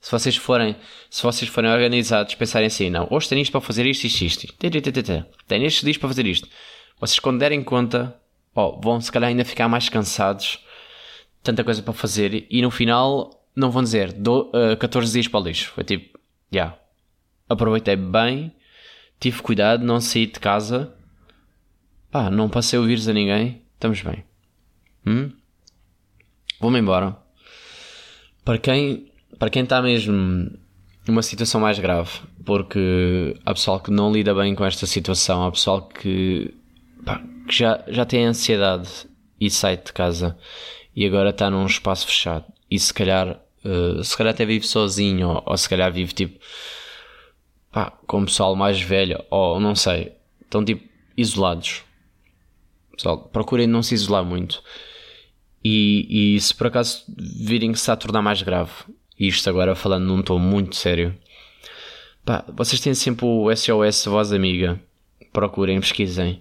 Se 0.00 0.10
vocês 0.10 0.36
forem, 0.36 0.76
se 1.10 1.22
vocês 1.22 1.50
forem 1.50 1.70
organizados, 1.70 2.34
pensarem 2.34 2.66
assim, 2.66 2.90
não, 2.90 3.06
hoje 3.10 3.28
tenho 3.28 3.40
isto 3.40 3.52
para 3.52 3.60
fazer 3.60 3.86
isto, 3.86 4.04
isto, 4.04 4.22
isto. 4.24 4.54
Tenho 5.46 5.66
estes 5.66 5.82
dias 5.82 5.96
para 5.96 6.08
fazer 6.08 6.26
isto. 6.26 6.48
Vocês 6.98 7.18
quando 7.18 7.38
derem 7.38 7.62
conta, 7.62 8.16
oh, 8.54 8.80
vão 8.80 9.00
se 9.00 9.12
calhar 9.12 9.28
ainda 9.28 9.44
ficar 9.44 9.68
mais 9.68 9.88
cansados. 9.88 10.58
Tanta 11.42 11.64
coisa 11.64 11.82
para 11.82 11.92
fazer 11.92 12.46
e 12.48 12.62
no 12.62 12.70
final 12.70 13.42
não 13.54 13.70
vão 13.70 13.82
dizer 13.82 14.12
do, 14.12 14.50
uh, 14.50 14.76
14 14.78 15.12
dias 15.12 15.28
para 15.28 15.40
o 15.40 15.44
lixo. 15.44 15.72
Foi 15.72 15.84
tipo, 15.84 16.18
já. 16.50 16.60
Yeah, 16.60 16.78
aproveitei 17.48 17.96
bem, 17.96 18.52
tive 19.18 19.42
cuidado, 19.42 19.84
não 19.84 20.00
saí 20.00 20.26
de 20.26 20.38
casa. 20.38 20.94
Pá, 22.10 22.30
não 22.30 22.48
passei 22.48 22.78
o 22.78 22.84
vírus 22.84 23.08
a 23.08 23.12
ninguém. 23.12 23.62
Estamos 23.74 24.00
bem. 24.02 24.24
Hum? 25.06 25.32
Vou-me 26.60 26.78
embora. 26.78 27.16
Para 28.44 28.58
quem 28.58 29.12
para 29.38 29.50
quem 29.50 29.64
está 29.64 29.82
mesmo 29.82 30.50
numa 31.06 31.22
situação 31.22 31.60
mais 31.60 31.78
grave, 31.78 32.10
porque 32.44 33.36
há 33.44 33.52
pessoal 33.52 33.80
que 33.80 33.90
não 33.90 34.12
lida 34.12 34.32
bem 34.34 34.54
com 34.54 34.64
esta 34.64 34.86
situação, 34.86 35.44
há 35.44 35.50
pessoal 35.50 35.82
que, 35.82 36.54
pá, 37.04 37.20
que 37.48 37.52
já, 37.52 37.82
já 37.88 38.04
tem 38.04 38.24
ansiedade 38.24 38.88
e 39.40 39.50
sai 39.50 39.76
de 39.76 39.92
casa 39.92 40.38
e 40.94 41.06
agora 41.06 41.30
está 41.30 41.50
num 41.50 41.66
espaço 41.66 42.06
fechado 42.06 42.44
e 42.70 42.78
se 42.78 42.92
calhar, 42.92 43.40
uh, 43.64 44.02
se 44.02 44.16
calhar 44.16 44.32
até 44.32 44.44
vive 44.44 44.66
sozinho, 44.66 45.28
ou, 45.28 45.42
ou, 45.46 45.56
se 45.56 45.68
calhar 45.68 45.92
vive 45.92 46.12
tipo 46.12 46.38
pá, 47.70 47.90
com 48.06 48.24
pessoal 48.24 48.54
mais 48.56 48.80
velho, 48.80 49.22
ou 49.30 49.58
não 49.60 49.74
sei, 49.74 50.12
estão 50.42 50.64
tipo 50.64 50.86
isolados. 51.16 51.82
Pessoal, 52.96 53.18
procurem 53.18 53.66
não 53.66 53.82
se 53.82 53.94
isolar 53.94 54.24
muito. 54.24 54.62
E, 55.64 56.34
e 56.36 56.40
se 56.40 56.54
por 56.54 56.66
acaso 56.66 57.04
virem 57.08 57.72
que 57.72 57.78
se 57.78 57.82
está 57.82 57.94
a 57.94 57.96
tornar 57.96 58.22
mais 58.22 58.42
grave, 58.42 58.72
isto 59.18 59.48
agora 59.48 59.74
falando 59.74 60.06
num 60.06 60.22
tom 60.22 60.38
muito 60.38 60.76
sério, 60.76 61.16
Pá, 62.24 62.44
vocês 62.54 62.80
têm 62.80 62.94
sempre 62.94 63.26
o 63.26 63.54
SOS 63.54 64.04
Voz 64.04 64.32
Amiga. 64.32 64.80
Procurem, 65.32 65.80
pesquisem. 65.80 66.40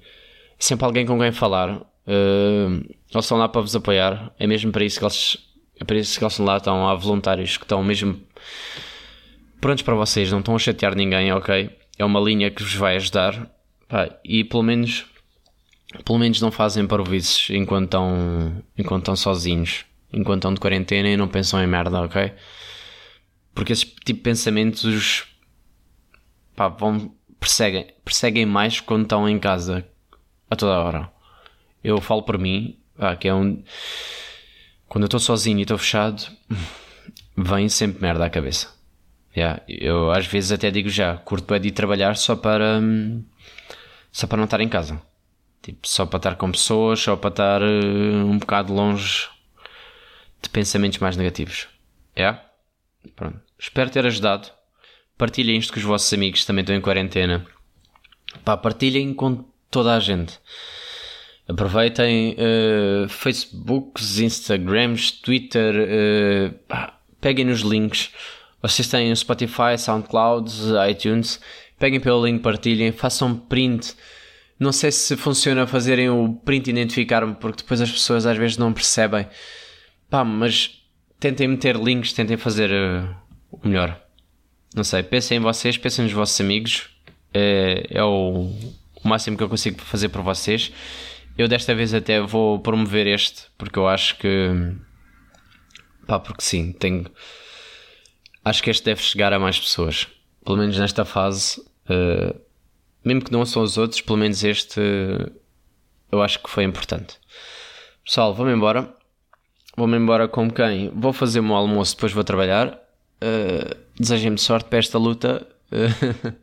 Sempre 0.60 0.86
alguém 0.86 1.06
com 1.08 1.18
quem 1.18 1.32
falar. 1.32 1.82
Uh, 2.08 2.84
eles 3.10 3.26
estão 3.26 3.38
lá 3.38 3.48
para 3.48 3.62
vos 3.62 3.76
apoiar. 3.76 4.34
É 4.40 4.48
mesmo 4.48 4.72
para 4.72 4.84
isso 4.84 5.00
que 5.00 5.06
eles, 5.06 5.38
é 5.80 5.84
para 5.84 5.98
isso 5.98 6.18
que 6.18 6.24
eles 6.24 6.34
estão 6.34 6.46
lá. 6.46 6.58
Estão 6.58 6.88
há 6.88 6.96
voluntários 6.96 7.58
que 7.58 7.64
estão 7.64 7.84
mesmo 7.84 8.22
prontos 9.60 9.84
para 9.84 9.96
vocês. 9.96 10.32
Não 10.32 10.40
estão 10.40 10.56
a 10.56 10.60
chatear 10.60 10.96
ninguém, 10.96 11.32
ok? 11.34 11.70
É 11.98 12.06
uma 12.06 12.20
linha 12.20 12.50
que 12.50 12.64
vos 12.64 12.76
vai 12.76 12.96
ajudar. 12.96 13.50
Pá, 13.88 14.10
e 14.24 14.44
pelo 14.44 14.64
menos 14.64 15.06
pelo 16.06 16.20
menos 16.20 16.40
não 16.40 16.52
fazem 16.52 16.88
parvoices 16.88 17.50
enquanto 17.50 17.86
estão, 17.86 18.64
enquanto 18.78 19.02
estão 19.02 19.16
sozinhos, 19.16 19.86
enquanto 20.12 20.40
estão 20.40 20.54
de 20.54 20.60
quarentena 20.60 21.10
e 21.10 21.18
não 21.18 21.28
pensam 21.28 21.62
em 21.62 21.68
merda, 21.68 22.02
ok? 22.02 22.32
Porque 23.54 23.74
esse 23.74 23.86
tipo 23.86 24.06
de 24.06 24.14
pensamentos 24.22 25.26
pá, 26.56 26.70
vão, 26.70 27.14
perseguem, 27.40 27.88
perseguem 28.06 28.46
mais 28.46 28.80
quando 28.80 29.04
estão 29.04 29.28
em 29.28 29.38
casa 29.38 29.86
a 30.50 30.56
toda 30.56 30.80
hora. 30.80 31.12
Eu 31.84 32.00
falo 32.02 32.24
por 32.24 32.38
mim, 32.38 32.78
pá, 32.98 33.16
que 33.16 33.28
é 33.28 33.34
um. 33.34 33.64
Quando 34.88 35.04
eu 35.04 35.08
estou 35.08 35.20
sozinho 35.20 35.60
e 35.60 35.62
estou 35.62 35.78
fechado, 35.78 36.24
vem 37.36 37.70
sempre 37.70 38.02
merda 38.02 38.26
à 38.26 38.30
cabeça. 38.30 38.70
Yeah, 39.36 39.62
eu 39.68 40.12
às 40.12 40.26
vezes 40.26 40.52
até 40.52 40.70
digo 40.70 40.90
já, 40.90 41.16
curto 41.18 41.54
é 41.54 41.60
de 41.60 41.70
ir 41.70 41.72
trabalhar 41.72 42.16
só 42.18 42.36
para. 42.36 42.82
Só 44.12 44.28
para 44.28 44.38
não 44.38 44.44
estar 44.44 44.60
em 44.60 44.68
casa 44.68 45.02
Tipo, 45.62 45.88
só 45.88 46.06
para 46.08 46.18
estar 46.18 46.36
com 46.36 46.52
pessoas, 46.52 47.00
só 47.00 47.16
para 47.16 47.30
estar 47.30 47.62
uh, 47.62 48.26
um 48.26 48.40
bocado 48.40 48.74
longe 48.74 49.30
de 50.42 50.50
pensamentos 50.50 50.98
mais 50.98 51.16
negativos. 51.16 51.68
É? 52.16 52.36
Pronto. 53.16 53.40
Espero 53.60 53.92
ter 53.92 54.06
ajudado. 54.06 54.50
Partilhem 55.18 55.58
isto 55.58 55.72
com 55.72 55.80
os 55.80 55.86
vossos 55.86 56.12
amigos 56.14 56.42
que 56.42 56.48
também 56.48 56.64
estão 56.64 56.76
em 56.76 56.82
quarentena. 56.82 57.46
Pá, 58.44 58.58
partilhem 58.58 59.14
com 59.14 59.46
toda 59.70 59.96
a 59.96 60.00
gente. 60.00 60.40
Aproveitem 61.48 62.36
uh, 62.36 63.10
Facebooks, 63.10 64.20
Instagrams, 64.20 65.12
Twitter. 65.12 65.74
Uh, 65.76 66.92
peguem 67.20 67.46
nos 67.46 67.62
links. 67.62 68.12
Vocês 68.62 68.88
têm 68.88 69.14
Spotify, 69.16 69.78
SoundCloud, 69.78 70.52
iTunes. 70.90 71.40
Peguem 71.80 72.00
pelo 72.00 72.26
link, 72.26 72.42
partilhem, 72.42 72.92
façam 72.92 73.36
print 73.36 73.96
não 74.62 74.72
sei 74.72 74.92
se 74.92 75.18
funciona 75.18 75.66
fazerem 75.66 76.12
o 76.12 76.36
print 76.36 76.70
identificar-me, 76.70 77.34
porque 77.34 77.64
depois 77.64 77.82
as 77.82 77.90
pessoas 77.92 78.28
às 78.28 78.38
vezes 78.38 78.58
não 78.58 78.72
percebem. 78.72 79.26
Pá, 80.08 80.24
mas 80.24 80.84
tentem 81.20 81.48
meter 81.48 81.76
links, 81.76 82.14
tentem 82.14 82.38
fazer 82.38 82.70
uh, 82.70 83.10
o 83.52 83.68
melhor. 83.68 84.00
Não 84.76 84.84
sei, 84.84 85.02
pensem 85.02 85.40
em 85.40 85.42
vocês, 85.42 85.80
pensem 85.80 86.06
nos 86.06 86.14
vossos 86.14 86.40
amigos. 86.40 86.92
É, 87.34 87.88
é 87.90 88.04
o, 88.04 88.52
o 89.04 89.08
máximo 89.08 89.36
que 89.36 89.42
eu 89.42 89.50
consigo 89.50 89.82
fazer 89.82 90.10
por 90.10 90.22
vocês. 90.22 90.72
Eu 91.38 91.48
desta 91.48 91.74
vez 91.74 91.94
até 91.94 92.20
vou 92.22 92.60
promover 92.60 93.08
este, 93.08 93.48
porque 93.58 93.80
eu 93.80 93.88
acho 93.88 94.18
que. 94.18 94.50
Pá, 96.08 96.20
porque 96.20 96.44
sim, 96.44 96.72
tenho. 96.74 97.06
Acho 98.44 98.64
que 98.64 98.70
este 98.70 98.86
deve 98.86 99.02
chegar 99.02 99.34
a 99.34 99.40
mais 99.40 99.60
pessoas. 99.60 100.08
Pelo 100.44 100.58
menos 100.58 100.78
nesta 100.78 101.06
fase. 101.06 101.62
Uh, 101.90 102.40
mesmo 103.04 103.24
que 103.24 103.32
não 103.32 103.46
são 103.46 103.64
os 103.64 103.78
outros, 103.78 104.02
pelo 104.02 104.18
menos 104.18 104.44
este 104.44 104.80
eu 106.12 106.22
acho 106.22 106.40
que 106.40 106.50
foi 106.50 106.64
importante. 106.64 107.18
Pessoal, 108.04 108.34
vou-me 108.34 108.52
embora. 108.52 108.94
Vou-me 109.78 109.98
embora 109.98 110.28
como 110.28 110.52
quem? 110.52 110.90
Vou 110.90 111.14
fazer 111.14 111.40
o 111.40 111.44
meu 111.44 111.56
almoço, 111.56 111.96
depois 111.96 112.12
vou 112.12 112.24
trabalhar. 112.24 112.78
Uh, 113.24 113.76
Desejem-me 113.98 114.38
sorte 114.38 114.68
para 114.70 114.80
esta 114.80 114.98
luta. 114.98 115.48
Uh, 115.72 116.34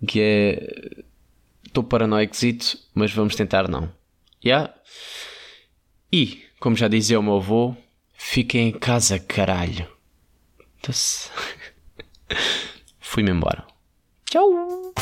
que 0.06 0.20
é. 0.20 1.04
Estou 1.72 1.82
paranoicozito, 1.82 2.78
mas 2.94 3.14
vamos 3.14 3.34
tentar 3.34 3.66
não. 3.66 3.90
Yeah? 4.44 4.74
E, 6.12 6.42
como 6.60 6.76
já 6.76 6.86
dizia 6.86 7.18
o 7.18 7.22
meu 7.22 7.36
avô, 7.36 7.74
fiquem 8.12 8.68
em 8.68 8.72
casa, 8.72 9.18
caralho. 9.18 9.88
Fui-me 13.00 13.30
embora. 13.30 13.66
Tchau! 14.26 14.92